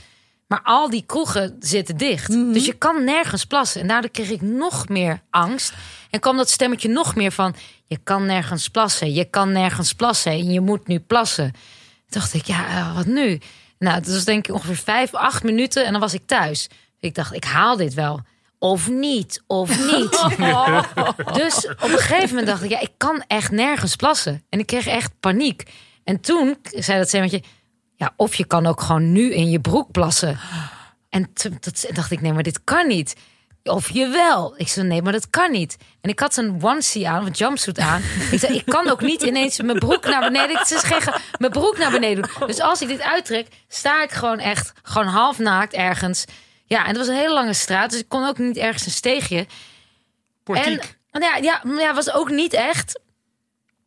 Maar 0.47 0.61
al 0.63 0.91
die 0.91 1.05
kroegen 1.07 1.57
zitten 1.61 1.97
dicht. 1.97 2.29
Dus 2.29 2.67
je 2.67 2.73
kan 2.73 3.05
nergens 3.05 3.45
plassen. 3.45 3.81
En 3.81 3.87
daardoor 3.87 4.11
kreeg 4.11 4.31
ik 4.31 4.41
nog 4.41 4.89
meer 4.89 5.23
angst. 5.31 5.73
En 6.11 6.21
kwam 6.21 6.37
dat 6.37 6.51
stemmetje 6.51 6.89
nog 6.89 7.15
meer 7.15 7.33
van... 7.33 7.55
je 7.87 7.99
kan 8.05 8.27
nergens 8.27 8.69
plassen, 8.69 9.13
je 9.13 9.25
kan 9.25 9.53
nergens 9.53 9.93
plassen... 9.93 10.33
en 10.33 10.53
je 10.53 10.61
moet 10.61 10.87
nu 10.87 10.99
plassen. 10.99 11.53
Dacht 12.13 12.35
ik, 12.35 12.45
ja, 12.45 12.69
eh, 12.69 12.95
wat 12.95 13.07
nu? 13.07 13.41
Nou, 13.79 14.01
dat 14.01 14.13
was 14.13 14.25
denk 14.25 14.47
ik 14.47 14.55
ongeveer 14.55 14.77
vijf, 14.77 15.15
acht 15.15 15.43
minuten... 15.43 15.85
en 15.85 15.93
dan 15.93 16.01
was 16.01 16.15
ik 16.15 16.27
thuis. 16.27 16.69
Ik 17.01 17.15
dacht, 17.15 17.35
ik 17.35 17.45
haal 17.45 17.77
dit 17.77 17.95
wel. 17.95 18.21
Of 18.59 18.89
niet, 18.89 19.43
of 19.47 19.69
niet. 19.93 20.11
Dus 21.43 21.67
op 21.69 21.83
een 21.83 21.99
gegeven 21.99 22.29
moment 22.29 22.47
dacht 22.47 22.63
ik, 22.63 22.71
ja, 22.71 22.81
ik 22.81 22.93
kan 22.97 23.25
echt 23.27 23.51
nergens 23.51 23.97
plassen. 23.97 24.45
En 24.49 24.59
ik 24.59 24.67
kreeg 24.67 24.87
echt 24.87 25.13
paniek. 25.21 25.71
En 26.05 26.21
toen 26.21 26.57
zei 26.63 26.99
dat 26.99 27.09
stemmetje... 27.09 27.43
Ja, 27.97 28.13
of 28.17 28.35
je 28.35 28.45
kan 28.45 28.67
ook 28.67 28.81
gewoon 28.81 29.13
nu 29.13 29.35
in 29.35 29.51
je 29.51 29.61
broek 29.61 29.91
plassen. 29.91 30.39
En 31.09 31.33
toen 31.33 31.57
dat 31.61 31.87
dacht 31.93 32.11
ik, 32.11 32.21
nee, 32.21 32.33
maar 32.33 32.43
dit 32.43 32.65
kan 32.65 32.87
niet. 32.87 33.17
Of 33.65 33.91
je 33.91 34.09
wel. 34.09 34.55
Ik 34.57 34.69
zei, 34.69 34.87
nee, 34.87 35.03
maar 35.03 35.13
dat 35.13 35.31
kan 35.31 35.51
niet. 35.51 35.77
En 36.01 36.11
ik 36.11 36.21
had 36.21 36.37
een 36.37 36.59
onesie 36.63 37.09
aan, 37.09 37.27
een 37.27 37.33
jumpsuit 37.33 37.79
aan. 37.79 38.03
Ik 38.31 38.39
zei, 38.39 38.55
ik 38.55 38.65
kan 38.67 38.89
ook 38.89 39.01
niet 39.01 39.23
ineens 39.23 39.61
mijn 39.61 39.79
broek 39.79 40.05
naar 40.05 40.21
beneden. 40.21 40.51
Ik 40.61 40.67
zei, 40.67 40.81
geen 40.81 41.01
ge- 41.01 41.19
mijn 41.39 41.53
broek 41.53 41.79
naar 41.79 41.91
beneden 41.91 42.29
doen. 42.39 42.47
Dus 42.47 42.61
als 42.61 42.83
ik 42.83 42.89
dit 42.89 43.01
uittrek, 43.03 43.47
sta 43.69 44.03
ik 44.03 44.11
gewoon 44.11 44.39
echt, 44.39 44.73
gewoon 44.83 45.09
half 45.09 45.39
naakt 45.39 45.73
ergens. 45.73 46.25
Ja, 46.65 46.81
en 46.83 46.89
het 46.89 46.97
was 46.97 47.07
een 47.07 47.15
hele 47.15 47.33
lange 47.35 47.53
straat, 47.55 47.91
dus 47.91 47.99
ik 48.01 48.09
kon 48.09 48.27
ook 48.27 48.39
niet 48.39 48.57
ergens 48.57 48.87
een 48.87 48.93
steegje. 48.93 49.47
Portiek. 50.45 50.65
En 51.11 51.23
ja, 51.23 51.37
ja, 51.37 51.61
maar 51.65 51.81
ja, 51.81 51.95
was 51.95 52.13
ook 52.13 52.31
niet 52.31 52.53
echt. 52.53 53.01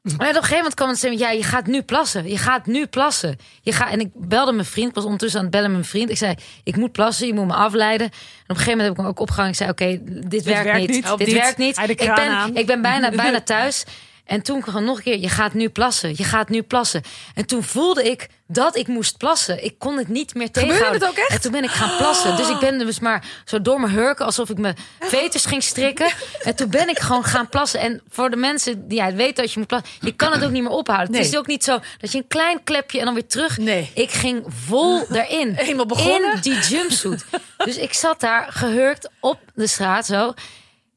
Maar 0.05 0.13
op 0.13 0.21
een 0.21 0.33
gegeven 0.33 0.55
moment 0.55 0.73
kwam 0.73 0.89
het 0.89 0.99
zeggen, 0.99 1.19
ja, 1.19 1.29
je 1.29 1.43
gaat 1.43 1.67
nu 1.67 1.81
plassen. 1.81 2.29
Je 2.29 2.37
gaat 2.37 2.65
nu 2.65 2.85
plassen. 2.85 3.37
Je 3.61 3.71
gaat, 3.71 3.91
en 3.91 3.99
ik 3.99 4.09
belde 4.13 4.51
mijn 4.51 4.65
vriend, 4.65 4.89
ik 4.89 4.95
was 4.95 5.03
ondertussen 5.03 5.39
aan 5.39 5.45
het 5.45 5.55
bellen 5.55 5.71
met 5.71 5.79
mijn 5.79 5.91
vriend. 5.91 6.09
Ik 6.09 6.17
zei, 6.17 6.35
ik 6.63 6.75
moet 6.75 6.91
plassen, 6.91 7.27
je 7.27 7.33
moet 7.33 7.45
me 7.45 7.53
afleiden. 7.53 8.07
En 8.07 8.13
op 8.13 8.49
een 8.49 8.55
gegeven 8.55 8.77
moment 8.77 8.87
heb 8.87 8.91
ik 8.91 8.97
hem 8.97 9.07
ook 9.07 9.19
opgehangen. 9.19 9.51
Ik 9.51 9.57
zei, 9.57 9.69
oké, 9.69 9.99
dit, 10.27 10.43
werkt, 10.43 10.63
werkt 10.63 10.87
niet. 10.87 11.17
Dit 11.17 11.31
werkt 11.31 11.57
niet. 11.57 11.77
Ik 11.77 11.97
ben, 11.97 12.17
aan. 12.17 12.55
ik 12.55 12.65
ben 12.65 12.81
bijna, 12.81 13.09
bijna 13.09 13.41
thuis. 13.53 13.83
En 14.25 14.41
toen 14.41 14.61
kwam 14.61 14.83
nog 14.83 14.97
een 14.97 15.03
keer, 15.03 15.19
je 15.19 15.29
gaat 15.29 15.53
nu 15.53 15.69
plassen. 15.69 16.13
Je 16.15 16.23
gaat 16.23 16.49
nu 16.49 16.61
plassen. 16.63 17.01
En 17.33 17.45
toen 17.45 17.63
voelde 17.63 18.09
ik 18.09 18.27
dat 18.47 18.75
ik 18.75 18.87
moest 18.87 19.17
plassen. 19.17 19.63
Ik 19.63 19.79
kon 19.79 19.97
het 19.97 20.07
niet 20.07 20.33
meer 20.33 20.51
tegenhouden. 20.51 20.93
het 21.01 21.09
ook 21.09 21.17
echt? 21.17 21.29
En 21.29 21.41
toen 21.41 21.51
ben 21.51 21.63
ik 21.63 21.69
gaan 21.69 21.97
plassen. 21.97 22.35
Dus 22.35 22.49
ik 22.49 22.59
ben 22.59 22.77
dus 22.77 22.99
maar 22.99 23.25
zo 23.45 23.61
door 23.61 23.79
mijn 23.79 23.93
hurken, 23.93 24.25
alsof 24.25 24.49
ik 24.49 24.57
mijn 24.57 24.77
veters 24.99 25.45
ging 25.45 25.63
strikken. 25.63 26.11
En 26.43 26.55
toen 26.55 26.69
ben 26.69 26.89
ik 26.89 26.99
gewoon 26.99 27.23
gaan 27.23 27.49
plassen. 27.49 27.79
En 27.79 28.01
voor 28.09 28.29
de 28.29 28.35
mensen 28.35 28.87
die 28.87 28.97
ja, 28.97 29.13
weten 29.13 29.43
dat 29.43 29.53
je 29.53 29.59
moet 29.59 29.67
plassen, 29.67 29.89
je 30.01 30.11
kan 30.11 30.31
het 30.31 30.43
ook 30.43 30.51
niet 30.51 30.63
meer 30.63 30.71
ophouden. 30.71 31.11
Nee. 31.11 31.21
Het 31.21 31.31
is 31.31 31.37
ook 31.37 31.47
niet 31.47 31.63
zo 31.63 31.79
dat 31.97 32.11
je 32.11 32.17
een 32.17 32.27
klein 32.27 32.63
klepje 32.63 32.99
en 32.99 33.05
dan 33.05 33.13
weer 33.13 33.27
terug. 33.27 33.57
Nee. 33.57 33.91
Ik 33.93 34.11
ging 34.11 34.43
vol 34.65 35.05
daarin. 35.09 35.55
Eenmaal 35.55 35.85
begonnen? 35.85 36.33
In 36.33 36.41
die 36.41 36.59
jumpsuit. 36.59 37.25
Dus 37.57 37.77
ik 37.77 37.93
zat 37.93 38.19
daar 38.19 38.47
gehurkt 38.49 39.09
op 39.19 39.39
de 39.53 39.67
straat 39.67 40.05
zo. 40.05 40.33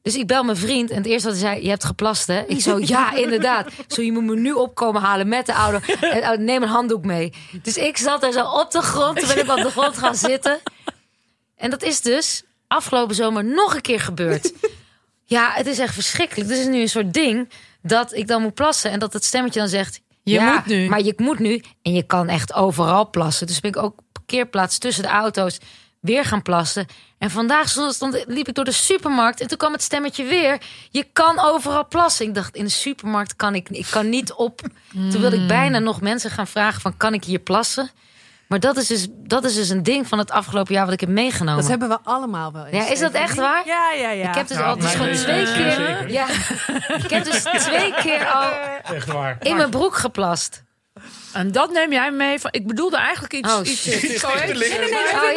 Dus 0.01 0.15
ik 0.15 0.27
bel 0.27 0.43
mijn 0.43 0.57
vriend 0.57 0.89
en 0.89 0.97
het 0.97 1.05
eerste 1.05 1.27
wat 1.27 1.37
hij 1.39 1.49
zei, 1.49 1.63
je 1.63 1.69
hebt 1.69 1.83
geplast 1.83 2.27
hè? 2.27 2.43
Ik 2.47 2.61
zo, 2.61 2.79
ja 2.79 3.13
inderdaad. 3.23 3.67
Zo, 3.87 4.01
je 4.01 4.11
moet 4.11 4.23
me 4.23 4.35
nu 4.35 4.51
opkomen 4.51 5.01
halen 5.01 5.27
met 5.27 5.45
de 5.45 5.51
auto. 5.51 5.79
En 6.01 6.31
oh, 6.31 6.37
neem 6.37 6.63
een 6.63 6.69
handdoek 6.69 7.05
mee. 7.05 7.33
Dus 7.61 7.77
ik 7.77 7.97
zat 7.97 8.23
er 8.23 8.31
zo 8.31 8.45
op 8.45 8.71
de 8.71 8.81
grond, 8.81 9.19
toen 9.19 9.27
ben 9.27 9.43
ik 9.43 9.49
op 9.49 9.63
de 9.63 9.71
grond 9.71 9.97
gaan 9.97 10.15
zitten. 10.15 10.59
En 11.55 11.69
dat 11.69 11.83
is 11.83 12.01
dus 12.01 12.43
afgelopen 12.67 13.15
zomer 13.15 13.45
nog 13.45 13.75
een 13.75 13.81
keer 13.81 13.99
gebeurd. 13.99 14.53
Ja, 15.29 15.51
het 15.53 15.67
is 15.67 15.79
echt 15.79 15.93
verschrikkelijk. 15.93 16.49
Dit 16.49 16.57
is 16.57 16.65
nu 16.65 16.81
een 16.81 16.89
soort 16.89 17.13
ding 17.13 17.49
dat 17.81 18.13
ik 18.13 18.27
dan 18.27 18.41
moet 18.41 18.53
plassen 18.53 18.91
en 18.91 18.99
dat 18.99 19.13
het 19.13 19.25
stemmetje 19.25 19.59
dan 19.59 19.69
zegt... 19.69 20.01
Je 20.23 20.33
ja, 20.33 20.53
moet 20.53 20.65
nu. 20.65 20.89
Maar 20.89 21.01
je 21.01 21.13
moet 21.17 21.39
nu 21.39 21.63
en 21.81 21.93
je 21.93 22.03
kan 22.03 22.27
echt 22.27 22.53
overal 22.53 23.09
plassen. 23.09 23.47
Dus 23.47 23.59
ben 23.59 23.71
ik 23.71 23.77
ook 23.77 23.99
parkeerplaats 24.11 24.77
tussen 24.77 25.03
de 25.03 25.09
auto's 25.09 25.57
weer 25.99 26.25
gaan 26.25 26.41
plassen. 26.41 26.85
En 27.17 27.29
vandaag 27.31 27.69
stond, 27.69 27.93
stond- 27.93 28.23
liep 28.27 28.47
ik 28.47 28.53
door 28.55 28.65
de 28.65 28.71
supermarkt 28.71 29.41
en 29.41 29.47
toen 29.47 29.57
kwam 29.57 29.71
het 29.71 29.81
stemmetje 29.81 30.23
weer. 30.23 30.57
Je 30.89 31.03
kan 31.13 31.39
overal 31.39 31.87
plassen. 31.87 32.25
Ik 32.25 32.35
dacht, 32.35 32.55
in 32.55 32.63
de 32.63 32.69
supermarkt 32.71 33.35
kan 33.35 33.55
ik, 33.55 33.69
ik 33.69 33.87
kan 33.89 34.09
niet 34.09 34.33
op. 34.33 34.61
Toen 35.11 35.21
wilde 35.21 35.35
ik 35.35 35.47
bijna 35.47 35.79
nog 35.79 36.01
mensen 36.01 36.31
gaan 36.31 36.47
vragen 36.47 36.81
van, 36.81 36.97
kan 36.97 37.13
ik 37.13 37.23
hier 37.23 37.39
plassen? 37.39 37.89
Maar 38.47 38.59
dat 38.59 38.77
is 38.77 38.87
dus, 38.87 39.07
dat 39.11 39.43
is 39.43 39.55
dus 39.55 39.69
een 39.69 39.83
ding 39.83 40.07
van 40.07 40.17
het 40.17 40.31
afgelopen 40.31 40.73
jaar 40.73 40.83
wat 40.85 40.93
ik 40.93 40.99
heb 40.99 41.09
meegenomen. 41.09 41.61
Dat 41.61 41.69
hebben 41.69 41.89
we 41.89 41.99
allemaal 42.03 42.51
wel 42.51 42.65
eens. 42.65 42.85
Ja, 42.85 42.91
is 42.93 42.99
dat 42.99 43.11
echt 43.11 43.35
waar? 43.35 43.65
Ja, 43.67 43.91
ja, 43.91 44.09
ja. 44.11 44.29
Ik 44.29 44.35
heb 44.35 44.47
dus 44.47 44.57
Nou, 44.57 44.81
al 44.81 44.87
gewoon 44.89 45.07
leven 45.07 45.23
twee 45.23 45.43
keer. 45.45 46.11
Ja, 46.11 46.27
ik 47.03 47.09
heb 47.09 47.23
dus 47.23 47.41
twee 47.43 47.93
keer 47.93 48.27
al 48.27 48.49
Echt 48.95 49.07
waar. 49.11 49.37
in 49.39 49.55
mijn 49.57 49.69
broek 49.69 49.95
geplast. 49.95 50.63
En 51.33 51.51
dat 51.51 51.71
neem 51.71 51.91
jij 51.91 52.11
mee 52.11 52.39
van. 52.39 52.51
Ik 52.53 52.67
bedoelde 52.67 52.97
eigenlijk 52.97 53.33
iets. 53.33 53.53
Oh, 53.53 53.59
iets 53.67 53.81
shit. 53.81 54.19
Sorry. 54.19 54.39
Nee, 54.39 54.69
nee, 54.69 54.69
nee, 54.69 54.79
nee. 54.79 54.89
Oh 54.89 55.33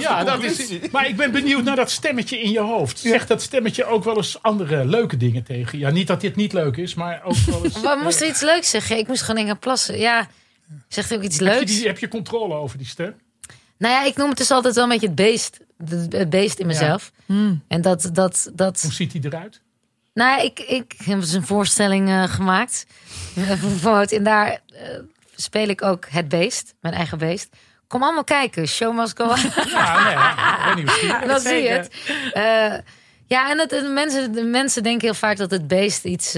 Ja, 0.00 0.24
dat 0.24 0.42
is, 0.42 0.68
maar 0.90 1.08
ik 1.08 1.16
ben 1.16 1.32
benieuwd 1.32 1.64
naar 1.64 1.76
dat 1.76 1.90
stemmetje 1.90 2.40
in 2.40 2.50
je 2.50 2.60
hoofd. 2.60 2.98
Zegt 2.98 3.28
dat 3.28 3.42
stemmetje 3.42 3.84
ook 3.84 4.04
wel 4.04 4.16
eens 4.16 4.42
andere 4.42 4.84
leuke 4.84 5.16
dingen 5.16 5.42
tegen? 5.42 5.78
Ja, 5.78 5.90
niet 5.90 6.06
dat 6.06 6.20
dit 6.20 6.36
niet 6.36 6.52
leuk 6.52 6.76
is, 6.76 6.94
maar 6.94 7.20
ook 7.24 7.36
wel 7.36 7.64
eens. 7.64 7.80
We 7.80 8.00
moesten 8.02 8.28
iets 8.28 8.40
leuks 8.40 8.70
zeggen. 8.70 8.98
Ik 8.98 9.06
moest 9.06 9.22
gewoon 9.22 9.40
in 9.40 9.46
gaan 9.46 9.58
plassen. 9.58 9.98
Ja, 9.98 10.28
zegt 10.88 11.14
ook 11.14 11.22
iets 11.22 11.38
Heb 11.38 11.48
je, 11.48 11.54
leuks. 11.54 11.72
die, 11.76 11.86
heb 11.86 11.98
je 11.98 12.08
controle 12.08 12.54
over 12.54 12.78
die 12.78 12.86
stem? 12.86 13.14
Nou 13.78 13.94
ja, 13.94 14.04
ik 14.04 14.16
noem 14.16 14.28
het 14.28 14.38
dus 14.38 14.50
altijd 14.50 14.74
wel 14.74 14.84
een 14.84 14.90
beetje 14.90 15.06
het 15.06 15.16
beest. 15.16 15.58
Het 16.08 16.30
beest 16.30 16.58
in 16.58 16.66
mezelf. 16.66 17.12
En 17.68 17.80
dat, 17.80 18.10
dat, 18.12 18.50
dat. 18.54 18.82
Hoe 18.82 18.92
ziet 18.92 19.12
die 19.12 19.24
eruit? 19.24 19.60
Nou, 20.14 20.44
ik, 20.44 20.60
ik 20.60 20.94
heb 21.04 21.20
dus 21.20 21.32
een 21.32 21.46
voorstelling 21.46 22.08
eh, 22.08 22.22
gemaakt. 22.22 22.86
En 24.10 24.22
daar 24.22 24.60
eh, 24.66 24.98
speel 25.34 25.68
ik 25.68 25.82
ook 25.82 26.06
het 26.08 26.28
beest, 26.28 26.74
mijn 26.80 26.94
eigen 26.94 27.18
beest. 27.18 27.48
Kom 27.86 28.02
allemaal 28.02 28.24
kijken. 28.24 28.68
Show 28.68 28.96
must 28.96 29.16
go 29.16 29.24
on. 29.24 29.36
Ja, 29.70 30.04
nee, 30.04 30.14
ik 30.58 30.64
ben 30.64 30.84
nieuwsgierig. 30.84 31.26
dan 31.32 31.40
zie 31.40 31.62
je 31.62 31.68
het. 31.68 31.94
Eh, 32.32 32.92
ja, 33.26 33.50
en 33.50 33.58
het, 33.58 33.70
de, 33.70 33.90
mensen, 33.94 34.32
de 34.32 34.44
mensen 34.44 34.82
denken 34.82 35.06
heel 35.06 35.14
vaak 35.14 35.36
dat 35.36 35.50
het 35.50 35.68
beest 35.68 36.04
iets 36.04 36.32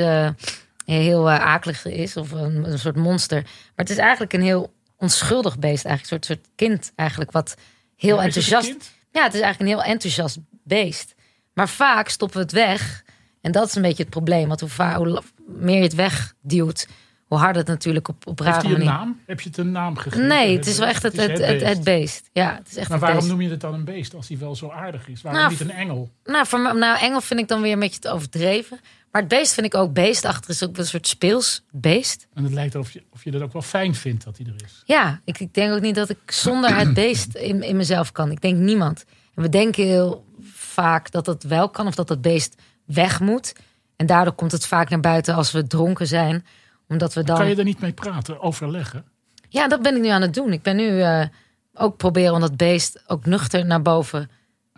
heel 0.84 1.30
akelig 1.30 1.84
is. 1.84 2.16
Of 2.16 2.30
een, 2.30 2.64
een 2.64 2.78
soort 2.78 2.96
monster. 2.96 3.42
Maar 3.42 3.52
het 3.74 3.90
is 3.90 3.96
eigenlijk 3.96 4.32
een 4.32 4.42
heel 4.42 4.74
onschuldig 4.96 5.58
beest. 5.58 5.84
Eigenlijk 5.84 6.00
een 6.00 6.06
soort, 6.06 6.24
soort 6.24 6.54
kind 6.56 6.92
eigenlijk. 6.96 7.30
Wat 7.30 7.54
heel 7.96 8.16
het 8.16 8.24
enthousiast... 8.24 8.92
Ja, 9.10 9.22
het 9.22 9.34
is 9.34 9.40
eigenlijk 9.40 9.60
een 9.60 9.78
heel 9.78 9.92
enthousiast 9.92 10.38
beest. 10.64 11.14
Maar 11.54 11.68
vaak 11.68 12.08
stoppen 12.08 12.36
we 12.36 12.42
het 12.42 12.52
weg. 12.52 13.02
En 13.42 13.52
dat 13.52 13.66
is 13.68 13.74
een 13.74 13.82
beetje 13.82 14.02
het 14.02 14.10
probleem. 14.12 14.48
Want 14.48 14.60
hoe, 14.60 14.68
va- 14.68 14.96
hoe 14.96 15.08
la- 15.08 15.22
meer 15.46 15.76
je 15.76 15.82
het 15.82 15.94
wegduwt, 15.94 16.88
hoe 17.26 17.38
harder 17.38 17.56
het 17.62 17.70
natuurlijk 17.70 18.08
op, 18.08 18.26
op 18.26 18.40
rare 18.40 18.68
manier... 18.68 18.84
naam? 18.84 19.20
Heb 19.26 19.40
je 19.40 19.48
het 19.48 19.58
een 19.58 19.70
naam 19.72 19.96
gegeven? 19.96 20.26
Nee, 20.26 20.56
het 20.56 20.66
is 20.66 20.78
wel 20.78 20.88
echt 20.88 21.02
het, 21.02 21.16
het, 21.16 21.38
het, 21.38 21.60
het 21.62 21.84
beest. 21.84 22.28
Ja, 22.32 22.54
het 22.58 22.68
is 22.70 22.76
echt 22.76 22.88
Maar 22.88 22.96
het 22.98 23.00
waarom 23.00 23.18
beest. 23.18 23.30
noem 23.30 23.40
je 23.40 23.50
het 23.50 23.60
dan 23.60 23.74
een 23.74 23.84
beest 23.84 24.14
als 24.14 24.28
hij 24.28 24.38
wel 24.38 24.56
zo 24.56 24.70
aardig 24.70 25.08
is? 25.08 25.22
Waarom 25.22 25.40
Nou, 25.40 25.52
niet 25.52 25.60
een 25.60 25.70
engel? 25.70 26.10
Nou, 26.24 26.46
voor 26.46 26.76
nou, 26.78 26.98
engel 27.00 27.20
vind 27.20 27.40
ik 27.40 27.48
dan 27.48 27.62
weer 27.62 27.72
een 27.72 27.78
beetje 27.78 28.00
te 28.00 28.10
overdreven. 28.10 28.80
Maar 29.12 29.20
het 29.22 29.30
beest 29.30 29.52
vind 29.54 29.66
ik 29.66 29.74
ook 29.74 29.92
beestachtig. 29.92 30.48
is 30.48 30.62
ook 30.64 30.76
een 30.78 30.86
soort 30.86 31.06
speels 31.08 31.62
beest. 31.70 32.26
En 32.34 32.44
het 32.44 32.52
lijkt 32.52 32.74
of 32.74 32.90
je, 32.90 33.02
of 33.12 33.24
je 33.24 33.30
dat 33.30 33.42
ook 33.42 33.52
wel 33.52 33.62
fijn 33.62 33.94
vindt 33.94 34.24
dat 34.24 34.36
hij 34.36 34.46
er 34.46 34.64
is. 34.64 34.82
Ja, 34.84 35.20
ik, 35.24 35.38
ik 35.40 35.54
denk 35.54 35.72
ook 35.72 35.80
niet 35.80 35.94
dat 35.94 36.08
ik 36.08 36.18
zonder 36.26 36.76
het 36.76 36.94
beest 36.94 37.34
in, 37.34 37.62
in 37.62 37.76
mezelf 37.76 38.12
kan. 38.12 38.30
Ik 38.30 38.40
denk 38.40 38.56
niemand. 38.58 39.04
En 39.34 39.42
we 39.42 39.48
denken 39.48 39.84
heel 39.84 40.24
vaak 40.52 41.10
dat 41.10 41.24
dat 41.24 41.42
wel 41.42 41.68
kan 41.70 41.86
of 41.86 41.94
dat 41.94 42.08
het 42.08 42.20
beest 42.22 42.54
weg 42.84 43.20
moet. 43.20 43.52
En 43.96 44.06
daardoor 44.06 44.34
komt 44.34 44.52
het 44.52 44.66
vaak 44.66 44.88
naar 44.88 45.00
buiten 45.00 45.34
als 45.34 45.52
we 45.52 45.66
dronken 45.66 46.06
zijn. 46.06 46.46
Omdat 46.88 47.14
we 47.14 47.22
dan. 47.22 47.36
Kan 47.36 47.48
je 47.48 47.56
er 47.56 47.64
niet 47.64 47.80
mee 47.80 47.92
praten, 47.92 48.40
overleggen? 48.40 49.04
Ja, 49.48 49.68
dat 49.68 49.82
ben 49.82 49.96
ik 49.96 50.02
nu 50.02 50.08
aan 50.08 50.22
het 50.22 50.34
doen. 50.34 50.52
Ik 50.52 50.62
ben 50.62 50.76
nu 50.76 51.00
eh, 51.00 51.26
ook 51.74 51.96
proberen 51.96 52.34
om 52.34 52.40
dat 52.40 52.56
beest 52.56 53.02
ook 53.06 53.26
nuchter 53.26 53.66
naar 53.66 53.82
boven 53.82 54.30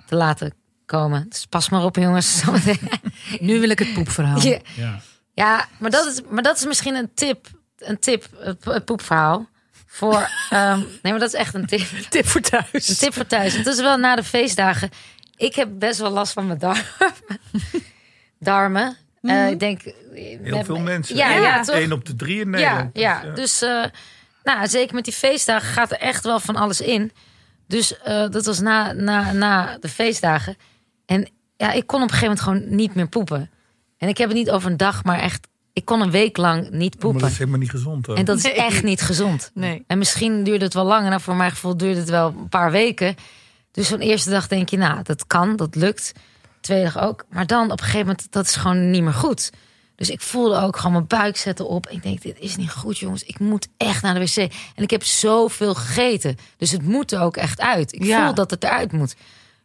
te 0.06 0.14
laten 0.16 0.54
komen. 0.86 1.26
Dus 1.28 1.46
pas 1.46 1.68
maar 1.68 1.84
op, 1.84 1.96
jongens. 1.96 2.42
Nu 3.40 3.60
wil 3.60 3.70
ik 3.70 3.78
het 3.78 3.94
poepverhaal. 3.94 4.40
Ja. 4.40 4.58
Ja. 4.76 5.00
Ja, 5.34 5.68
maar 5.78 5.90
dat 5.90 6.06
is, 6.06 6.20
maar 6.30 6.42
dat 6.42 6.56
is 6.56 6.66
misschien 6.66 6.94
een 6.94 7.10
tip. 7.14 7.46
Een 7.78 7.98
tip, 7.98 8.26
het 8.64 8.84
poepverhaal. 8.84 9.48
Voor, 9.86 10.28
ehm, 10.50 10.78
nee, 10.78 11.12
maar 11.12 11.18
dat 11.18 11.28
is 11.28 11.40
echt 11.40 11.54
een 11.54 11.66
tip. 11.66 11.86
Tip 12.08 12.26
voor 12.26 12.40
thuis. 12.40 12.88
Een 12.88 12.96
tip 12.96 13.14
voor 13.14 13.26
thuis. 13.26 13.56
Het 13.56 13.66
is 13.66 13.80
wel 13.80 13.96
na 13.96 14.16
de 14.16 14.24
feestdagen. 14.24 14.90
Ik 15.36 15.54
heb 15.54 15.68
best 15.78 15.98
wel 15.98 16.10
last 16.10 16.32
van 16.32 16.46
mijn 16.46 16.58
darmen. 18.44 18.96
Eh, 19.22 19.50
ik 19.50 19.58
denk... 19.60 19.80
Heel 20.42 20.64
veel 20.64 20.78
mensen. 20.78 21.16
Ja, 21.16 21.30
ja, 21.30 21.62
toch? 21.62 21.76
Eén 21.76 21.92
op 21.92 22.04
de 22.04 22.14
drie 22.16 22.40
in 22.40 22.50
Ja, 22.52 22.58
Nederland. 22.58 22.90
ja. 22.98 23.20
Dus, 23.22 23.34
dus 23.34 23.62
eh, 23.62 23.84
nou, 24.44 24.68
zeker 24.68 24.94
met 24.94 25.04
die 25.04 25.12
feestdagen 25.14 25.68
gaat 25.68 25.90
er 25.90 25.98
echt 25.98 26.24
wel 26.24 26.40
van 26.40 26.56
alles 26.56 26.80
in. 26.80 27.12
Dus 27.68 27.98
eh, 28.02 28.28
dat 28.30 28.44
was 28.44 28.60
na, 28.60 28.92
na, 28.92 29.32
na 29.32 29.76
de 29.80 29.88
feestdagen. 29.88 30.56
En 31.06 31.28
ja, 31.56 31.72
ik 31.72 31.86
kon 31.86 32.02
op 32.02 32.08
een 32.10 32.14
gegeven 32.14 32.36
moment 32.44 32.64
gewoon 32.66 32.76
niet 32.76 32.94
meer 32.94 33.08
poepen. 33.08 33.50
En 33.98 34.08
ik 34.08 34.18
heb 34.18 34.28
het 34.28 34.36
niet 34.36 34.50
over 34.50 34.70
een 34.70 34.76
dag, 34.76 35.04
maar 35.04 35.18
echt... 35.18 35.46
Ik 35.72 35.84
kon 35.84 36.00
een 36.00 36.10
week 36.10 36.36
lang 36.36 36.70
niet 36.70 36.92
Maar 36.92 37.00
poepen. 37.00 37.20
dat 37.20 37.30
is 37.30 37.38
helemaal 37.38 37.58
niet 37.58 37.70
gezond. 37.70 38.06
hoor. 38.06 38.16
En 38.16 38.24
dat 38.24 38.36
is 38.36 38.42
Nee. 38.42 38.52
echt 38.54 38.82
niet 38.82 39.00
gezond. 39.00 39.50
Nee. 39.54 39.84
En 39.86 39.98
misschien 39.98 40.44
duurde 40.44 40.64
het 40.64 40.74
wel 40.74 40.84
langer. 40.84 41.08
Nou, 41.08 41.20
voor 41.20 41.34
mijn 41.36 41.50
gevoel 41.50 41.76
duurde 41.76 42.00
het 42.00 42.10
wel 42.10 42.26
een 42.38 42.48
paar 42.48 42.70
weken. 42.70 43.14
Dus 43.70 43.88
zo'n 43.88 44.00
eerste 44.00 44.30
dag 44.30 44.48
denk 44.48 44.68
je, 44.68 44.76
nou, 44.76 45.02
dat 45.02 45.26
kan, 45.26 45.56
dat 45.56 45.74
lukt. 45.74 46.12
Tweede 46.64 46.84
dag 46.92 46.98
ook. 47.02 47.24
Maar 47.30 47.46
dan 47.46 47.64
op 47.64 47.78
een 47.78 47.84
gegeven 47.84 48.06
moment, 48.06 48.26
dat 48.32 48.46
is 48.46 48.56
gewoon 48.56 48.90
niet 48.90 49.02
meer 49.02 49.12
goed. 49.12 49.50
Dus 49.96 50.10
ik 50.10 50.20
voelde 50.20 50.60
ook 50.60 50.76
gewoon 50.76 50.92
mijn 50.92 51.06
buik 51.06 51.36
zetten 51.36 51.68
op. 51.68 51.88
Ik 51.88 52.02
denk, 52.02 52.22
dit 52.22 52.38
is 52.38 52.56
niet 52.56 52.70
goed, 52.70 52.98
jongens. 52.98 53.22
Ik 53.22 53.38
moet 53.38 53.68
echt 53.76 54.02
naar 54.02 54.14
de 54.14 54.20
wc. 54.20 54.36
En 54.74 54.82
ik 54.82 54.90
heb 54.90 55.04
zoveel 55.04 55.74
gegeten. 55.74 56.36
Dus 56.56 56.70
het 56.70 56.82
moet 56.82 57.12
er 57.12 57.20
ook 57.20 57.36
echt 57.36 57.60
uit. 57.60 57.92
Ik 57.92 58.04
Ja. 58.04 58.24
voel 58.24 58.34
dat 58.34 58.50
het 58.50 58.64
eruit 58.64 58.92
moet. 58.92 59.14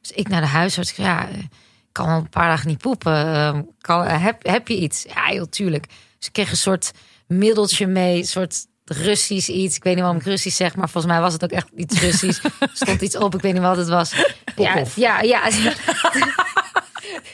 Dus 0.01 0.11
ik 0.11 0.27
naar 0.27 0.41
de 0.41 0.47
huisarts. 0.47 0.91
Ja, 0.95 1.27
ik 1.27 1.47
kan 1.91 2.07
al 2.07 2.17
een 2.17 2.29
paar 2.29 2.47
dagen 2.49 2.67
niet 2.67 2.77
poepen. 2.77 3.33
Eh, 3.33 3.59
Kan, 3.81 4.05
heb, 4.05 4.45
heb 4.47 4.67
je 4.67 4.75
iets? 4.77 5.03
Ja, 5.13 5.23
heel 5.25 5.49
tuurlijk. 5.49 5.85
Dus 6.17 6.27
ik 6.27 6.33
kreeg 6.33 6.51
een 6.51 6.57
soort 6.57 6.91
middeltje 7.27 7.87
mee. 7.87 8.17
Een 8.17 8.25
soort 8.25 8.65
Russisch 8.85 9.47
iets. 9.49 9.75
Ik 9.75 9.83
weet 9.83 9.93
niet 9.93 10.03
waarom 10.03 10.19
ik 10.21 10.25
Russisch 10.27 10.57
zeg, 10.57 10.75
maar 10.75 10.89
volgens 10.89 11.13
mij 11.13 11.21
was 11.21 11.33
het 11.33 11.43
ook 11.43 11.51
echt 11.51 11.67
iets 11.75 11.99
Russisch. 12.01 12.43
Stond 12.73 13.01
iets 13.01 13.17
op, 13.17 13.35
ik 13.35 13.41
weet 13.41 13.53
niet 13.53 13.61
wat 13.61 13.77
het 13.77 13.87
was. 13.87 14.13
Ja, 14.55 14.83
ja, 14.95 15.21
ja. 15.21 15.43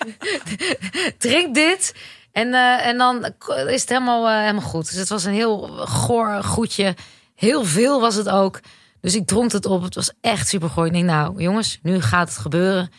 Drink 1.17 1.55
dit. 1.55 1.93
En, 2.31 2.53
eh, 2.53 2.85
en 2.85 2.97
dan 2.97 3.33
is 3.67 3.81
het 3.81 3.89
helemaal, 3.89 4.27
eh, 4.27 4.39
helemaal 4.39 4.61
goed. 4.61 4.89
Dus 4.89 4.99
het 4.99 5.09
was 5.09 5.23
een 5.23 5.33
heel 5.33 5.67
goor 5.85 6.43
goedje. 6.43 6.95
Heel 7.35 7.65
veel 7.65 8.01
was 8.01 8.15
het 8.15 8.29
ook. 8.29 8.59
Dus 9.01 9.15
ik 9.15 9.27
dronk 9.27 9.51
het 9.51 9.65
op. 9.65 9.83
Het 9.83 9.95
was 9.95 10.11
echt 10.21 10.47
super. 10.47 10.85
Ik 10.85 10.91
denk, 10.91 11.05
nou 11.05 11.41
jongens, 11.41 11.79
nu 11.81 12.01
gaat 12.01 12.29
het 12.29 12.37
gebeuren. 12.37 12.91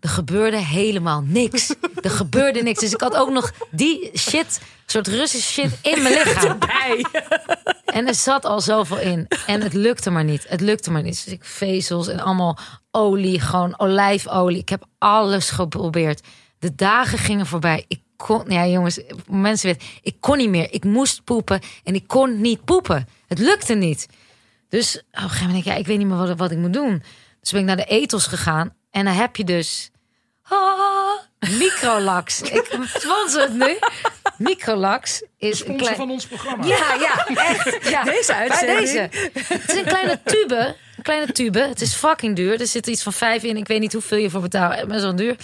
Er 0.00 0.08
gebeurde 0.08 0.56
helemaal 0.56 1.22
niks. 1.26 1.74
Er 2.02 2.10
gebeurde 2.10 2.62
niks. 2.62 2.80
Dus 2.80 2.92
ik 2.92 3.00
had 3.00 3.16
ook 3.16 3.30
nog 3.30 3.52
die 3.70 4.10
shit, 4.18 4.60
soort 4.86 5.06
Russische 5.06 5.52
shit 5.52 5.78
in 5.82 6.02
mijn 6.02 6.14
lichaam. 6.14 6.58
En 7.94 8.06
er 8.06 8.14
zat 8.14 8.44
al 8.44 8.60
zoveel 8.60 8.98
in. 8.98 9.28
En 9.46 9.60
het 9.60 9.72
lukte 9.72 10.10
maar 10.10 10.24
niet. 10.24 10.44
Het 10.48 10.60
lukte 10.60 10.90
maar 10.90 11.02
niet. 11.02 11.24
Dus 11.24 11.34
ik 11.34 11.44
vezels 11.44 12.08
en 12.08 12.20
allemaal 12.20 12.58
olie, 12.94 13.40
gewoon 13.40 13.78
olijfolie. 13.78 14.58
Ik 14.58 14.68
heb 14.68 14.84
alles 14.98 15.50
geprobeerd. 15.50 16.26
De 16.58 16.74
dagen 16.74 17.18
gingen 17.18 17.46
voorbij. 17.46 17.84
Ik 17.88 18.00
kon, 18.16 18.44
ja 18.48 18.66
jongens, 18.66 19.00
mensen 19.26 19.66
weten, 19.68 19.86
ik 20.02 20.16
kon 20.20 20.36
niet 20.36 20.48
meer. 20.48 20.72
Ik 20.72 20.84
moest 20.84 21.24
poepen 21.24 21.60
en 21.84 21.94
ik 21.94 22.06
kon 22.06 22.40
niet 22.40 22.64
poepen. 22.64 23.08
Het 23.26 23.38
lukte 23.38 23.74
niet. 23.74 24.06
Dus 24.68 24.96
op 24.96 25.02
een 25.10 25.20
gegeven 25.20 25.46
moment 25.46 25.64
denk 25.64 25.64
ik, 25.64 25.72
ja, 25.72 25.78
ik 25.78 25.86
weet 25.86 25.98
niet 25.98 26.06
meer 26.06 26.16
wat, 26.16 26.36
wat 26.36 26.50
ik 26.50 26.58
moet 26.58 26.72
doen. 26.72 27.02
Dus 27.40 27.50
ben 27.50 27.60
ik 27.60 27.66
naar 27.66 27.76
de 27.76 27.84
etels 27.84 28.26
gegaan. 28.26 28.74
En 28.90 29.04
dan 29.04 29.14
heb 29.14 29.36
je 29.36 29.44
dus 29.44 29.90
ah, 30.42 31.18
microlax. 31.58 32.40
ik 32.60 32.78
sponsor 32.94 33.40
het 33.40 33.52
nu. 33.52 33.78
Microlax 34.38 35.22
is 35.38 35.48
een 35.48 35.56
Sponsor 35.56 35.76
klein... 35.76 35.96
van 35.96 36.10
ons 36.10 36.26
programma. 36.26 36.64
Ja, 36.64 36.94
ja, 36.94 37.26
echt. 37.26 37.88
Ja. 37.88 38.02
Deze 38.02 38.32
Bij 38.32 38.36
uitzending. 38.36 38.78
deze. 38.78 39.08
Het 39.32 39.72
is 39.72 39.78
een 39.78 39.84
kleine 39.84 40.20
tube. 40.24 40.76
Kleine 41.04 41.32
tube. 41.32 41.58
Het 41.58 41.80
is 41.80 41.94
fucking 41.94 42.36
duur. 42.36 42.60
Er 42.60 42.66
zit 42.66 42.86
iets 42.86 43.02
van 43.02 43.12
vijf 43.12 43.42
in. 43.42 43.56
Ik 43.56 43.66
weet 43.66 43.80
niet 43.80 43.92
hoeveel 43.92 44.18
je 44.18 44.30
voor 44.30 44.40
betaalt. 44.40 44.88
Maar 44.88 44.98
zo 44.98 45.14
duur. 45.14 45.36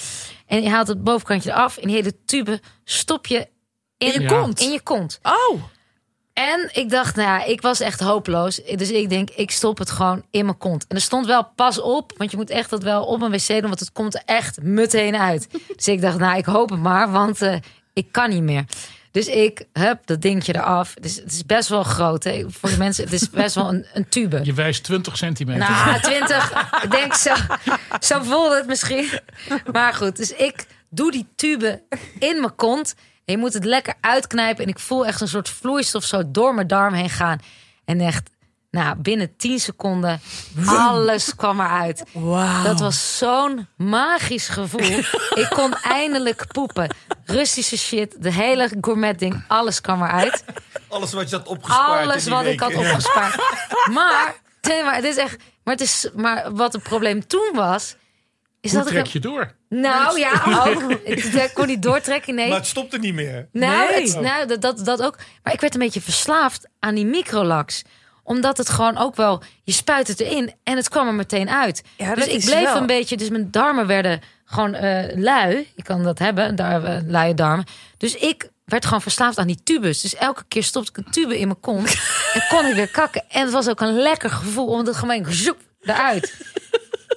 En 0.47 0.63
je 0.63 0.69
haalt 0.69 0.89
het 0.89 1.05
bovenkantje 1.05 1.51
eraf. 1.51 1.77
En 1.77 1.87
die 1.87 1.97
hele 1.97 2.15
tube 2.25 2.61
stop 2.85 3.27
je 3.27 3.49
in, 3.99 4.21
je 4.21 4.27
kont. 4.27 4.61
In 4.61 4.71
je 4.71 4.81
kont. 4.81 5.21
Oh, 5.23 5.63
En 6.33 6.71
ik 6.73 6.91
dacht, 6.91 7.17
nou 7.17 7.29
ja, 7.29 7.45
ik 7.45 7.61
was 7.61 7.81
echt 7.81 8.01
hopeloos. 8.01 8.61
Dus 8.77 8.91
ik 8.91 9.09
denk, 9.09 9.31
ik 9.31 9.51
stop 9.51 9.79
het 9.79 9.91
gewoon 9.91 10.25
in 10.31 10.45
mijn 10.45 10.59
kont. 10.59 10.87
En 10.89 10.97
er 10.97 11.03
stond 11.03 11.27
wel 11.27 11.47
pas 11.55 11.81
op, 11.81 12.13
want 12.17 12.31
je 12.31 12.37
moet 12.37 12.51
echt 12.51 12.71
dat 12.71 12.83
wel 12.83 13.05
op 13.05 13.23
een 13.23 13.31
wc 13.31 13.47
doen, 13.49 13.61
want 13.61 13.81
het 13.81 13.93
komt 13.93 14.15
er 14.15 14.23
echt 14.25 14.63
meteen 14.63 15.17
uit. 15.17 15.49
Dus 15.77 15.89
ik 15.89 16.01
dacht, 16.01 16.19
nou, 16.19 16.39
ik 16.39 16.45
hoop 16.45 16.71
het 16.71 16.81
maar, 16.81 17.11
want 17.11 17.43
eh, 17.43 17.57
ik 17.93 18.13
kan 18.13 18.31
niet 18.31 18.43
meer. 18.43 18.65
Dus 19.11 19.27
ik 19.27 19.65
heb 19.73 20.07
dat 20.07 20.23
dingetje 20.23 20.55
eraf. 20.55 20.95
Dus 21.01 21.17
het 21.17 21.33
is 21.33 21.47
best 21.47 21.69
wel 21.69 21.83
groot. 21.83 22.25
Hè. 22.25 22.45
Voor 22.49 22.69
de 22.69 22.77
mensen, 22.77 23.05
het 23.05 23.13
is 23.13 23.31
best 23.31 23.55
wel 23.55 23.69
een, 23.69 23.87
een 23.95 24.09
tube. 24.09 24.41
Je 24.43 24.53
wijst 24.53 24.83
20 24.85 25.17
centimeter. 25.17 25.69
Nou, 25.69 26.01
20. 26.01 26.83
ik 26.83 26.91
denk 26.91 27.15
zo. 27.15 27.35
Zo 28.01 28.23
voelde 28.23 28.57
het 28.57 28.67
misschien. 28.67 29.09
Maar 29.73 29.95
goed, 29.95 30.17
dus 30.17 30.33
ik 30.33 30.67
doe 30.91 31.11
die 31.11 31.27
tube 31.37 31.83
in 32.19 32.41
mijn 32.41 32.55
kont. 32.55 32.95
En 33.25 33.35
je 33.35 33.39
moet 33.39 33.53
het 33.53 33.65
lekker 33.65 33.95
uitknijpen. 34.01 34.65
En 34.65 34.71
ik 34.71 34.79
voel 34.79 35.07
echt 35.07 35.21
een 35.21 35.29
soort 35.29 35.49
vloeistof 35.49 36.05
zo 36.05 36.23
door 36.31 36.55
mijn 36.55 36.67
darm 36.67 36.95
heen 36.95 37.11
gaan. 37.11 37.39
En 37.85 38.01
echt, 38.01 38.31
nou, 38.71 38.97
binnen 38.97 39.37
10 39.37 39.59
seconden, 39.61 40.21
alles 40.67 41.35
kwam 41.35 41.61
eruit. 41.61 42.05
wauw. 42.13 42.63
Dat 42.63 42.81
was 42.81 43.19
zo'n 43.19 43.69
magisch 43.77 44.49
gevoel. 44.49 44.99
ik 45.35 45.47
kon 45.51 45.75
eindelijk 46.01 46.47
poepen. 46.47 46.95
Russische 47.25 47.79
shit, 47.79 48.17
de 48.23 48.33
hele 48.33 48.71
gourmet 48.81 49.19
ding, 49.19 49.45
alles 49.49 49.81
kwam 49.81 50.03
eruit. 50.03 50.45
Alles 50.89 51.13
wat 51.13 51.31
je 51.31 51.37
had 51.37 51.49
opgespaard. 51.49 52.03
Alles 52.09 52.27
wat 52.29 52.45
ik 52.45 52.61
had 52.61 52.75
opgespaard. 52.75 53.35
Maar, 53.93 54.35
nee, 54.61 54.85
maar 54.85 54.95
het 54.95 55.05
is 55.05 55.17
echt. 55.17 55.37
Maar, 55.65 55.75
het 55.75 55.83
is, 55.83 56.09
maar 56.15 56.55
wat 56.55 56.73
het 56.73 56.83
probleem 56.83 57.27
toen 57.27 57.51
was. 57.55 57.97
Is 58.61 58.71
Hoe 58.73 58.81
dat 58.81 58.89
trek 58.89 59.05
ik. 59.07 59.13
je 59.13 59.19
door? 59.21 59.55
Nou 59.69 60.19
ja, 60.19 60.43
ook. 60.67 60.91
Ik, 60.93 61.25
ik 61.25 61.51
kon 61.55 61.67
niet 61.67 61.83
doortrekken, 61.83 62.35
nee. 62.35 62.49
Maar 62.49 62.59
het 62.59 62.67
stopte 62.67 62.99
niet 62.99 63.15
meer. 63.15 63.49
Nou, 63.53 63.91
Nee. 63.91 64.03
het, 64.11 64.21
nou 64.21 64.47
dat, 64.47 64.61
dat, 64.61 64.85
dat 64.85 65.03
ook. 65.03 65.17
Maar 65.43 65.53
ik 65.53 65.61
werd 65.61 65.75
een 65.75 65.81
beetje 65.81 66.01
verslaafd 66.01 66.69
aan 66.79 66.95
die 66.95 67.07
microlax. 67.07 67.83
Omdat 68.31 68.57
het 68.57 68.69
gewoon 68.69 68.97
ook 68.97 69.17
wel... 69.17 69.43
Je 69.63 69.73
spuit 69.73 70.09
het 70.09 70.21
erin 70.21 70.55
en 70.63 70.77
het 70.77 70.89
kwam 70.89 71.07
er 71.07 71.15
meteen 71.15 71.51
uit. 71.51 71.83
Ja, 71.97 72.15
dus 72.15 72.27
ik 72.27 72.45
bleef 72.45 72.63
wel- 72.65 72.77
een 72.77 72.87
beetje... 72.87 73.17
Dus 73.17 73.29
mijn 73.29 73.51
darmen 73.51 73.87
werden 73.87 74.21
gewoon 74.45 74.75
eh, 74.75 75.17
lui. 75.17 75.69
Je 75.75 75.83
kan 75.83 76.03
dat 76.03 76.19
hebben, 76.19 76.57
daar, 76.57 76.85
eh, 76.85 77.01
luie 77.07 77.35
darmen. 77.35 77.65
Dus 77.97 78.15
ik 78.15 78.49
werd 78.65 78.85
gewoon 78.85 79.03
verslaafd 79.03 79.39
aan 79.39 79.47
die 79.47 79.63
tubes. 79.65 80.01
Dus 80.01 80.15
elke 80.15 80.45
keer 80.49 80.63
stopte 80.63 80.91
ik 80.91 80.97
een 80.97 81.13
tube 81.13 81.39
in 81.39 81.47
mijn 81.47 81.61
kont. 81.61 81.89
en 82.35 82.43
kon 82.49 82.67
ik 82.67 82.75
weer 82.75 82.91
kakken. 82.91 83.25
En 83.29 83.43
het 83.43 83.53
was 83.53 83.69
ook 83.69 83.81
een 83.81 83.99
lekker 83.99 84.31
gevoel. 84.31 84.67
Omdat 84.67 84.87
het 84.87 84.97
gewoon 84.97 85.27
zoep 85.29 85.59
eruit. 85.83 86.35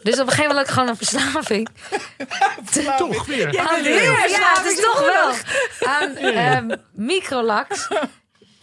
Dus 0.04 0.14
op 0.14 0.28
een 0.28 0.34
gegeven 0.34 0.56
moment 0.56 0.58
had 0.58 0.68
ik 0.68 0.74
gewoon 0.74 0.90
een 0.90 0.98
verslaving. 0.98 1.70
Toch 2.98 3.26
weer. 3.26 3.54
Ja, 3.54 3.78
ja, 4.26 4.62
het 4.62 4.72
is 4.72 4.82
toch 4.82 5.00
wel. 5.00 5.34
Aan 5.90 6.16
ehm, 6.16 6.78
microlax. 6.94 7.88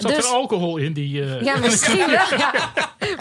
Zat 0.00 0.14
Dus- 0.14 0.24
er 0.26 0.30
alcohol 0.32 0.76
in 0.76 0.92
die... 0.92 1.22
eh, 1.22 1.40
Ja, 1.42 1.56
misschien 1.66 2.06
wel. 2.06 2.38
Ja, 2.38 2.52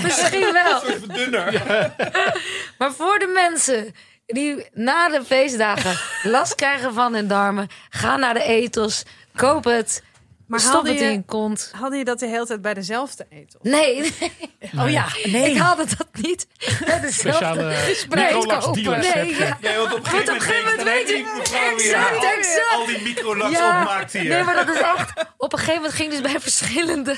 misschien 0.01 0.51
wel. 0.53 0.83
Even 0.85 1.07
dunner. 1.13 1.53
Maar 2.77 2.91
voor 2.93 3.19
de 3.19 3.27
mensen 3.27 3.95
die 4.25 4.65
na 4.73 5.09
de 5.09 5.23
feestdagen 5.25 5.99
last 6.31 6.55
krijgen 6.55 6.93
van 6.93 7.13
hun 7.13 7.27
darmen, 7.27 7.67
ga 7.89 8.15
naar 8.15 8.33
de 8.33 8.43
ethos, 8.43 9.03
koop 9.35 9.63
het, 9.63 10.03
Maar 10.49 10.59
stop 10.59 10.73
haalde 10.73 10.89
het 10.89 10.99
in 10.99 11.05
je, 11.05 11.11
je 11.11 11.23
kont. 11.25 11.71
hadden 11.79 11.97
je 11.99 12.05
dat 12.05 12.19
de 12.19 12.27
hele 12.27 12.45
tijd 12.45 12.61
bij 12.61 12.73
dezelfde 12.73 13.25
etel? 13.29 13.59
Nee, 13.63 14.13
nee, 14.19 14.71
Oh 14.79 14.89
ja, 14.89 15.05
nee. 15.23 15.51
ik 15.51 15.57
haalde 15.57 15.85
dat 15.97 16.07
niet. 16.21 16.47
bij 16.85 16.99
dezelfde 16.99 17.73
Microlax 18.09 18.65
kopen. 18.65 18.83
dealers 18.83 19.13
Nee, 19.13 19.25
je. 19.27 19.37
ja. 19.37 19.57
Ja, 19.61 19.77
want 19.77 19.93
op 19.93 19.99
een 19.99 20.11
gegeven 20.41 20.63
moment 20.63 20.83
weet 20.83 21.09
ik, 21.09 21.25
weer 21.25 21.71
Exact, 21.73 22.17
al- 22.17 22.23
exact. 22.37 22.71
al 22.71 22.85
die 22.85 23.01
microlax 23.01 23.51
Ja. 23.57 23.79
opmaakt 23.81 24.13
hier. 24.13 24.23
Nee, 24.29 24.43
maar 24.43 24.55
dat 24.65 24.69
is 24.75 24.81
echt. 24.81 25.13
Op 25.37 25.53
een 25.53 25.59
gegeven 25.59 25.81
moment 25.81 25.93
ging 25.99 26.11
dus 26.11 26.21
bij 26.21 26.39
verschillende 26.39 27.15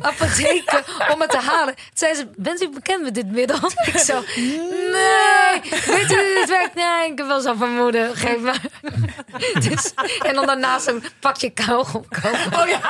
apotheken 0.00 0.84
om 1.12 1.20
het 1.20 1.30
te 1.30 1.38
halen. 1.38 1.74
Toen 1.74 1.84
zei 1.94 2.14
ze: 2.14 2.28
Bent 2.36 2.62
u 2.62 2.68
bekend 2.70 3.02
met 3.02 3.14
dit 3.14 3.30
middel? 3.32 3.58
Ik 3.86 3.98
zo: 3.98 4.22
Nee. 4.36 5.60
Weet 5.86 6.10
u 6.10 6.14
hoe 6.14 6.34
dit 6.38 6.48
werkt? 6.48 6.74
Nee, 6.74 7.10
ik 7.10 7.18
heb 7.18 7.26
wel 7.26 7.40
zo'n 7.40 7.56
vermoeden. 7.58 8.16
Geef 8.16 8.38
maar. 8.38 8.60
Dus, 9.68 9.92
en 10.22 10.34
dan 10.34 10.46
daarnaast 10.46 10.86
een 10.86 11.04
pakje 11.20 11.50
kauwgom 11.50 12.04
kopen. 12.08 12.51
Oh 12.60 12.68
ja. 12.68 12.80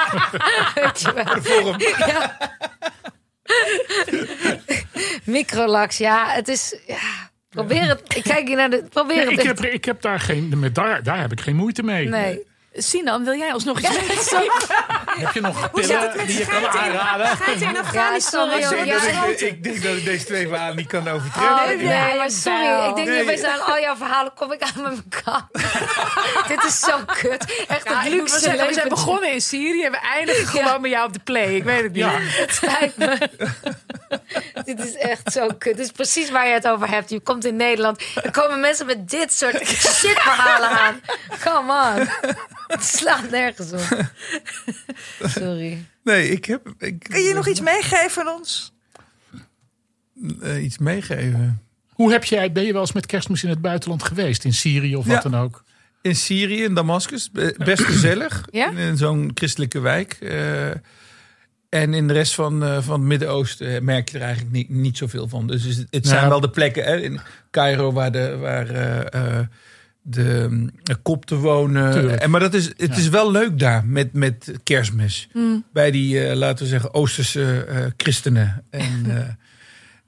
Weet 0.74 1.00
je 1.00 1.12
wel. 1.12 1.74
Ja. 2.08 2.38
Microlax, 5.24 5.96
ja, 5.98 6.26
het 6.28 6.48
is. 6.48 6.76
Ja. 6.86 6.96
Probeer 7.48 7.88
het. 7.88 8.14
Ik 8.16 8.22
kijk 8.22 8.46
hier 8.46 8.56
naar 8.56 8.70
de. 8.70 8.84
Probeer 8.90 9.16
Nee, 9.16 9.24
het. 9.30 9.38
ik, 9.38 9.42
heb, 9.46 9.60
ik 9.64 9.84
heb 9.84 10.00
daar 10.02 10.20
geen... 10.20 10.58
Met 10.58 10.74
daar, 10.74 11.02
daar 11.02 11.20
heb 11.20 11.32
ik 11.32 11.40
geen 11.40 11.56
moeite 11.56 11.82
mee. 11.82 12.08
Nee. 12.08 12.46
Sinan, 12.74 13.24
wil 13.24 13.34
jij 13.34 13.52
ons 13.52 13.64
nog 13.64 13.80
iets 13.80 14.30
mee? 14.32 14.50
Heb 15.06 15.32
je 15.34 15.40
nog 15.40 15.70
pillen 15.70 16.26
die 16.26 16.38
je 16.38 16.46
kan 16.46 16.66
aanraden? 16.68 17.26
Gaat 17.26 17.38
hij 17.60 17.68
in 17.68 17.76
Afghanistan? 17.78 18.48
sorry, 18.48 18.62
Ik 18.62 18.64
hoor. 18.64 18.74
denk, 18.76 18.86
Ja, 18.86 18.92
dat 18.94 19.14
ja. 19.14 19.24
ik, 19.24 19.40
ik 19.40 19.62
denk 19.64 19.82
dat 19.82 19.96
ik 19.96 20.04
deze 20.04 20.24
twee 20.24 20.48
verhalen 20.48 20.76
niet 20.76 20.86
kan 20.86 21.08
overtreffen. 21.08 21.54
Oh, 21.54 21.66
nee, 21.66 21.84
Ja, 21.86 22.14
maar 22.14 22.30
sorry. 22.30 22.88
Ik 22.88 22.94
denk 22.94 23.08
Nee. 23.08 23.16
niet 23.18 23.22
opeens 23.28 23.42
aan 23.42 23.60
al 23.60 23.80
jouw 23.80 23.96
verhalen 23.96 24.32
kom 24.34 24.52
ik 24.52 24.62
aan 24.62 24.70
met 24.82 24.82
mijn 24.82 25.22
kant. 25.24 25.44
Dit 26.48 26.64
is 26.64 26.80
zo 26.80 26.98
kut. 27.20 27.64
Echt 27.68 27.84
Ja, 27.84 28.04
een 28.06 28.10
luxe 28.10 28.38
zeggen, 28.38 28.66
we 28.66 28.72
zijn 28.74 28.88
begonnen 28.88 29.32
in 29.32 29.40
Syrië 29.40 29.82
en 29.84 29.90
we 29.90 29.98
eindigen 30.14 30.46
gewoon 30.46 30.80
met 30.80 30.90
jou 30.90 31.06
op 31.06 31.12
de 31.12 31.20
play. 31.24 31.54
Ik 31.54 31.64
weet 31.64 31.82
het 31.82 31.92
niet. 31.92 32.02
Ja, 32.04 32.10
Het 32.42 32.54
spijt 32.54 32.96
me. 32.96 33.18
dit 34.70 34.78
is 34.78 34.94
echt 34.96 35.32
zo 35.32 35.46
kut. 35.46 35.76
Dit 35.76 35.84
is 35.86 35.90
precies 35.92 36.30
waar 36.30 36.46
je 36.46 36.52
het 36.52 36.68
over 36.68 36.88
hebt. 36.88 37.10
Je 37.10 37.20
komt 37.20 37.44
in 37.44 37.56
Nederland. 37.56 38.02
Er 38.22 38.30
komen 38.30 38.60
mensen 38.60 38.86
met 38.86 39.10
dit 39.10 39.32
soort 39.32 39.66
shitverhalen 39.98 40.68
aan. 40.68 41.00
Come 41.40 41.72
on. 41.72 42.06
Het 42.66 42.84
slaat 42.84 43.30
nergens 43.30 43.72
op. 43.72 44.10
Sorry. 45.28 45.84
Nee, 46.04 46.28
ik 46.30 46.44
heb... 46.44 46.72
Ik, 46.78 46.98
Kun 47.02 47.22
je 47.22 47.34
nog 47.34 47.48
iets 47.48 47.60
meegeven 47.60 48.22
aan 48.22 48.34
ons? 48.38 48.72
eh, 50.42 50.64
iets 50.64 50.78
meegeven? 50.78 51.62
Hoe 51.92 52.12
heb 52.12 52.24
jij, 52.24 52.52
ben 52.52 52.62
je 52.64 52.72
wel 52.72 52.80
eens 52.80 52.92
met 52.92 53.06
kerstmis 53.06 53.42
in 53.44 53.48
het 53.50 53.60
buitenland 53.60 54.02
geweest? 54.02 54.44
In 54.44 54.52
Syrië 54.52 54.96
of 54.96 55.06
wat 55.06 55.22
dan 55.22 55.36
ook? 55.36 55.64
In 56.02 56.16
Syrië, 56.16 56.62
in 56.64 56.74
Damascus. 56.74 57.30
Be- 57.30 57.54
Best 57.58 57.82
gezellig. 57.82 58.44
Ja? 58.50 58.68
In, 58.70 58.76
in 58.76 58.96
zo'n 58.96 59.30
christelijke 59.34 59.80
wijk. 59.80 60.12
Eh, 60.20 60.70
en 61.72 61.94
in 61.94 62.06
de 62.06 62.12
rest 62.12 62.34
van, 62.34 62.64
eh, 62.64 62.82
van 62.82 62.98
het 63.00 63.08
Midden-Oosten 63.08 63.84
merk 63.84 64.08
je 64.10 64.18
er 64.18 64.24
eigenlijk 64.24 64.52
niet, 64.54 64.68
niet 64.68 64.96
zoveel 64.96 65.28
van. 65.28 65.46
Dus 65.46 65.64
het, 65.64 65.86
het 65.90 66.06
zijn 66.06 66.18
Nou. 66.18 66.28
wel 66.30 66.40
de 66.40 66.50
plekken. 66.50 66.84
Hè, 66.84 66.96
in 67.00 67.20
Cairo 67.50 67.92
waar 67.92 68.12
de, 68.12 68.36
waar, 68.36 68.68
eh, 68.70 69.38
eh, 69.38 69.46
de 70.02 70.46
mm, 70.50 70.70
kopten 71.02 71.36
wonen. 71.36 71.92
Tuurlijk. 71.92 72.20
En, 72.22 72.30
maar 72.30 72.40
dat 72.40 72.54
is, 72.54 72.64
het 72.66 72.76
Ja. 72.78 72.96
is 72.96 73.08
wel 73.08 73.30
leuk 73.30 73.58
daar 73.58 73.84
met, 73.86 74.12
met 74.12 74.52
kerstmis. 74.62 75.28
Hmm. 75.32 75.64
Bij 75.72 75.90
die, 75.90 76.26
eh, 76.26 76.36
laten 76.36 76.64
we 76.64 76.70
zeggen, 76.70 76.94
Oosterse 76.94 77.64
eh, 77.64 77.84
christenen. 77.96 78.64
En 78.70 79.02
eh, 79.16 79.28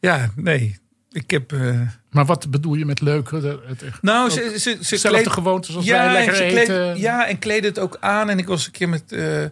ja, 0.00 0.30
nee. 0.36 0.78
Ik 1.12 1.30
heb... 1.30 1.52
eh, 1.52 1.80
Maar 2.10 2.24
wat 2.24 2.50
bedoel 2.50 2.74
je 2.74 2.84
met 2.84 3.00
Het, 3.00 3.80
het, 3.80 4.02
nou, 4.02 4.30
ze, 4.30 4.54
ze, 4.58 4.78
ze 4.80 5.08
kleed- 5.08 5.28
gewoontes 5.30 5.76
als 5.76 5.86
wij 5.86 6.06
en 6.06 6.12
lekker 6.12 6.36
ze 6.36 6.42
eten. 6.44 6.64
kleed- 6.64 6.98
ja, 6.98 7.28
en 7.28 7.38
kleed 7.38 7.64
het 7.64 7.78
ook 7.78 7.96
aan. 8.00 8.30
En 8.30 8.38
ik 8.38 8.46
was 8.46 8.66
een 8.66 8.72
keer 8.72 8.88
met, 8.88 9.12
eh, 9.12 9.44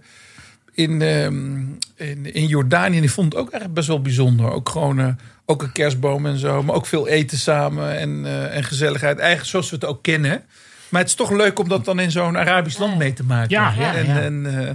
in, 0.74 1.02
ehm, 1.02 1.60
in, 1.94 2.34
in 2.34 2.46
Jordanië. 2.46 3.00
Ik 3.00 3.10
vond 3.10 3.32
het 3.32 3.42
ook 3.42 3.50
echt 3.50 3.72
best 3.72 3.88
wel 3.88 4.02
bijzonder. 4.02 4.50
Ook 4.50 4.68
gewoon 4.68 4.98
eh, 4.98 5.08
ook 5.46 5.62
een 5.62 5.72
kerstboom 5.72 6.26
en 6.26 6.38
zo. 6.38 6.62
Maar 6.62 6.74
ook 6.74 6.86
veel 6.86 7.08
eten 7.08 7.38
samen 7.38 7.98
en, 7.98 8.26
eh, 8.26 8.56
en 8.56 8.64
gezelligheid. 8.64 9.18
Eigenlijk 9.18 9.50
zoals 9.50 9.70
we 9.70 9.76
het 9.76 9.84
ook 9.84 10.02
kennen. 10.02 10.44
Maar 10.88 11.00
het 11.00 11.10
is 11.10 11.16
toch 11.16 11.30
leuk 11.30 11.58
om 11.58 11.68
dat 11.68 11.84
dan 11.84 12.00
in 12.00 12.10
zo'n 12.10 12.38
Arabisch 12.38 12.78
land 12.78 12.98
mee 12.98 13.12
te 13.12 13.24
maken. 13.24 13.50
Ja, 13.50 13.74
ja, 13.78 13.94
en, 13.94 14.06
ja. 14.06 14.20
En, 14.20 14.66
eh, 14.66 14.74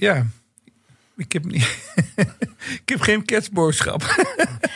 ja. 0.00 0.26
Ik 1.16 1.32
heb, 1.32 1.44
niet, 1.44 1.62
ik 2.82 2.88
heb 2.88 3.00
geen 3.00 3.24
kerstboodschap. 3.24 4.02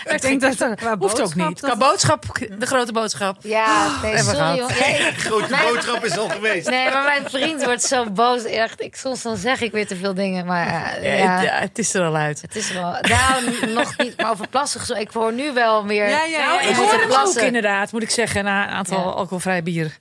Ik 0.09 0.21
denk 0.23 0.41
dat 0.41 0.61
er 0.61 0.75
qua 0.77 0.97
Hoeft 0.99 1.21
ook 1.21 1.35
boodschap 1.35 1.49
niet. 1.49 1.61
dat- 1.61 1.71
Qua 1.71 1.79
boodschap, 1.89 2.25
de 2.59 2.67
grote 2.67 2.93
boodschap. 2.93 3.37
Ja, 3.43 3.87
nee, 4.03 4.15
hebben 4.15 4.33
we 4.33 4.39
sorry. 4.39 4.57
Ja, 4.57 5.13
Grote 5.29 5.55
Nee. 5.55 5.73
boodschap 5.73 6.05
is 6.05 6.19
al 6.19 6.29
geweest. 6.29 6.69
nee, 6.71 6.91
maar 6.91 7.05
mijn 7.05 7.31
vriend 7.31 7.65
wordt 7.65 7.83
zo 7.83 8.11
boos. 8.11 8.45
Echt, 8.45 8.81
ik 8.83 8.97
soms 8.97 9.23
dan 9.23 9.37
zeg 9.37 9.61
ik 9.61 9.73
weer 9.73 9.87
te 9.87 9.97
veel 9.97 10.15
dingen, 10.15 10.47
maar 10.47 10.67
eh, 10.97 11.19
Ja. 11.19 11.41
ja, 11.43 11.53
het 11.53 11.79
is 11.79 11.95
er 11.95 12.05
al 12.05 12.17
uit. 12.17 12.41
het 12.43 12.57
is 12.57 12.73
wel. 12.73 12.97
Nou, 13.01 13.73
nog 13.75 13.97
niet, 13.99 14.17
maar 14.17 14.31
over 14.31 14.49
plassen. 14.49 15.01
Ik 15.01 15.11
hoor 15.11 15.33
nu 15.33 15.53
wel 15.53 15.85
meer. 15.85 16.09
Ja, 16.09 16.23
ja, 16.25 16.39
Nou, 16.47 16.53
ja. 16.63 16.69
ik 16.69 16.77
moet 16.77 16.91
hoor 16.91 17.01
er 17.01 17.07
plassen. 17.07 17.41
ook 17.41 17.47
inderdaad, 17.47 17.93
moet 17.93 18.03
ik 18.03 18.11
zeggen, 18.11 18.45
na 18.45 18.63
een 18.69 18.75
aantal 18.75 18.99
Ja. 18.99 19.05
alcoholvrije 19.05 19.63
bier. 19.63 19.99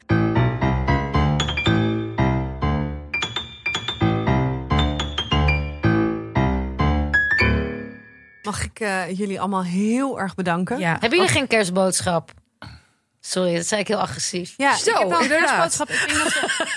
Mag 8.48 8.64
ik 8.64 8.80
eh, 8.80 9.18
jullie 9.18 9.40
allemaal 9.40 9.64
heel 9.64 10.20
erg 10.20 10.36
bedanken? 10.36 10.80
Ja. 10.80 10.98
Hebben 11.00 11.20
jullie 11.20 11.34
geen 11.34 11.48
kerstboodschap? 11.48 12.32
Sorry, 13.22 13.56
dat 13.56 13.66
zei 13.66 13.82
ik 13.82 13.88
heel 13.88 14.00
agressief. 14.02 14.54
Ja, 14.58 14.76
Zo, 14.76 14.90
ik 14.92 14.98
heb 14.98 15.10
wel 15.10 15.22
inderdaad. 15.22 15.78
dat 15.78 15.88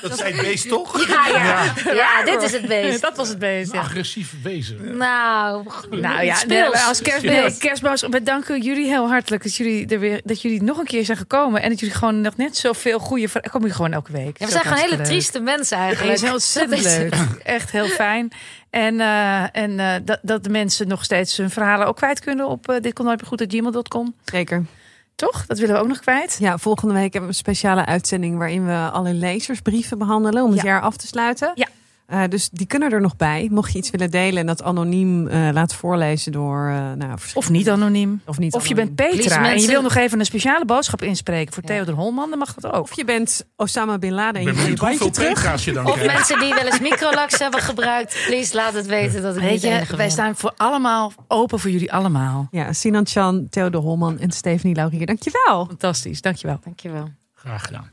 Dat 0.02 0.18
zijn 0.18 0.36
beest 0.36 0.68
toch? 0.68 1.08
Ja, 1.08 1.28
ja. 1.28 1.92
ja, 1.92 2.24
dit 2.24 2.42
is 2.42 2.52
het 2.52 2.66
beest. 2.66 3.00
Dat 3.00 3.16
was 3.16 3.28
het 3.28 3.38
beest, 3.38 3.72
ja. 3.72 3.80
agressief 3.80 4.34
wezen. 4.42 4.96
Nou, 4.96 5.66
Nou 5.90 6.22
ja, 6.24 6.44
nee, 6.46 6.64
als 6.64 7.02
kerst, 7.02 7.22
nee, 7.22 7.56
kerstboodschap, 7.56 8.12
we 8.12 8.22
danken 8.22 8.60
jullie 8.62 8.86
heel 8.86 9.08
hartelijk 9.08 9.42
dat 9.42 9.54
jullie, 9.54 9.86
er 9.86 9.98
weer, 9.98 10.20
dat 10.24 10.42
jullie 10.42 10.62
nog 10.62 10.78
een 10.78 10.84
keer 10.86 11.04
zijn 11.04 11.18
gekomen. 11.18 11.62
En 11.62 11.68
dat 11.68 11.80
jullie 11.80 11.94
gewoon 11.94 12.20
nog 12.20 12.36
net 12.36 12.56
zoveel 12.56 12.98
goede... 12.98 13.28
Komen 13.28 13.60
jullie 13.60 13.74
gewoon 13.74 13.92
elke 13.92 14.12
week. 14.12 14.38
Ja, 14.38 14.46
we 14.46 14.52
Dat 14.52 14.62
zijn 14.62 14.62
gewoon 14.64 14.78
hele 14.78 14.96
leuk. 14.96 15.06
trieste 15.06 15.40
mensen 15.40 15.76
Het 15.76 15.86
eigenlijk. 15.86 16.16
is 16.16 16.22
heel 16.22 16.32
ontzettend 16.32 16.82
Dat 16.82 16.92
leuk. 16.98 17.14
Echt 17.42 17.70
heel 17.70 17.86
fijn. 17.88 18.32
En, 18.70 19.00
eh, 19.00 19.56
en 19.56 19.80
eh, 19.80 19.94
dat, 20.04 20.18
dat 20.22 20.44
de 20.44 20.50
mensen 20.50 20.88
nog 20.88 21.04
steeds 21.04 21.36
hun 21.36 21.50
verhalen 21.50 21.86
ook 21.86 21.96
kwijt 21.96 22.20
kunnen 22.20 22.46
op 22.46 22.70
uh, 22.70 22.76
dit 22.80 22.92
kon 22.92 23.04
nooit 23.04 23.20
meer 23.20 23.28
goed 23.28 23.44
gmail.com. 23.48 24.14
Zeker. 24.24 24.64
Toch? 25.20 25.46
Dat 25.46 25.58
willen 25.58 25.74
we 25.74 25.80
ook 25.80 25.88
nog 25.88 25.98
kwijt. 26.00 26.36
Ja, 26.40 26.58
volgende 26.58 26.94
week 26.94 27.02
hebben 27.02 27.20
we 27.20 27.26
een 27.28 27.34
speciale 27.34 27.84
uitzending 27.86 28.38
waarin 28.38 28.66
we 28.66 28.88
alle 28.92 29.14
lezersbrieven 29.14 29.98
behandelen 29.98 30.42
om 30.44 30.50
het 30.50 30.60
Ja. 30.62 30.66
jaar 30.66 30.80
af 30.80 30.96
te 30.96 31.06
sluiten. 31.06 31.50
Ja. 31.54 31.66
Eh, 32.10 32.22
dus 32.28 32.48
die 32.52 32.66
kunnen 32.66 32.92
er 32.92 33.00
nog 33.00 33.16
bij. 33.16 33.48
Mocht 33.52 33.72
je 33.72 33.78
iets 33.78 33.90
willen 33.90 34.10
delen 34.10 34.38
en 34.40 34.46
dat 34.46 34.62
anoniem 34.62 35.28
eh 35.28 35.48
laten 35.52 35.76
voorlezen 35.76 36.32
door. 36.32 36.68
eh, 36.68 36.92
nou, 36.92 37.18
Of 37.34 37.50
niet 37.50 37.70
anoniem. 37.70 38.20
Of 38.24 38.38
niet 38.38 38.54
Of 38.54 38.66
je 38.66 38.74
anoniem. 38.74 38.94
bent 38.96 39.10
Petra 39.10 39.36
Please, 39.38 39.54
en 39.54 39.60
je 39.60 39.66
wil 39.66 39.82
nog 39.82 39.94
even 39.94 40.18
een 40.18 40.24
speciale 40.24 40.64
boodschap 40.64 41.02
inspreken 41.02 41.54
voor 41.54 41.62
Ja. 41.66 41.68
Theodor 41.68 41.94
Holman, 41.94 42.30
dan 42.30 42.38
mag 42.38 42.54
dat 42.54 42.72
ook. 42.72 42.82
Of 42.82 42.96
je 42.96 43.04
bent 43.04 43.44
Osama 43.56 43.98
Bin 43.98 44.12
Laden 44.12 44.34
en 44.34 44.40
Ik 44.40 44.46
je 44.46 44.52
ben 44.54 44.62
wil 44.62 44.70
je 44.70 44.76
benieuwd 44.78 44.98
hoeveel 44.98 45.10
terug. 45.10 45.34
Petra's 45.34 45.64
je 45.64 45.72
dan 45.72 45.86
Of 45.86 45.92
krijgt. 45.92 46.12
mensen 46.14 46.38
die 46.38 46.54
wel 46.54 46.64
eens 46.64 46.80
microlax 46.80 47.38
hebben 47.38 47.60
gebruikt. 47.60 48.22
Please 48.26 48.54
laat 48.54 48.72
het 48.72 48.86
weten 48.86 49.22
dat 49.22 49.36
ik 49.36 49.42
Weet 49.42 49.60
je, 49.62 49.68
wij 49.68 49.86
ben. 49.96 50.10
staan 50.10 50.36
voor 50.36 50.52
allemaal 50.56 51.12
open 51.28 51.58
voor 51.58 51.70
jullie 51.70 51.92
allemaal. 51.92 52.48
Ja, 52.50 52.72
Sinan 52.72 53.06
Chan, 53.06 53.46
Theodor 53.50 53.82
Holman 53.82 54.18
en 54.18 54.30
Stephanie 54.30 54.74
Laurier. 54.76 55.06
Dankjewel. 55.06 55.66
Fantastisch, 55.66 56.20
dankjewel. 56.20 56.58
Dankjewel. 56.64 57.08
Graag 57.34 57.64
gedaan. 57.66 57.90